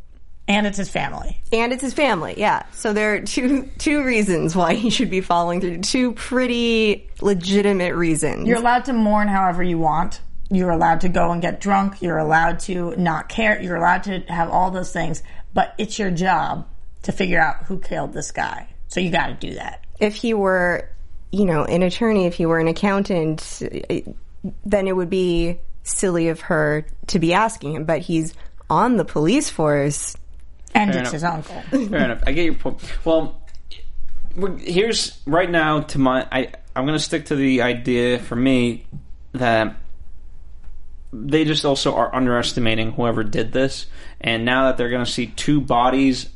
and 0.52 0.66
it's 0.66 0.76
his 0.76 0.90
family. 0.90 1.40
And 1.50 1.72
it's 1.72 1.82
his 1.82 1.94
family, 1.94 2.34
yeah. 2.36 2.64
So 2.72 2.92
there 2.92 3.14
are 3.14 3.20
two 3.20 3.70
two 3.78 4.04
reasons 4.04 4.54
why 4.54 4.74
he 4.74 4.90
should 4.90 5.10
be 5.10 5.20
following 5.22 5.60
through. 5.60 5.78
Two 5.80 6.12
pretty 6.12 7.08
legitimate 7.20 7.94
reasons. 7.94 8.46
You're 8.46 8.58
allowed 8.58 8.84
to 8.84 8.92
mourn 8.92 9.28
however 9.28 9.62
you 9.62 9.78
want. 9.78 10.20
You're 10.50 10.70
allowed 10.70 11.00
to 11.00 11.08
go 11.08 11.32
and 11.32 11.40
get 11.40 11.60
drunk. 11.60 12.02
You're 12.02 12.18
allowed 12.18 12.60
to 12.60 12.94
not 12.96 13.30
care. 13.30 13.60
You're 13.62 13.76
allowed 13.76 14.02
to 14.04 14.20
have 14.28 14.50
all 14.50 14.70
those 14.70 14.92
things. 14.92 15.22
But 15.54 15.74
it's 15.78 15.98
your 15.98 16.10
job 16.10 16.68
to 17.02 17.12
figure 17.12 17.40
out 17.40 17.64
who 17.64 17.78
killed 17.78 18.12
this 18.12 18.30
guy. 18.32 18.68
So 18.88 19.00
you 19.00 19.10
got 19.10 19.28
to 19.28 19.34
do 19.34 19.54
that. 19.54 19.84
if 19.98 20.14
he 20.14 20.34
were, 20.34 20.88
you 21.30 21.46
know, 21.46 21.64
an 21.64 21.82
attorney, 21.82 22.26
if 22.26 22.34
he 22.34 22.44
were 22.44 22.58
an 22.58 22.68
accountant, 22.68 23.62
then 24.66 24.86
it 24.88 24.94
would 24.94 25.08
be 25.10 25.58
silly 25.84 26.28
of 26.28 26.40
her 26.42 26.84
to 27.06 27.18
be 27.18 27.32
asking 27.32 27.74
him. 27.74 27.84
But 27.84 28.00
he's 28.00 28.34
on 28.68 28.96
the 28.96 29.04
police 29.04 29.48
force. 29.48 30.16
And 30.74 30.92
Fair 30.92 31.02
it's 31.02 31.12
his 31.12 31.22
enough. 31.22 31.50
uncle. 31.50 31.88
Fair 31.88 32.04
enough. 32.04 32.22
I 32.26 32.32
get 32.32 32.44
your 32.44 32.54
point. 32.54 32.80
Well, 33.04 33.40
here's 34.58 35.20
right 35.26 35.50
now 35.50 35.80
to 35.80 35.98
my. 35.98 36.26
I 36.30 36.52
I'm 36.74 36.86
going 36.86 36.98
to 36.98 37.04
stick 37.04 37.26
to 37.26 37.36
the 37.36 37.62
idea 37.62 38.18
for 38.18 38.34
me 38.34 38.86
that 39.32 39.76
they 41.12 41.44
just 41.44 41.64
also 41.64 41.94
are 41.94 42.14
underestimating 42.14 42.92
whoever 42.92 43.22
did 43.22 43.52
this, 43.52 43.86
and 44.20 44.44
now 44.44 44.66
that 44.66 44.78
they're 44.78 44.88
going 44.88 45.04
to 45.04 45.10
see 45.10 45.26
two 45.26 45.60
bodies 45.60 46.30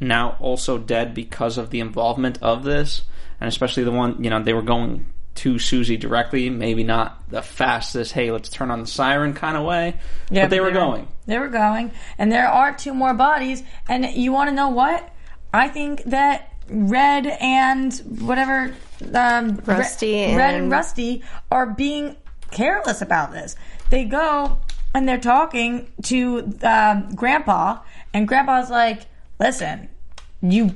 now 0.00 0.36
also 0.40 0.78
dead 0.78 1.14
because 1.14 1.58
of 1.58 1.70
the 1.70 1.80
involvement 1.80 2.38
of 2.42 2.64
this, 2.64 3.02
and 3.40 3.48
especially 3.48 3.84
the 3.84 3.90
one 3.92 4.24
you 4.24 4.30
know 4.30 4.42
they 4.42 4.54
were 4.54 4.62
going 4.62 5.06
to 5.34 5.58
Susie 5.58 5.96
directly, 5.96 6.50
maybe 6.50 6.84
not 6.84 7.28
the 7.30 7.42
fastest. 7.42 8.12
Hey, 8.12 8.30
let's 8.30 8.48
turn 8.48 8.70
on 8.70 8.80
the 8.80 8.86
siren 8.86 9.34
kind 9.34 9.56
of 9.56 9.64
way, 9.64 9.94
but 10.30 10.50
they 10.50 10.60
were 10.60 10.70
going. 10.70 11.08
They 11.26 11.38
were 11.38 11.48
going, 11.48 11.92
and 12.18 12.30
there 12.30 12.48
are 12.48 12.74
two 12.74 12.92
more 12.94 13.14
bodies. 13.14 13.62
And 13.88 14.04
you 14.04 14.32
want 14.32 14.50
to 14.50 14.54
know 14.54 14.68
what? 14.68 15.08
I 15.52 15.68
think 15.68 16.04
that 16.04 16.52
Red 16.68 17.26
and 17.26 17.92
whatever 18.20 18.74
um, 19.14 19.60
Rusty 19.64 20.26
Red, 20.26 20.36
Red 20.36 20.54
and 20.54 20.62
and- 20.64 20.72
Rusty 20.72 21.22
are 21.50 21.66
being 21.66 22.16
careless 22.50 23.02
about 23.02 23.32
this. 23.32 23.56
They 23.90 24.04
go 24.04 24.58
and 24.94 25.08
they're 25.08 25.18
talking 25.18 25.90
to 26.04 26.58
um, 26.62 27.14
Grandpa, 27.14 27.78
and 28.12 28.28
Grandpa's 28.28 28.70
like, 28.70 29.02
"Listen, 29.38 29.88
you." 30.40 30.74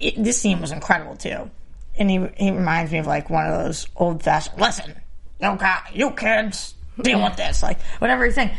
It, 0.00 0.22
this 0.22 0.40
scene 0.40 0.60
was 0.60 0.70
incredible 0.70 1.16
too, 1.16 1.50
and 1.98 2.10
he 2.10 2.26
he 2.36 2.50
reminds 2.50 2.92
me 2.92 2.98
of 2.98 3.06
like 3.06 3.30
one 3.30 3.46
of 3.46 3.64
those 3.64 3.86
old 3.96 4.22
fashioned. 4.22 4.60
Listen, 4.60 4.94
you 5.40 5.56
got 5.56 5.94
you 5.94 6.10
kids 6.12 6.74
deal 7.02 7.22
with 7.22 7.36
this, 7.36 7.62
like 7.62 7.80
whatever 7.98 8.24
he's 8.24 8.34
saying. 8.34 8.50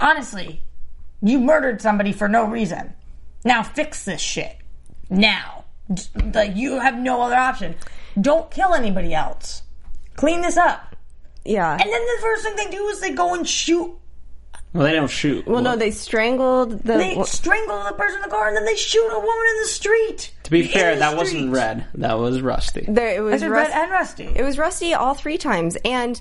Honestly, 0.00 0.62
you 1.22 1.38
murdered 1.38 1.80
somebody 1.80 2.12
for 2.12 2.28
no 2.28 2.46
reason. 2.46 2.92
Now 3.44 3.62
fix 3.62 4.04
this 4.04 4.20
shit. 4.20 4.56
Now. 5.08 5.64
Like, 6.34 6.56
you 6.56 6.80
have 6.80 6.98
no 6.98 7.22
other 7.22 7.36
option. 7.36 7.76
Don't 8.20 8.50
kill 8.50 8.74
anybody 8.74 9.14
else. 9.14 9.62
Clean 10.16 10.40
this 10.40 10.56
up. 10.56 10.96
Yeah. 11.44 11.70
And 11.70 11.80
then 11.80 11.88
the 11.88 12.18
first 12.20 12.42
thing 12.42 12.56
they 12.56 12.70
do 12.70 12.88
is 12.88 13.00
they 13.00 13.12
go 13.12 13.34
and 13.34 13.48
shoot. 13.48 13.96
Well, 14.72 14.84
they 14.84 14.92
don't 14.92 15.10
shoot. 15.10 15.46
well, 15.46 15.62
no, 15.62 15.74
they 15.76 15.90
strangled 15.90 16.70
the. 16.82 16.98
They 16.98 17.22
strangle 17.24 17.82
the 17.84 17.92
person 17.92 18.16
in 18.16 18.22
the 18.22 18.28
car 18.28 18.48
and 18.48 18.56
then 18.56 18.66
they 18.66 18.76
shoot 18.76 19.08
a 19.10 19.18
woman 19.18 19.46
in 19.56 19.62
the 19.62 19.68
street. 19.68 20.32
To 20.42 20.50
be 20.50 20.60
In 20.62 20.68
fair, 20.68 20.96
that 20.96 21.08
street. 21.10 21.18
wasn't 21.18 21.52
Red. 21.52 21.86
That 21.94 22.18
was 22.18 22.40
Rusty. 22.42 22.84
there, 22.86 23.14
it 23.14 23.18
I 23.18 23.20
was 23.20 23.40
said 23.40 23.50
Rust- 23.50 23.70
Red 23.72 23.82
and 23.82 23.90
Rusty. 23.92 24.24
It 24.34 24.42
was 24.42 24.58
Rusty 24.58 24.92
all 24.92 25.14
three 25.14 25.38
times, 25.38 25.76
and 25.84 26.20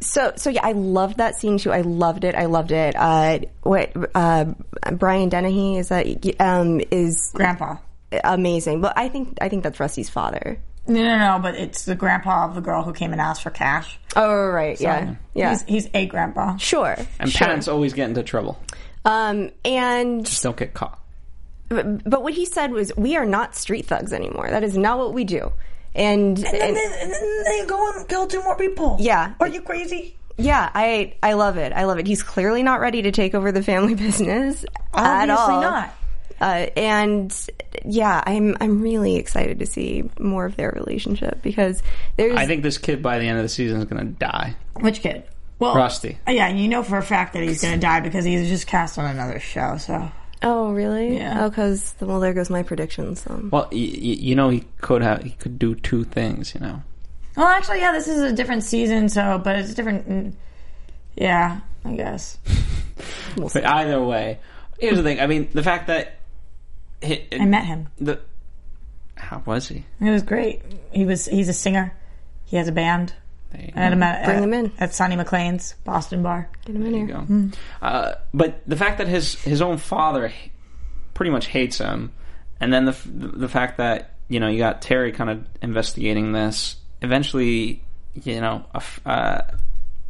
so 0.00 0.32
so 0.36 0.50
yeah, 0.50 0.60
I 0.64 0.72
loved 0.72 1.16
that 1.16 1.34
scene 1.34 1.58
too. 1.58 1.72
I 1.72 1.80
loved 1.80 2.22
it. 2.24 2.34
I 2.36 2.44
loved 2.44 2.70
it. 2.70 2.94
Uh, 2.96 3.40
what 3.62 3.90
uh, 4.14 4.44
Brian 4.92 5.28
Dennehy 5.28 5.78
is 5.78 5.88
that 5.88 6.06
um, 6.40 6.80
is 6.92 7.32
Grandpa. 7.34 7.76
amazing, 8.22 8.82
but 8.82 8.92
I 8.96 9.08
think 9.08 9.38
I 9.40 9.48
think 9.48 9.62
that's 9.64 9.80
Rusty's 9.80 10.10
father. 10.10 10.60
No, 10.88 11.02
no, 11.02 11.18
no, 11.18 11.38
but 11.42 11.54
it's 11.56 11.84
the 11.84 11.94
grandpa 11.94 12.46
of 12.46 12.54
the 12.54 12.60
girl 12.60 12.82
who 12.82 12.92
came 12.92 13.12
and 13.12 13.20
asked 13.20 13.42
for 13.42 13.50
cash. 13.50 13.98
Oh 14.14 14.46
right, 14.46 14.80
yeah, 14.80 15.16
yeah, 15.34 15.50
He's, 15.50 15.62
he's 15.62 15.88
a 15.94 16.06
grandpa. 16.06 16.56
sure. 16.58 16.96
And 17.18 17.30
sure. 17.30 17.46
parents 17.46 17.66
always 17.68 17.92
get 17.92 18.08
into 18.08 18.22
trouble. 18.22 18.58
Um, 19.04 19.50
and 19.64 20.24
Just 20.26 20.42
don't 20.42 20.56
get 20.56 20.74
caught. 20.74 20.98
but 21.68 22.22
what 22.22 22.32
he 22.32 22.44
said 22.46 22.70
was, 22.72 22.92
"We 22.96 23.16
are 23.16 23.26
not 23.26 23.54
street 23.56 23.86
thugs 23.86 24.12
anymore. 24.12 24.48
That 24.50 24.62
is 24.62 24.76
not 24.76 24.98
what 24.98 25.12
we 25.12 25.24
do." 25.24 25.52
And, 25.94 26.36
And 26.36 26.44
then, 26.44 26.54
and- 26.54 26.76
they, 26.76 27.00
and 27.02 27.12
then 27.12 27.44
they 27.44 27.66
go 27.66 27.92
and 27.96 28.08
kill 28.08 28.26
two 28.26 28.42
more 28.42 28.56
people. 28.56 28.96
Yeah. 29.00 29.34
Are 29.40 29.48
you 29.48 29.62
crazy? 29.62 30.16
yeah, 30.38 30.70
I 30.74 31.14
I 31.22 31.32
love 31.32 31.56
it. 31.56 31.72
I 31.72 31.84
love 31.84 31.98
it. 31.98 32.06
He's 32.06 32.22
clearly 32.22 32.62
not 32.62 32.80
ready 32.80 33.02
to 33.02 33.10
take 33.10 33.34
over 33.34 33.50
the 33.52 33.62
family 33.62 33.94
business 34.06 34.64
at 34.94 35.28
Obviously 35.30 35.54
all. 35.54 35.60
not. 35.62 35.94
Uh, 36.40 36.66
and 36.76 37.34
yeah, 37.84 38.22
I'm 38.26 38.56
I'm 38.60 38.82
really 38.82 39.16
excited 39.16 39.58
to 39.60 39.66
see 39.66 40.10
more 40.20 40.44
of 40.44 40.56
their 40.56 40.70
relationship 40.70 41.40
because 41.42 41.82
there's 42.16 42.36
I 42.36 42.46
think 42.46 42.62
this 42.62 42.78
kid 42.78 43.02
by 43.02 43.18
the 43.18 43.26
end 43.26 43.38
of 43.38 43.44
the 43.44 43.48
season 43.48 43.78
is 43.78 43.84
going 43.86 44.06
to 44.06 44.12
die. 44.12 44.54
Which 44.80 45.00
kid? 45.00 45.24
Well, 45.58 45.74
Rusty. 45.74 46.18
Yeah, 46.28 46.48
you 46.48 46.68
know 46.68 46.82
for 46.82 46.98
a 46.98 47.02
fact 47.02 47.32
that 47.32 47.42
he's 47.42 47.62
going 47.62 47.74
to 47.74 47.80
die 47.80 48.00
because 48.00 48.24
he's 48.26 48.48
just 48.48 48.66
cast 48.66 48.98
on 48.98 49.06
another 49.06 49.40
show. 49.40 49.78
So 49.78 50.10
oh 50.42 50.72
really 50.72 51.16
Yeah. 51.16 51.44
oh 51.44 51.48
because 51.48 51.94
well 52.00 52.20
there 52.20 52.34
goes 52.34 52.50
my 52.50 52.62
predictions. 52.62 53.24
Um, 53.26 53.48
Well, 53.50 53.68
y- 53.72 53.78
y- 53.78 53.98
you 54.20 54.34
know 54.34 54.50
he 54.50 54.64
could 54.82 55.00
have 55.02 55.22
he 55.22 55.30
could 55.30 55.58
do 55.58 55.74
two 55.74 56.04
things. 56.04 56.54
You 56.54 56.60
know. 56.60 56.82
Well, 57.36 57.46
actually, 57.48 57.80
yeah, 57.80 57.92
this 57.92 58.08
is 58.08 58.20
a 58.20 58.32
different 58.32 58.64
season, 58.64 59.08
so 59.08 59.40
but 59.42 59.56
it's 59.56 59.72
different. 59.74 60.08
mm, 60.08 60.32
Yeah, 61.16 61.60
I 61.84 61.92
guess. 61.94 62.38
But 63.36 63.64
either 63.66 64.02
way, 64.02 64.38
here's 64.78 64.96
the 64.96 65.02
thing. 65.02 65.20
I 65.20 65.26
mean, 65.26 65.48
the 65.52 65.62
fact 65.62 65.88
that 65.88 66.18
he, 67.02 67.26
I 67.32 67.44
met 67.44 67.64
him. 67.64 67.88
the 67.98 68.20
how 69.16 69.42
was 69.46 69.68
he? 69.68 69.84
It 70.00 70.10
was 70.10 70.22
great. 70.22 70.62
He 70.92 71.04
was 71.04 71.26
he's 71.26 71.48
a 71.48 71.52
singer. 71.54 71.94
He 72.44 72.56
has 72.56 72.68
a 72.68 72.72
band. 72.72 73.14
There 73.52 73.70
I 73.74 73.80
had 73.80 73.92
him 73.92 74.02
at, 74.02 74.24
Bring 74.24 74.36
at, 74.38 74.42
him 74.42 74.52
in. 74.54 74.72
at 74.78 74.94
Sonny 74.94 75.16
McLean's 75.16 75.74
Boston 75.84 76.22
bar. 76.22 76.48
get 76.64 76.74
him 76.76 76.84
in 76.86 76.92
There 76.92 77.00
you 77.00 77.06
here. 77.06 77.16
go. 77.16 77.50
Uh, 77.80 78.14
but 78.34 78.60
the 78.66 78.76
fact 78.76 78.98
that 78.98 79.08
his 79.08 79.34
his 79.42 79.62
own 79.62 79.78
father 79.78 80.32
pretty 81.14 81.30
much 81.30 81.46
hates 81.46 81.78
him, 81.78 82.12
and 82.60 82.72
then 82.72 82.84
the 82.84 82.96
the 83.06 83.48
fact 83.48 83.78
that 83.78 84.14
you 84.28 84.40
know 84.40 84.48
you 84.48 84.58
got 84.58 84.82
Terry 84.82 85.12
kind 85.12 85.30
of 85.30 85.46
investigating 85.62 86.32
this. 86.32 86.76
Eventually, 87.02 87.82
you 88.14 88.40
know, 88.40 88.64
a 88.74 88.78
f 88.78 89.00
uh, 89.06 89.40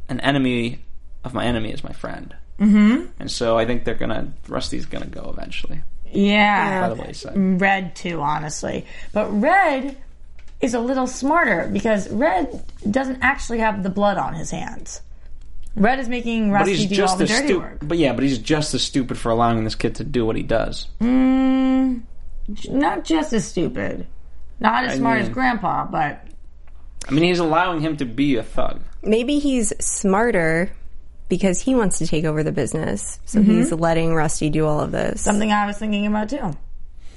an 0.09 0.21
enemy 0.21 0.81
of 1.25 1.35
my 1.35 1.45
enemy 1.45 1.73
is 1.73 1.85
my 1.85 1.93
friend. 1.93 2.35
Mm-hmm. 2.59 3.07
And 3.21 3.31
so 3.31 3.59
I 3.59 3.67
think 3.67 3.85
they're 3.85 3.95
gonna 3.95 4.33
Rusty's 4.49 4.87
gonna 4.87 5.07
go 5.07 5.31
eventually. 5.37 5.83
Yeah. 6.13 6.89
By 6.89 6.95
the 6.95 7.03
wayside. 7.03 7.33
Red 7.61 7.95
too, 7.97 8.21
honestly. 8.21 8.87
But 9.13 9.29
Red 9.41 9.97
is 10.61 10.75
a 10.75 10.81
little 10.81 11.07
smarter 11.07 11.69
because 11.73 12.09
Red 12.11 12.65
doesn't 12.91 13.19
actually 13.23 13.59
have 13.59 13.83
the 13.83 13.91
blood 13.91 14.17
on 14.19 14.35
his 14.35 14.51
hands. 14.51 15.01
Red 15.75 15.99
is 15.99 16.09
making 16.09 16.49
But 16.51 16.61
Rusty 16.61 16.75
he's 16.77 16.87
do 16.87 16.95
all 17.03 17.07
just 17.09 17.19
the 17.19 17.27
dirty 17.27 17.47
stupid. 17.49 17.59
work. 17.63 17.79
But 17.83 17.99
yeah, 17.99 18.15
but 18.15 18.25
he's 18.25 18.39
just 18.39 18.73
as 18.73 18.83
stupid 18.83 19.19
for 19.19 19.31
allowing 19.31 19.65
this 19.65 19.75
kid 19.75 19.97
to 19.97 20.05
do 20.05 20.25
what 20.25 20.37
he 20.37 20.43
does. 20.43 20.87
Mm, 21.01 22.01
not 22.71 23.05
just 23.05 23.33
as 23.35 23.47
stupid. 23.47 24.07
Not 24.59 24.85
as 24.87 24.93
I 24.93 24.97
smart 24.97 25.19
mean- 25.19 25.27
as 25.29 25.33
Grandpa, 25.35 25.85
but 25.85 26.23
I 27.07 27.13
mean, 27.13 27.25
he's 27.25 27.39
allowing 27.41 27.81
him 27.83 27.99
to 27.99 28.07
be 28.07 28.37
a 28.37 28.43
thug. 28.43 28.81
Maybe 29.03 29.39
he's 29.39 29.73
smarter 29.85 30.71
because 31.29 31.61
he 31.61 31.75
wants 31.75 31.99
to 31.99 32.07
take 32.07 32.25
over 32.25 32.43
the 32.43 32.53
business, 32.53 33.19
so 33.25 33.41
Mm-hmm. 33.41 33.51
he's 33.59 33.73
letting 33.73 34.15
Rusty 34.15 34.51
do 34.51 34.67
all 34.67 34.81
of 34.81 34.93
this. 34.93 35.21
something 35.21 35.51
I 35.53 35.67
was 35.67 35.77
thinking 35.79 36.07
about 36.07 36.29
too. 36.29 36.53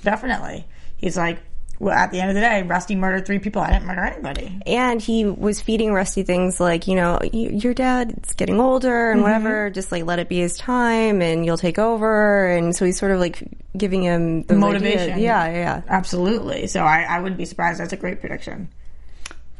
Definitely. 0.03 0.65
He's 0.97 1.17
like, 1.17 1.39
well, 1.79 1.93
at 1.97 2.11
the 2.11 2.19
end 2.19 2.29
of 2.29 2.35
the 2.35 2.41
day, 2.41 2.61
Rusty 2.63 2.95
murdered 2.95 3.25
three 3.25 3.39
people. 3.39 3.61
I 3.61 3.71
didn't 3.71 3.85
murder 3.85 4.01
anybody. 4.01 4.59
and 4.65 5.01
he 5.01 5.23
was 5.25 5.61
feeding 5.61 5.93
Rusty 5.93 6.23
things 6.23 6.59
like, 6.59 6.87
you 6.87 6.95
know, 6.95 7.19
y- 7.21 7.29
your 7.31 7.73
dad's 7.73 8.33
getting 8.33 8.59
older 8.59 8.89
Mm-hmm. 8.89 9.13
and 9.13 9.21
whatever, 9.23 9.69
just 9.69 9.89
like 9.91 10.03
let 10.05 10.19
it 10.19 10.27
be 10.27 10.39
his 10.39 10.57
time 10.57 11.21
and 11.21 11.45
you'll 11.45 11.57
take 11.57 11.79
over. 11.79 12.47
And 12.47 12.75
so 12.75 12.83
he's 12.83 12.99
sort 12.99 13.11
of 13.13 13.19
like 13.21 13.43
giving 13.77 14.03
him 14.03 14.43
those 14.43 14.57
Motivation. 14.57 14.99
ideas. 15.13 15.19
Yeah, 15.21 15.45
yeah, 15.47 15.53
yeah. 15.57 15.81
Absolutely. 15.87 16.67
So 16.67 16.81
I, 16.83 17.03
I 17.03 17.19
wouldn't 17.21 17.37
be 17.37 17.45
surprised. 17.45 17.79
That's 17.79 17.93
a 17.93 17.97
great 17.97 18.19
prediction. 18.19 18.67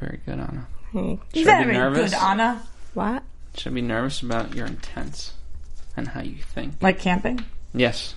Very 0.02 0.20
good, 0.26 0.40
Anna. 0.40 0.68
Hey, 0.92 1.20
Should 1.34 1.48
I 1.48 1.60
be 1.60 1.66
Very 1.66 1.78
nervous? 1.78 2.12
good, 2.12 2.20
Anna. 2.20 2.62
What? 2.96 3.24
Should 3.56 3.74
be 3.74 3.82
nervous 3.82 4.22
about 4.22 4.56
your 4.56 4.66
intents 4.68 5.34
and 5.98 6.08
how 6.08 6.22
you 6.22 6.36
think. 6.42 6.76
Like 6.82 7.00
camping? 7.00 7.44
Yes. 7.74 8.16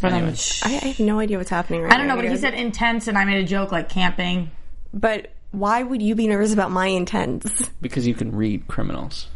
For 0.00 0.10
them- 0.10 0.24
Anyway. 0.24 0.36
I, 0.62 0.68
I 0.68 0.88
have 0.88 1.00
no 1.00 1.18
idea 1.18 1.38
what's 1.38 1.50
happening 1.50 1.82
right 1.82 1.92
I 1.92 1.96
don't 1.96 2.06
know, 2.06 2.14
now, 2.16 2.22
but 2.22 2.30
he 2.30 2.36
said 2.36 2.54
intense, 2.54 3.08
and 3.08 3.16
I 3.18 3.24
made 3.24 3.42
a 3.42 3.46
joke 3.46 3.72
like 3.72 3.88
camping. 3.88 4.50
But 4.92 5.32
why 5.50 5.82
would 5.82 6.02
you 6.02 6.14
be 6.14 6.26
nervous 6.26 6.52
about 6.52 6.70
my 6.70 6.86
intents? 6.86 7.68
Because 7.80 8.06
you 8.06 8.14
can 8.14 8.34
read 8.36 8.66
criminals. 8.68 9.28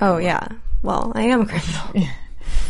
Oh, 0.00 0.18
yeah. 0.18 0.46
Well, 0.82 1.12
I 1.14 1.22
am 1.22 1.42
a 1.42 1.46
criminal. 1.46 2.10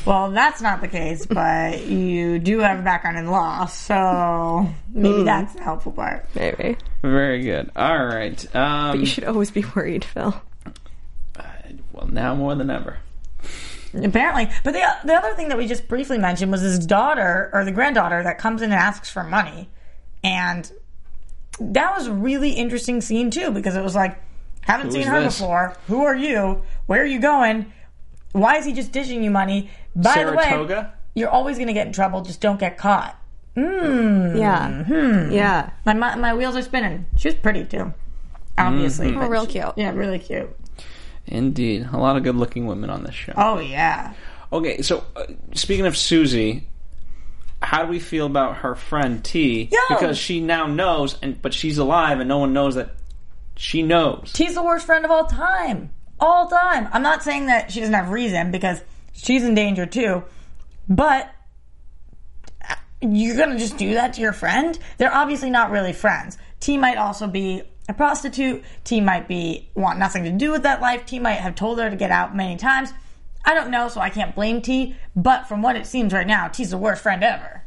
Well, 0.06 0.30
that's 0.30 0.62
not 0.62 0.80
the 0.80 0.88
case, 0.88 1.26
but 1.26 1.84
you 1.84 2.38
do 2.38 2.60
have 2.60 2.78
a 2.78 2.82
background 2.82 3.18
in 3.18 3.26
law, 3.30 3.66
so 3.66 4.66
maybe 4.92 5.22
that's 5.22 5.52
the 5.54 5.62
helpful 5.62 5.92
part. 5.92 6.26
Maybe. 6.34 6.78
Very 7.02 7.42
good. 7.42 7.70
All 7.76 8.06
right. 8.06 8.56
Um, 8.56 9.00
You 9.00 9.06
should 9.06 9.24
always 9.24 9.50
be 9.50 9.64
worried, 9.76 10.04
Phil. 10.04 10.40
Well, 11.98 12.08
now 12.10 12.34
more 12.34 12.54
than 12.54 12.70
ever. 12.70 12.98
Apparently, 13.94 14.50
but 14.64 14.72
the 14.72 14.82
the 15.04 15.14
other 15.14 15.34
thing 15.34 15.48
that 15.48 15.56
we 15.56 15.66
just 15.66 15.88
briefly 15.88 16.18
mentioned 16.18 16.52
was 16.52 16.60
his 16.60 16.78
daughter 16.86 17.50
or 17.52 17.64
the 17.64 17.72
granddaughter 17.72 18.22
that 18.22 18.38
comes 18.38 18.60
in 18.60 18.70
and 18.70 18.78
asks 18.78 19.10
for 19.10 19.24
money, 19.24 19.70
and 20.22 20.70
that 21.58 21.96
was 21.96 22.06
a 22.06 22.12
really 22.12 22.50
interesting 22.50 23.00
scene 23.00 23.30
too 23.30 23.50
because 23.50 23.76
it 23.76 23.82
was 23.82 23.94
like 23.94 24.20
haven't 24.60 24.88
Who 24.88 24.92
seen 24.92 25.06
her 25.06 25.22
this? 25.22 25.38
before. 25.38 25.74
Who 25.86 26.04
are 26.04 26.14
you? 26.14 26.62
Where 26.86 27.02
are 27.02 27.06
you 27.06 27.18
going? 27.20 27.72
Why 28.32 28.58
is 28.58 28.66
he 28.66 28.74
just 28.74 28.92
dishing 28.92 29.24
you 29.24 29.30
money? 29.30 29.70
By 29.96 30.24
the 30.24 30.32
way, 30.32 30.86
you're 31.14 31.30
always 31.30 31.56
going 31.56 31.68
to 31.68 31.72
get 31.72 31.86
in 31.86 31.92
trouble. 31.94 32.20
Just 32.20 32.42
don't 32.42 32.60
get 32.60 32.76
caught. 32.76 33.18
Mm. 33.56 34.38
Yeah. 34.38 34.84
Hmm. 34.84 35.32
Yeah. 35.32 35.70
My, 35.86 35.94
my 35.94 36.14
my 36.16 36.34
wheels 36.34 36.54
are 36.54 36.62
spinning. 36.62 37.06
She 37.16 37.28
was 37.28 37.34
pretty 37.36 37.64
too, 37.64 37.94
obviously. 38.58 39.08
Mm-hmm. 39.08 39.16
Oh, 39.16 39.20
but 39.22 39.30
real 39.30 39.46
she- 39.46 39.52
cute. 39.52 39.72
Yeah, 39.76 39.92
really 39.92 40.18
cute. 40.18 40.54
Indeed. 41.28 41.88
A 41.92 41.98
lot 41.98 42.16
of 42.16 42.22
good 42.22 42.36
looking 42.36 42.66
women 42.66 42.90
on 42.90 43.02
this 43.02 43.14
show. 43.14 43.32
Oh 43.36 43.58
yeah. 43.58 44.14
Okay, 44.52 44.82
so 44.82 45.04
uh, 45.14 45.24
speaking 45.54 45.86
of 45.86 45.96
Susie, 45.96 46.66
how 47.60 47.84
do 47.84 47.88
we 47.88 47.98
feel 47.98 48.26
about 48.26 48.58
her 48.58 48.74
friend 48.74 49.22
T? 49.22 49.68
Yo! 49.70 49.78
Because 49.90 50.16
she 50.16 50.40
now 50.40 50.66
knows, 50.66 51.18
and 51.22 51.40
but 51.40 51.52
she's 51.52 51.78
alive, 51.78 52.20
and 52.20 52.28
no 52.28 52.38
one 52.38 52.52
knows 52.52 52.76
that 52.76 52.90
she 53.56 53.82
knows. 53.82 54.32
She's 54.34 54.54
the 54.54 54.62
worst 54.62 54.86
friend 54.86 55.04
of 55.04 55.10
all 55.10 55.26
time. 55.26 55.90
All 56.20 56.48
time. 56.48 56.88
I'm 56.92 57.02
not 57.02 57.22
saying 57.22 57.46
that 57.46 57.70
she 57.70 57.80
doesn't 57.80 57.94
have 57.94 58.10
reason 58.10 58.50
because 58.50 58.80
she's 59.12 59.44
in 59.44 59.54
danger 59.54 59.84
too. 59.84 60.24
But 60.88 61.30
uh, 62.68 62.74
you're 63.00 63.36
going 63.36 63.50
to 63.50 63.58
just 63.58 63.76
do 63.76 63.94
that 63.94 64.14
to 64.14 64.20
your 64.20 64.32
friend? 64.32 64.78
They're 64.96 65.12
obviously 65.12 65.50
not 65.50 65.70
really 65.70 65.92
friends. 65.92 66.38
T 66.60 66.76
might 66.78 66.96
also 66.96 67.26
be 67.26 67.62
a 67.88 67.94
prostitute. 67.94 68.62
T 68.84 69.00
might 69.00 69.26
be 69.28 69.68
want 69.74 69.98
nothing 69.98 70.24
to 70.24 70.30
do 70.30 70.50
with 70.52 70.62
that 70.64 70.80
life. 70.80 71.06
T 71.06 71.18
might 71.18 71.34
have 71.40 71.54
told 71.54 71.78
her 71.78 71.88
to 71.90 71.96
get 71.96 72.10
out 72.10 72.36
many 72.36 72.56
times. 72.56 72.92
I 73.44 73.54
don't 73.54 73.70
know, 73.70 73.88
so 73.88 74.00
I 74.00 74.10
can't 74.10 74.34
blame 74.34 74.60
T. 74.62 74.94
But 75.16 75.48
from 75.48 75.62
what 75.62 75.76
it 75.76 75.86
seems 75.86 76.12
right 76.12 76.26
now, 76.26 76.48
T's 76.48 76.70
the 76.70 76.78
worst 76.78 77.02
friend 77.02 77.22
ever. 77.24 77.62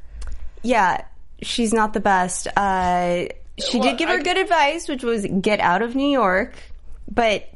Yeah, 0.61 1.01
she's 1.41 1.74
not 1.74 1.93
the 1.93 1.99
best. 1.99 2.47
Uh, 2.55 3.26
she 3.57 3.80
Well, 3.80 3.89
did 3.89 3.97
give 3.97 4.09
her 4.09 4.19
I- 4.19 4.24
good 4.24 4.38
advice, 4.38 4.88
which 4.88 5.03
was 5.03 5.26
get 5.41 5.59
out 5.59 5.82
of 5.82 5.95
New 5.95 6.07
York, 6.09 6.53
but 7.11 7.47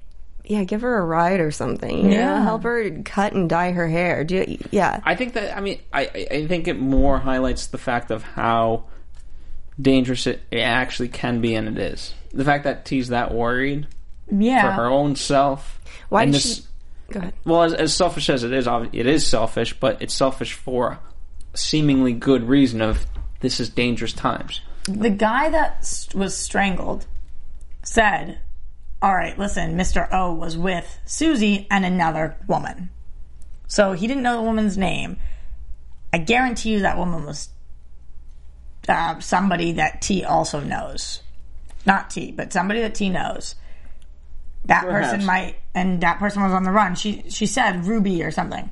yeah, 0.43 0.63
give 0.63 0.81
her 0.81 0.97
a 0.97 1.05
ride 1.05 1.39
or 1.39 1.51
something. 1.51 1.97
You 1.97 2.03
know, 2.03 2.17
Yeah. 2.17 2.43
help 2.43 2.63
her 2.63 2.89
cut 3.03 3.33
and 3.33 3.49
dye 3.49 3.71
her 3.71 3.87
hair. 3.87 4.23
Do 4.23 4.57
yeah, 4.71 4.99
I 5.03 5.15
think 5.15 5.33
that 5.33 5.55
I 5.57 5.61
mean 5.61 5.79
I 5.93 6.01
I- 6.01 6.27
I 6.37 6.47
think 6.47 6.67
it 6.67 6.79
more 6.79 7.19
highlights 7.19 7.67
the 7.67 7.77
fact 7.77 8.09
of 8.11 8.23
how 8.23 8.83
dangerous 9.79 10.27
it 10.27 10.41
it 10.51 10.59
actually 10.59 11.09
can 11.09 11.41
be, 11.41 11.55
and 11.55 11.67
it 11.67 11.77
is. 11.77 12.13
The 12.33 12.45
fact 12.45 12.63
that 12.65 12.85
T's 12.85 13.09
that 13.09 13.33
worried 13.33 13.87
Yeah. 14.31 14.61
for 14.61 14.71
her 14.71 14.85
own 14.87 15.15
self. 15.15 15.79
Why 16.09 16.23
and 16.23 16.31
did 16.31 16.41
this, 16.41 16.55
she? 16.57 16.63
Go 17.11 17.19
ahead. 17.19 17.33
Well, 17.45 17.63
as, 17.63 17.73
as 17.73 17.93
selfish 17.93 18.29
as 18.29 18.43
it 18.43 18.51
is, 18.51 18.67
it 18.91 19.05
is 19.05 19.25
selfish, 19.27 19.73
but 19.79 20.01
it's 20.01 20.13
selfish 20.13 20.53
for 20.53 20.99
a 21.53 21.57
seemingly 21.57 22.13
good 22.13 22.47
reason 22.47 22.81
of 22.81 23.05
this 23.41 23.59
is 23.59 23.69
dangerous 23.69 24.13
times. 24.13 24.61
the 24.87 25.09
guy 25.09 25.49
that 25.49 26.07
was 26.15 26.35
strangled 26.35 27.05
said, 27.83 28.39
"All 29.01 29.13
right, 29.15 29.37
listen, 29.37 29.77
Mr. 29.77 30.07
O 30.11 30.33
was 30.33 30.57
with 30.57 30.99
Susie 31.05 31.67
and 31.69 31.85
another 31.85 32.35
woman." 32.47 32.89
So 33.67 33.93
he 33.93 34.07
didn't 34.07 34.23
know 34.23 34.37
the 34.37 34.43
woman's 34.43 34.77
name. 34.77 35.17
I 36.13 36.17
guarantee 36.19 36.69
you 36.71 36.79
that 36.81 36.97
woman 36.97 37.25
was 37.25 37.49
uh, 38.87 39.19
somebody 39.19 39.73
that 39.73 40.01
T 40.01 40.23
also 40.23 40.59
knows. 40.59 41.21
Not 41.85 42.09
T, 42.09 42.31
but 42.31 42.51
somebody 42.53 42.81
that 42.81 42.95
T 42.95 43.09
knows. 43.09 43.55
That 44.65 44.83
Perhaps. 44.83 45.11
person 45.11 45.25
might, 45.25 45.57
and 45.75 46.01
that 46.01 46.17
person 46.17 46.41
was 46.41 46.51
on 46.51 46.63
the 46.63 46.71
run. 46.71 46.95
She 46.95 47.23
she 47.29 47.45
said 47.45 47.85
Ruby 47.85 48.23
or 48.23 48.31
something. 48.31 48.71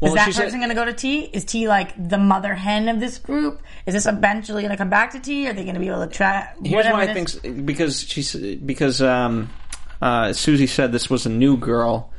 Well, 0.00 0.12
Is 0.12 0.16
that 0.16 0.24
she 0.26 0.32
said- 0.32 0.44
person 0.44 0.58
going 0.60 0.68
to 0.70 0.74
go 0.74 0.84
to 0.84 0.92
T? 0.92 1.20
Is 1.22 1.44
T 1.44 1.68
like 1.68 1.92
the 2.08 2.18
mother 2.18 2.54
hen 2.54 2.88
of 2.88 3.00
this 3.00 3.18
group? 3.18 3.62
Is 3.86 3.94
this 3.94 4.06
eventually 4.06 4.62
going 4.62 4.70
to 4.70 4.76
come 4.76 4.90
back 4.90 5.10
to 5.12 5.20
T? 5.20 5.48
Are 5.48 5.52
they 5.52 5.62
going 5.62 5.74
to 5.74 5.80
be 5.80 5.88
able 5.88 6.06
to 6.06 6.12
try? 6.12 6.48
Here's 6.64 6.86
why 6.86 7.02
I 7.02 7.14
think 7.14 7.66
because 7.66 8.00
she's 8.02 8.34
because 8.34 9.00
um, 9.02 9.50
uh, 10.02 10.32
Susie 10.32 10.66
said 10.68 10.92
this 10.92 11.08
was 11.10 11.26
a 11.26 11.30
new 11.30 11.56
girl. 11.56 12.12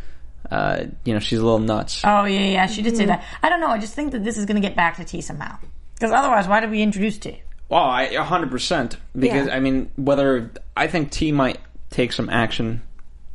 Uh, 0.50 0.86
you 1.04 1.14
know, 1.14 1.20
she's 1.20 1.40
a 1.40 1.44
little 1.44 1.60
nuts. 1.60 2.02
Oh 2.06 2.24
yeah, 2.26 2.40
yeah, 2.40 2.66
she 2.68 2.82
did 2.82 2.96
say 2.98 3.06
that. 3.06 3.24
I 3.44 3.50
don't 3.50 3.60
know. 3.60 3.68
I 3.68 3.78
just 3.80 3.94
think 3.94 4.14
that 4.14 4.24
this 4.24 4.38
is 4.38 4.46
going 4.46 4.62
to 4.62 4.66
get 4.66 4.76
back 4.76 4.96
to 4.98 5.04
T 5.06 5.22
somehow. 5.22 5.58
Because 6.00 6.14
otherwise, 6.14 6.47
why 6.47 6.62
did 6.62 6.72
we 6.72 6.82
introduce 6.82 7.18
T? 7.18 7.41
Well, 7.68 7.84
I 7.84 8.04
a 8.04 8.24
hundred 8.24 8.52
percent 8.52 8.97
because 9.18 9.47
Yeah. 9.47 9.56
I 9.56 9.60
mean, 9.60 9.91
whether 9.95 10.52
I 10.76 10.88
think 10.88 11.12
T 11.12 11.32
might 11.32 11.60
take 11.89 12.14
some 12.14 12.30
action. 12.30 12.82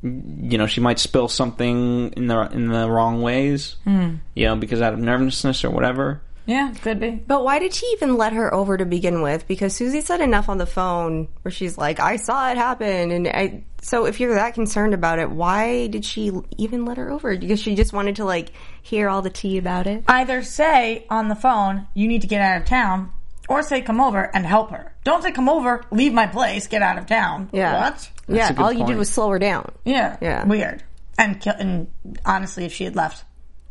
You 0.02 0.58
know, 0.58 0.66
she 0.66 0.80
might 0.80 0.98
spill 0.98 1.28
something 1.28 2.12
in 2.12 2.26
the 2.26 2.40
in 2.52 2.68
the 2.68 2.90
wrong 2.90 3.22
ways. 3.22 3.76
Hmm. 3.84 4.16
You 4.34 4.46
know, 4.46 4.56
because 4.56 4.82
out 4.82 4.92
of 4.92 4.98
nervousness 4.98 5.64
or 5.64 5.70
whatever. 5.70 6.20
Yeah, 6.46 6.74
could 6.82 7.00
be. 7.00 7.10
But 7.10 7.42
why 7.42 7.58
did 7.58 7.72
she 7.72 7.86
even 7.94 8.18
let 8.18 8.34
her 8.34 8.52
over 8.52 8.76
to 8.76 8.84
begin 8.84 9.22
with? 9.22 9.48
Because 9.48 9.74
Susie 9.74 10.02
said 10.02 10.20
enough 10.20 10.50
on 10.50 10.58
the 10.58 10.66
phone 10.66 11.28
where 11.40 11.52
she's 11.52 11.78
like, 11.78 12.00
"I 12.00 12.16
saw 12.16 12.50
it 12.50 12.58
happen," 12.58 13.12
and 13.12 13.28
I. 13.28 13.64
So 13.80 14.04
if 14.04 14.20
you're 14.20 14.34
that 14.34 14.52
concerned 14.52 14.92
about 14.92 15.18
it, 15.20 15.30
why 15.30 15.86
did 15.86 16.04
she 16.04 16.32
even 16.58 16.84
let 16.84 16.98
her 16.98 17.10
over? 17.10 17.36
Because 17.36 17.60
she 17.60 17.74
just 17.74 17.94
wanted 17.94 18.16
to 18.16 18.24
like 18.26 18.50
hear 18.84 19.08
all 19.08 19.22
the 19.22 19.30
tea 19.30 19.56
about 19.56 19.86
it. 19.86 20.04
Either 20.06 20.42
say 20.42 21.06
on 21.08 21.28
the 21.28 21.34
phone, 21.34 21.88
you 21.94 22.06
need 22.06 22.20
to 22.20 22.26
get 22.28 22.42
out 22.42 22.60
of 22.60 22.66
town, 22.66 23.10
or 23.48 23.62
say 23.62 23.80
come 23.80 23.98
over 23.98 24.30
and 24.36 24.44
help 24.44 24.70
her. 24.70 24.94
Don't 25.04 25.22
say 25.22 25.32
come 25.32 25.48
over, 25.48 25.82
leave 25.90 26.12
my 26.12 26.26
place, 26.26 26.66
get 26.66 26.82
out 26.82 26.98
of 26.98 27.06
town. 27.06 27.48
Yeah. 27.52 27.80
What? 27.88 28.10
yeah, 28.28 28.52
all 28.58 28.72
you 28.72 28.84
did 28.86 28.98
was 28.98 29.10
slow 29.10 29.30
her 29.30 29.38
down. 29.38 29.72
Yeah. 29.86 30.18
Yeah. 30.20 30.46
Weird. 30.46 30.82
And, 31.18 31.40
ki- 31.40 31.50
and 31.58 31.88
honestly, 32.26 32.66
if 32.66 32.74
she 32.74 32.84
had 32.84 32.94
left 32.94 33.24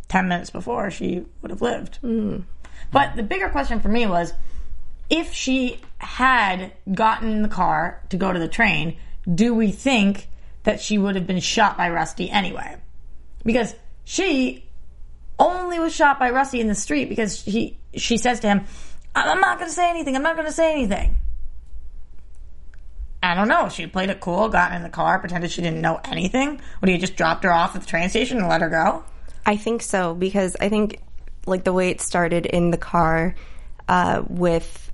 10 0.08 0.28
minutes 0.28 0.50
before, 0.50 0.90
she 0.90 1.26
would 1.42 1.52
have 1.52 1.62
lived. 1.62 1.98
Hmm. 1.98 2.40
But 2.92 3.16
the 3.16 3.24
bigger 3.24 3.50
question 3.50 3.80
for 3.82 3.90
me 3.90 4.08
was 4.08 4.34
if 5.12 5.32
she 5.32 5.80
had 6.00 6.72
gotten 6.92 7.30
in 7.32 7.42
the 7.44 7.50
car 7.50 8.02
to 8.10 8.18
go 8.18 8.34
to 8.34 8.40
the 8.40 8.48
train, 8.48 8.98
do 9.34 9.54
we 9.54 9.72
think 9.72 10.28
that 10.64 10.82
she 10.82 10.98
would 10.98 11.16
have 11.16 11.28
been 11.28 11.40
shot 11.40 11.78
by 11.78 11.90
Rusty 11.90 12.32
anyway? 12.32 12.78
Because 13.44 13.76
she 14.06 14.66
only 15.40 15.80
was 15.80 15.94
shot 15.94 16.20
by 16.20 16.30
Rusty 16.30 16.60
in 16.60 16.68
the 16.68 16.76
street 16.76 17.10
because 17.10 17.42
he 17.44 17.78
she 17.96 18.18
says 18.18 18.40
to 18.42 18.48
him, 18.48 18.66
"I- 19.16 19.30
"I'm 19.30 19.42
not 19.42 19.58
going 19.58 19.70
to 19.70 19.76
say 19.76 19.90
anything. 19.90 20.16
I'm 20.16 20.24
not 20.24 20.36
going 20.36 20.48
to 20.48 20.54
say 20.54 20.72
anything." 20.72 21.18
I 23.22 23.36
don't 23.36 23.48
know. 23.48 23.70
She 23.70 23.88
played 23.88 24.10
it 24.10 24.20
cool, 24.20 24.50
got 24.50 24.74
in 24.74 24.84
the 24.84 24.90
car, 24.90 25.18
pretended 25.20 25.50
she 25.50 25.62
didn't 25.62 25.80
know 25.80 26.00
anything. 26.04 26.60
Would 26.82 26.90
have 26.90 27.00
just 27.00 27.16
dropped 27.16 27.46
her 27.46 27.52
off 27.54 27.74
at 27.74 27.82
the 27.82 27.88
train 27.88 28.10
station 28.10 28.38
and 28.38 28.50
let 28.50 28.60
her 28.62 28.70
go? 28.70 29.04
I 29.46 29.56
think 29.56 29.82
so 29.82 30.14
because 30.14 30.58
I 30.60 30.68
think 30.68 31.00
like 31.46 31.64
the 31.64 31.72
way 31.74 31.90
it 31.90 32.02
started 32.02 32.46
in 32.46 32.72
the 32.72 32.78
car 32.78 33.36
uh, 33.88 34.24
with 34.28 34.92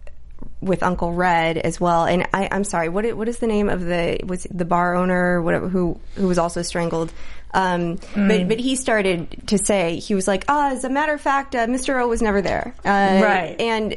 with 0.62 0.84
Uncle 0.84 1.14
Red 1.14 1.58
as 1.58 1.80
well. 1.80 2.06
And 2.06 2.28
I, 2.34 2.50
I'm 2.52 2.64
sorry, 2.64 2.90
what 2.90 3.12
what 3.16 3.28
is 3.28 3.40
the 3.40 3.48
name 3.48 3.68
of 3.68 3.82
the 3.82 4.20
was 4.26 4.46
the 4.52 4.66
bar 4.66 4.96
owner 4.96 5.42
whatever 5.42 5.68
who 5.68 6.00
who 6.16 6.28
was 6.28 6.38
also 6.38 6.62
strangled? 6.62 7.12
Um, 7.54 8.00
But 8.16 8.47
but 8.47 8.60
he 8.60 8.76
started 8.76 9.47
to 9.47 9.58
say 9.58 9.97
he 10.00 10.14
was 10.16 10.28
like, 10.28 10.45
ah, 10.47 10.72
as 10.72 10.84
a 10.84 10.89
matter 10.89 11.14
of 11.14 11.22
fact, 11.22 11.56
uh, 11.56 11.66
Mr. 11.66 12.02
O 12.02 12.08
was 12.08 12.22
never 12.22 12.41
there, 12.41 12.74
uh, 12.86 12.89
Right. 13.24 13.56
And 13.60 13.95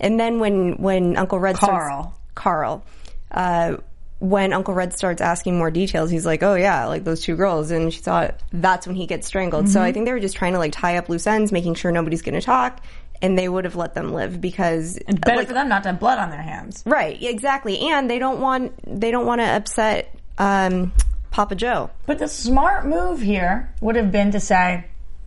and 0.00 0.18
then 0.20 0.38
when 0.38 0.74
when 0.78 1.16
Uncle 1.16 1.38
Red 1.38 1.56
Carl. 1.56 2.02
starts, 2.02 2.18
Carl. 2.34 2.84
Uh, 3.30 3.76
when 4.18 4.52
Uncle 4.52 4.74
Red 4.74 4.92
starts 4.92 5.22
asking 5.22 5.56
more 5.56 5.70
details, 5.70 6.10
he's 6.10 6.26
like, 6.26 6.42
"Oh 6.42 6.54
yeah, 6.54 6.84
like 6.86 7.04
those 7.04 7.22
two 7.22 7.36
girls," 7.36 7.70
and 7.70 7.90
she 7.92 8.00
thought 8.00 8.34
that's 8.52 8.86
when 8.86 8.94
he 8.96 9.06
gets 9.06 9.26
strangled. 9.26 9.70
So 9.70 9.80
I 9.80 9.92
think 9.92 10.04
they 10.04 10.12
were 10.12 10.20
just 10.20 10.36
trying 10.36 10.52
to 10.52 10.58
like 10.58 10.72
tie 10.72 10.98
up 10.98 11.08
loose 11.08 11.26
ends, 11.26 11.52
making 11.52 11.74
sure 11.76 11.90
nobody's 11.90 12.20
going 12.20 12.34
to 12.34 12.42
talk, 12.42 12.82
and 13.22 13.38
they 13.38 13.48
would 13.48 13.64
have 13.64 13.76
let 13.76 13.94
them 13.94 14.12
live 14.12 14.38
because 14.38 14.98
Better 15.08 15.36
like, 15.36 15.48
for 15.48 15.54
them 15.54 15.70
not 15.70 15.84
to 15.84 15.90
have 15.90 16.00
blood 16.00 16.18
on 16.18 16.28
their 16.28 16.42
hands. 16.42 16.82
right, 16.84 17.16
exactly, 17.22 17.78
and 17.78 18.10
they 18.10 18.18
don't 18.18 18.40
want 18.42 18.72
they 19.00 19.10
don't 19.10 19.24
want 19.24 19.40
to 19.40 19.46
upset 19.46 20.14
um, 20.36 20.92
Papa 21.30 21.54
Joe. 21.54 21.90
But 22.06 22.18
the 22.18 22.28
smart 22.28 22.86
move 22.86 23.20
here 23.20 23.72
would 23.80 23.96
have 23.96 24.10
been 24.12 24.30
to 24.32 24.40
say, 24.40 24.84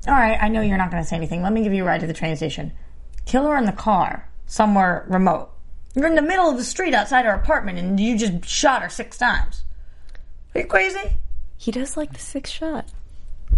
all 0.07 0.13
right, 0.13 0.37
I 0.41 0.49
know 0.49 0.61
you're 0.61 0.77
not 0.77 0.91
going 0.91 1.01
to 1.01 1.07
say 1.07 1.15
anything. 1.15 1.41
Let 1.41 1.53
me 1.53 1.63
give 1.63 1.73
you 1.73 1.83
a 1.83 1.87
ride 1.87 2.01
to 2.01 2.07
the 2.07 2.13
train 2.13 2.35
station. 2.35 2.73
Kill 3.25 3.47
her 3.47 3.57
in 3.57 3.65
the 3.65 3.71
car, 3.71 4.29
somewhere 4.45 5.05
remote. 5.07 5.49
You're 5.95 6.07
in 6.07 6.15
the 6.15 6.21
middle 6.21 6.49
of 6.49 6.57
the 6.57 6.63
street 6.63 6.93
outside 6.93 7.25
her 7.25 7.31
apartment 7.33 7.77
and 7.79 7.99
you 7.99 8.17
just 8.17 8.45
shot 8.45 8.81
her 8.81 8.89
six 8.89 9.17
times. 9.17 9.63
Are 10.55 10.61
you 10.61 10.67
crazy? 10.67 11.17
He 11.57 11.71
does 11.71 11.95
like 11.95 12.11
the 12.13 12.19
six 12.19 12.49
shot. 12.49 12.87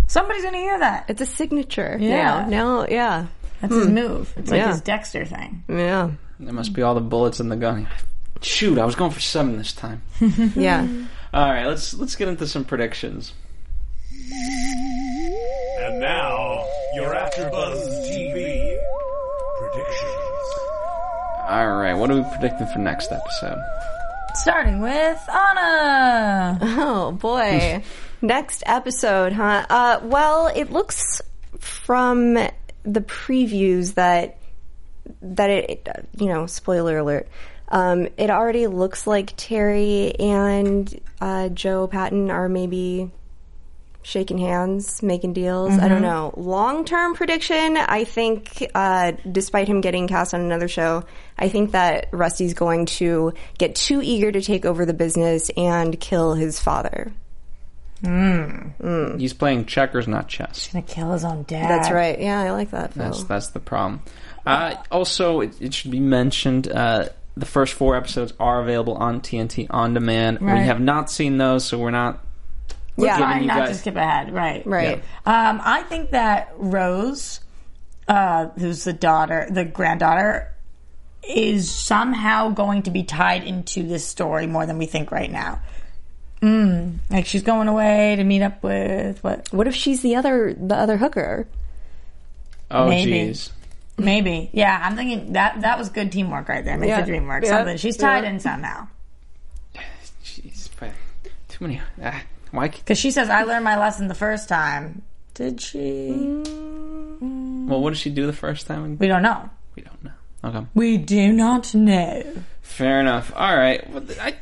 Somebody's 0.07 0.43
going 0.43 0.53
to 0.53 0.59
hear 0.59 0.79
that. 0.79 1.05
It's 1.07 1.21
a 1.21 1.25
signature. 1.25 1.97
Yeah. 1.99 2.45
Now, 2.45 2.47
now, 2.47 2.87
yeah, 2.87 3.25
That's 3.61 3.73
his 3.73 3.87
hmm. 3.87 3.93
move. 3.95 4.33
It's 4.37 4.51
like 4.51 4.59
Yeah. 4.59 4.67
his 4.67 4.81
Dexter 4.81 5.25
thing. 5.25 5.63
yeah, 5.67 6.11
There 6.39 6.53
must 6.53 6.73
be 6.73 6.81
all 6.83 6.93
the 6.93 7.01
bullets 7.01 7.39
in 7.39 7.49
the 7.49 7.55
gun. 7.55 7.87
Shoot, 8.41 8.77
I 8.77 8.85
was 8.85 8.95
going 8.95 9.11
for 9.11 9.21
seven 9.21 9.57
this 9.57 9.73
time. 9.73 10.03
yeah. 10.55 10.87
All 11.35 11.49
right, 11.49 11.65
let's 11.65 11.93
let's 11.93 12.15
get 12.15 12.29
into 12.29 12.47
some 12.47 12.63
predictions. 12.63 13.33
And 15.81 15.99
now, 15.99 16.65
your 16.93 17.13
AfterBuzz 17.13 18.07
TV 18.07 18.79
predictions. 19.59 20.15
All 21.49 21.75
right, 21.75 21.93
what 21.93 22.09
are 22.09 22.15
we 22.15 22.23
predicting 22.31 22.67
for 22.67 22.79
next 22.79 23.11
episode? 23.11 23.57
Starting 24.35 24.79
with 24.79 25.21
Anna. 25.29 26.57
Oh 26.61 27.11
boy. 27.11 27.83
Next 28.21 28.63
episode, 28.65 29.33
huh? 29.33 29.65
Uh, 29.69 29.99
well, 30.03 30.47
it 30.47 30.71
looks 30.71 31.21
from 31.59 32.35
the 32.35 33.01
previews 33.01 33.95
that 33.95 34.37
that 35.21 35.49
it, 35.49 35.87
you 36.17 36.27
know, 36.27 36.45
spoiler 36.45 36.97
alert. 36.97 37.27
Um, 37.69 38.07
it 38.17 38.29
already 38.29 38.67
looks 38.67 39.07
like 39.07 39.33
Terry 39.37 40.13
and 40.19 41.01
uh, 41.19 41.49
Joe 41.49 41.87
Patton 41.87 42.29
are 42.29 42.47
maybe 42.47 43.11
shaking 44.05 44.37
hands, 44.37 45.01
making 45.01 45.33
deals. 45.33 45.73
I 45.79 45.87
don't 45.87 46.03
know. 46.03 46.31
Long 46.37 46.85
term 46.85 47.15
prediction, 47.15 47.75
I 47.75 48.03
think, 48.03 48.63
uh, 48.75 49.13
despite 49.29 49.67
him 49.67 49.81
getting 49.81 50.07
cast 50.07 50.35
on 50.35 50.41
another 50.41 50.67
show, 50.67 51.03
I 51.39 51.49
think 51.49 51.71
that 51.71 52.09
Rusty's 52.11 52.53
going 52.53 52.85
to 52.85 53.33
get 53.57 53.73
too 53.73 54.01
eager 54.03 54.31
to 54.31 54.41
take 54.41 54.63
over 54.63 54.85
the 54.85 54.93
business 54.93 55.49
and 55.57 55.99
kill 55.99 56.35
his 56.35 56.59
father. 56.59 57.11
He's 59.17 59.33
playing 59.33 59.65
checkers, 59.65 60.07
not 60.07 60.27
chess. 60.27 60.65
He's 60.65 60.73
gonna 60.73 60.85
kill 60.85 61.11
his 61.11 61.25
own 61.25 61.43
dad. 61.43 61.69
That's 61.69 61.89
right. 61.89 62.19
Yeah, 62.19 62.39
I 62.41 62.51
like 62.51 62.69
that. 62.71 62.93
Phil. 62.93 63.03
That's 63.03 63.23
that's 63.23 63.47
the 63.49 63.59
problem. 63.59 64.03
Uh, 64.45 64.75
also, 64.91 65.39
it, 65.41 65.59
it 65.59 65.73
should 65.73 65.89
be 65.89 65.99
mentioned 65.99 66.67
uh, 66.67 67.09
the 67.37 67.45
first 67.45 67.73
four 67.73 67.95
episodes 67.95 68.33
are 68.39 68.61
available 68.61 68.95
on 68.95 69.21
TNT 69.21 69.67
on 69.69 69.93
demand. 69.93 70.41
Right. 70.41 70.59
We 70.59 70.65
have 70.65 70.79
not 70.79 71.11
seen 71.11 71.37
those, 71.37 71.65
so 71.65 71.77
we're 71.77 71.91
not. 71.91 72.23
yeah, 72.97 73.17
giving 73.17 73.23
Trying 73.23 73.41
you 73.41 73.47
not 73.47 73.67
to 73.67 73.73
skip 73.73 73.95
ahead. 73.95 74.33
Right. 74.33 74.65
right. 74.65 74.97
Um, 75.25 75.61
I 75.63 75.83
think 75.83 76.11
that 76.11 76.53
Rose, 76.57 77.41
uh, 78.07 78.47
who's 78.57 78.83
the 78.83 78.93
daughter, 78.93 79.47
the 79.49 79.65
granddaughter, 79.65 80.53
is 81.27 81.71
somehow 81.71 82.49
going 82.49 82.83
to 82.83 82.91
be 82.91 83.03
tied 83.03 83.43
into 83.43 83.83
this 83.83 84.05
story 84.05 84.47
more 84.47 84.65
than 84.65 84.77
we 84.77 84.85
think 84.85 85.11
right 85.11 85.31
now. 85.31 85.61
Mm, 86.41 86.99
like 87.09 87.25
she's 87.25 87.41
going 87.41 87.67
away 87.67 88.15
to 88.17 88.23
meet 88.23 88.43
up 88.43 88.61
with 88.61 89.23
what? 89.23 89.51
What 89.51 89.67
if 89.67 89.73
she's 89.73 90.01
the 90.01 90.15
other 90.15 90.53
the 90.53 90.75
other 90.75 90.97
hooker? 90.97 91.47
Oh, 92.69 92.87
jeez. 92.87 93.51
Maybe. 93.97 94.49
Yeah, 94.53 94.79
I'm 94.83 94.95
thinking 94.95 95.33
that 95.33 95.61
that 95.61 95.77
was 95.77 95.89
good 95.89 96.11
teamwork 96.11 96.49
right 96.49 96.63
there. 96.65 96.77
Make 96.77 96.89
Yeah. 96.89 97.01
the 97.01 97.07
dream 97.07 97.27
work. 97.27 97.43
Yeah. 97.43 97.49
Something. 97.57 97.77
She's 97.77 97.95
tied 97.97 98.23
Yeah. 98.23 98.29
in 98.31 98.39
somehow. 98.39 98.87
Jeez, 100.23 100.69
but 100.79 100.91
too 101.47 101.63
many. 101.65 101.81
Ah, 102.03 102.21
why? 102.51 102.67
Because 102.69 102.97
she 102.97 103.11
says, 103.11 103.29
I 103.29 103.43
learned 103.43 103.63
my 103.63 103.77
lesson 103.77 104.07
the 104.07 104.15
first 104.15 104.49
time. 104.49 105.01
Did 105.33 105.61
she? 105.61 106.11
Well, 107.21 107.81
what 107.81 107.91
did 107.91 107.99
she 107.99 108.09
do 108.09 108.25
the 108.25 108.33
first 108.33 108.67
time? 108.67 108.97
We 108.97 109.07
don't 109.07 109.21
know. 109.21 109.49
We 109.75 109.83
don't 109.83 110.03
know. 110.03 110.11
Okay, 110.43 110.65
We 110.75 110.97
do 110.97 111.31
not 111.33 111.73
know. 111.73 112.23
fair 112.61 112.99
enough. 112.99 113.31
All 113.35 113.55
right. 113.57 113.89
Well, 113.89 114.03
I, 114.21 114.35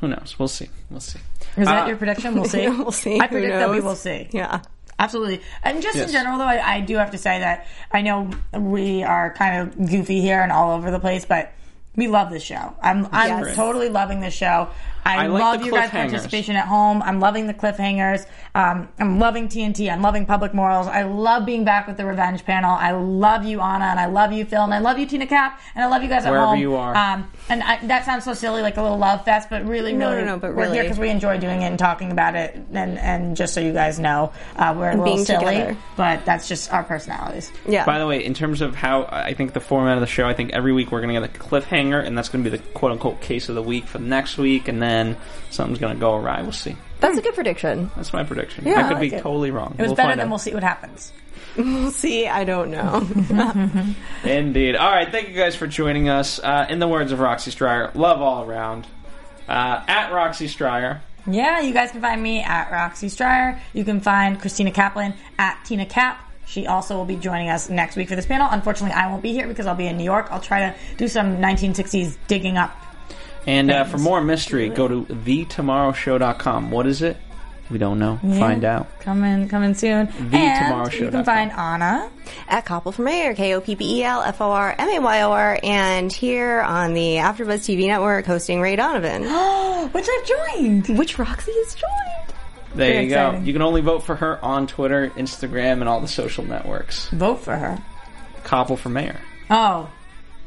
who 0.00 0.08
knows? 0.08 0.36
We'll 0.38 0.48
see. 0.48 0.68
We'll 0.90 1.00
see. 1.00 1.18
Is 1.56 1.66
that 1.66 1.84
Uh, 1.84 1.88
your 1.88 1.96
prediction? 1.96 2.34
We'll 2.34 2.44
see. 2.56 2.68
We'll 2.68 2.92
see. 2.92 3.18
I 3.20 3.26
predict 3.28 3.54
that 3.54 3.70
we 3.70 3.80
will 3.80 3.96
see. 3.96 4.28
Yeah. 4.32 4.60
Absolutely. 4.98 5.42
And 5.62 5.82
just 5.82 5.96
Yes. 5.96 6.06
in 6.08 6.12
general, 6.12 6.38
though, 6.38 6.44
I, 6.44 6.76
I 6.76 6.80
do 6.80 6.96
have 6.96 7.10
to 7.10 7.18
say 7.18 7.38
that 7.40 7.66
I 7.92 8.00
know 8.02 8.30
we 8.52 9.02
are 9.02 9.32
kind 9.34 9.60
of 9.68 9.88
goofy 9.90 10.20
here 10.20 10.40
and 10.40 10.50
all 10.50 10.72
over 10.76 10.90
the 10.90 10.98
place, 11.00 11.24
but 11.26 11.52
we 11.96 12.08
love 12.08 12.30
this 12.30 12.42
show. 12.42 12.74
I'm 12.82 13.06
I'm 13.12 13.44
Yes. 13.44 13.56
totally 13.56 13.88
loving 13.90 14.20
this 14.20 14.34
show. 14.34 14.68
I, 15.06 15.24
I 15.24 15.26
like 15.28 15.40
love 15.42 15.60
the 15.60 15.66
your 15.66 15.74
guys' 15.76 15.90
participation 15.90 16.56
at 16.56 16.66
home. 16.66 17.00
I'm 17.02 17.20
loving 17.20 17.46
the 17.46 17.54
cliffhangers. 17.54 18.26
Um, 18.54 18.88
I'm 18.98 19.18
loving 19.18 19.48
TNT. 19.48 19.90
I'm 19.92 20.02
loving 20.02 20.26
Public 20.26 20.52
Morals. 20.54 20.86
I 20.86 21.02
love 21.02 21.46
being 21.46 21.64
back 21.64 21.86
with 21.86 21.96
the 21.96 22.04
Revenge 22.04 22.44
panel. 22.44 22.72
I 22.74 22.90
love 22.92 23.44
you, 23.44 23.60
Anna, 23.60 23.84
and 23.86 24.00
I 24.00 24.06
love 24.06 24.32
you, 24.32 24.44
Phil, 24.44 24.62
and 24.62 24.74
I 24.74 24.78
love 24.78 24.98
you, 24.98 25.06
Tina 25.06 25.26
Cap, 25.26 25.60
and 25.74 25.84
I 25.84 25.88
love 25.88 26.02
you 26.02 26.08
guys 26.08 26.24
at 26.24 26.30
Wherever 26.30 26.46
home. 26.48 26.58
you 26.58 26.74
are. 26.74 26.94
Um, 26.96 27.30
and 27.48 27.62
I, 27.62 27.78
that 27.86 28.04
sounds 28.04 28.24
so 28.24 28.34
silly, 28.34 28.62
like 28.62 28.76
a 28.76 28.82
little 28.82 28.98
love 28.98 29.24
fest, 29.24 29.48
but 29.50 29.64
really, 29.66 29.92
No, 29.92 30.10
really, 30.10 30.24
no, 30.24 30.34
no, 30.34 30.38
but 30.38 30.54
we're 30.54 30.64
here 30.64 30.72
really. 30.72 30.82
because 30.82 30.98
we 30.98 31.10
enjoy 31.10 31.38
doing 31.38 31.62
it 31.62 31.66
and 31.66 31.78
talking 31.78 32.10
about 32.10 32.34
it. 32.34 32.56
And, 32.72 32.98
and 32.98 33.36
just 33.36 33.54
so 33.54 33.60
you 33.60 33.72
guys 33.72 33.98
know, 34.00 34.32
uh, 34.56 34.74
we're 34.76 34.88
a 34.88 34.90
little 34.92 35.04
being 35.04 35.24
silly, 35.24 35.44
together. 35.54 35.76
but 35.96 36.24
that's 36.24 36.48
just 36.48 36.72
our 36.72 36.82
personalities. 36.82 37.52
Yeah. 37.68 37.84
By 37.84 37.98
the 37.98 38.06
way, 38.06 38.24
in 38.24 38.34
terms 38.34 38.60
of 38.60 38.74
how 38.74 39.04
I 39.04 39.34
think 39.34 39.52
the 39.52 39.60
format 39.60 39.94
of 39.94 40.00
the 40.00 40.06
show, 40.06 40.26
I 40.26 40.34
think 40.34 40.52
every 40.52 40.72
week 40.72 40.90
we're 40.90 41.00
going 41.00 41.14
to 41.14 41.20
get 41.20 41.36
a 41.36 41.38
cliffhanger, 41.38 42.04
and 42.04 42.16
that's 42.18 42.28
going 42.28 42.42
to 42.42 42.50
be 42.50 42.56
the 42.56 42.62
quote 42.72 42.92
unquote 42.92 43.20
case 43.20 43.48
of 43.48 43.54
the 43.54 43.62
week 43.62 43.86
for 43.86 43.98
the 43.98 44.04
next 44.06 44.38
week, 44.38 44.66
and 44.68 44.82
then 44.82 44.95
something's 45.50 45.78
going 45.78 45.94
to 45.94 46.00
go 46.00 46.14
awry. 46.14 46.42
We'll 46.42 46.52
see. 46.52 46.76
That's 47.00 47.18
a 47.18 47.22
good 47.22 47.34
prediction. 47.34 47.90
That's 47.96 48.12
my 48.12 48.24
prediction. 48.24 48.64
Yeah, 48.66 48.80
I 48.80 48.86
I 48.86 48.88
could 48.88 49.00
be 49.00 49.14
it. 49.14 49.20
totally 49.22 49.50
wrong. 49.50 49.74
It 49.78 49.82
was 49.82 49.88
we'll 49.90 49.96
better 49.96 50.16
than 50.16 50.20
out. 50.20 50.28
we'll 50.30 50.38
see 50.38 50.54
what 50.54 50.62
happens. 50.62 51.12
We'll 51.56 51.90
see. 51.90 52.26
I 52.28 52.44
don't 52.44 52.70
know. 52.70 53.08
Indeed. 54.24 54.76
All 54.76 54.90
right. 54.90 55.10
Thank 55.10 55.28
you 55.28 55.34
guys 55.34 55.56
for 55.56 55.66
joining 55.66 56.10
us. 56.10 56.38
Uh, 56.38 56.66
in 56.68 56.80
the 56.80 56.88
words 56.88 57.12
of 57.12 57.18
Roxy 57.20 57.50
Striar, 57.50 57.92
love 57.94 58.20
all 58.20 58.44
around. 58.44 58.86
Uh, 59.48 59.82
at 59.88 60.12
Roxy 60.12 60.48
Striar. 60.48 61.00
Yeah, 61.26 61.60
you 61.60 61.72
guys 61.72 61.92
can 61.92 62.02
find 62.02 62.22
me 62.22 62.42
at 62.42 62.70
Roxy 62.70 63.08
Striar. 63.08 63.58
You 63.72 63.84
can 63.84 64.00
find 64.00 64.38
Christina 64.38 64.70
Kaplan 64.70 65.14
at 65.38 65.58
Tina 65.64 65.86
Cap. 65.86 66.20
She 66.46 66.66
also 66.66 66.94
will 66.96 67.04
be 67.06 67.16
joining 67.16 67.48
us 67.48 67.68
next 67.70 67.96
week 67.96 68.08
for 68.10 68.16
this 68.16 68.26
panel. 68.26 68.48
Unfortunately, 68.50 68.94
I 68.94 69.10
won't 69.10 69.22
be 69.22 69.32
here 69.32 69.48
because 69.48 69.66
I'll 69.66 69.74
be 69.74 69.86
in 69.86 69.96
New 69.96 70.04
York. 70.04 70.28
I'll 70.30 70.40
try 70.40 70.60
to 70.70 70.74
do 70.98 71.08
some 71.08 71.38
1960s 71.38 72.16
digging 72.28 72.56
up. 72.58 72.70
And 73.46 73.70
uh, 73.70 73.84
for 73.84 73.98
more 73.98 74.20
mystery, 74.20 74.68
go 74.68 74.88
to 74.88 75.04
thetomorrowshow.com. 75.04 76.70
What 76.70 76.86
is 76.86 77.02
it? 77.02 77.16
We 77.70 77.78
don't 77.78 77.98
know. 77.98 78.18
Find 78.18 78.64
out. 78.64 79.00
Coming, 79.00 79.48
coming 79.48 79.74
soon. 79.74 80.06
The 80.06 80.36
and 80.36 80.66
TheTomorrowShow.com. 80.66 81.04
you 81.04 81.10
can 81.10 81.24
find 81.24 81.50
Anna. 81.50 82.08
At 82.48 82.64
Koppel 82.64 82.94
for 82.94 83.02
Mayor, 83.02 83.34
K-O-P-P-E-L-F-O-R-M-A-Y-O-R, 83.34 85.58
and 85.64 86.12
here 86.12 86.60
on 86.60 86.94
the 86.94 87.16
AfterBuzz 87.16 87.64
TV 87.64 87.88
network 87.88 88.24
hosting 88.24 88.60
Ray 88.60 88.76
Donovan, 88.76 89.22
which 89.92 90.06
I've 90.08 90.26
joined. 90.54 90.96
which 90.96 91.18
Roxy 91.18 91.50
has 91.52 91.74
joined. 91.74 92.34
There 92.76 92.92
Very 92.92 93.04
you 93.04 93.10
go. 93.10 93.40
You 93.42 93.52
can 93.52 93.62
only 93.62 93.80
vote 93.80 94.04
for 94.04 94.14
her 94.16 94.44
on 94.44 94.66
Twitter, 94.68 95.08
Instagram, 95.16 95.80
and 95.80 95.88
all 95.88 96.00
the 96.00 96.08
social 96.08 96.44
networks. 96.44 97.08
Vote 97.08 97.40
for 97.40 97.56
her. 97.56 97.82
Koppel 98.44 98.78
for 98.78 98.90
mayor. 98.90 99.20
Oh, 99.50 99.90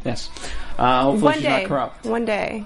Yes. 0.06 0.30
Uh, 0.78 1.02
hopefully 1.04 1.24
One 1.24 1.34
she's 1.34 1.44
day. 1.44 1.62
not 1.64 1.68
corrupt. 1.68 2.06
One 2.06 2.24
day. 2.24 2.66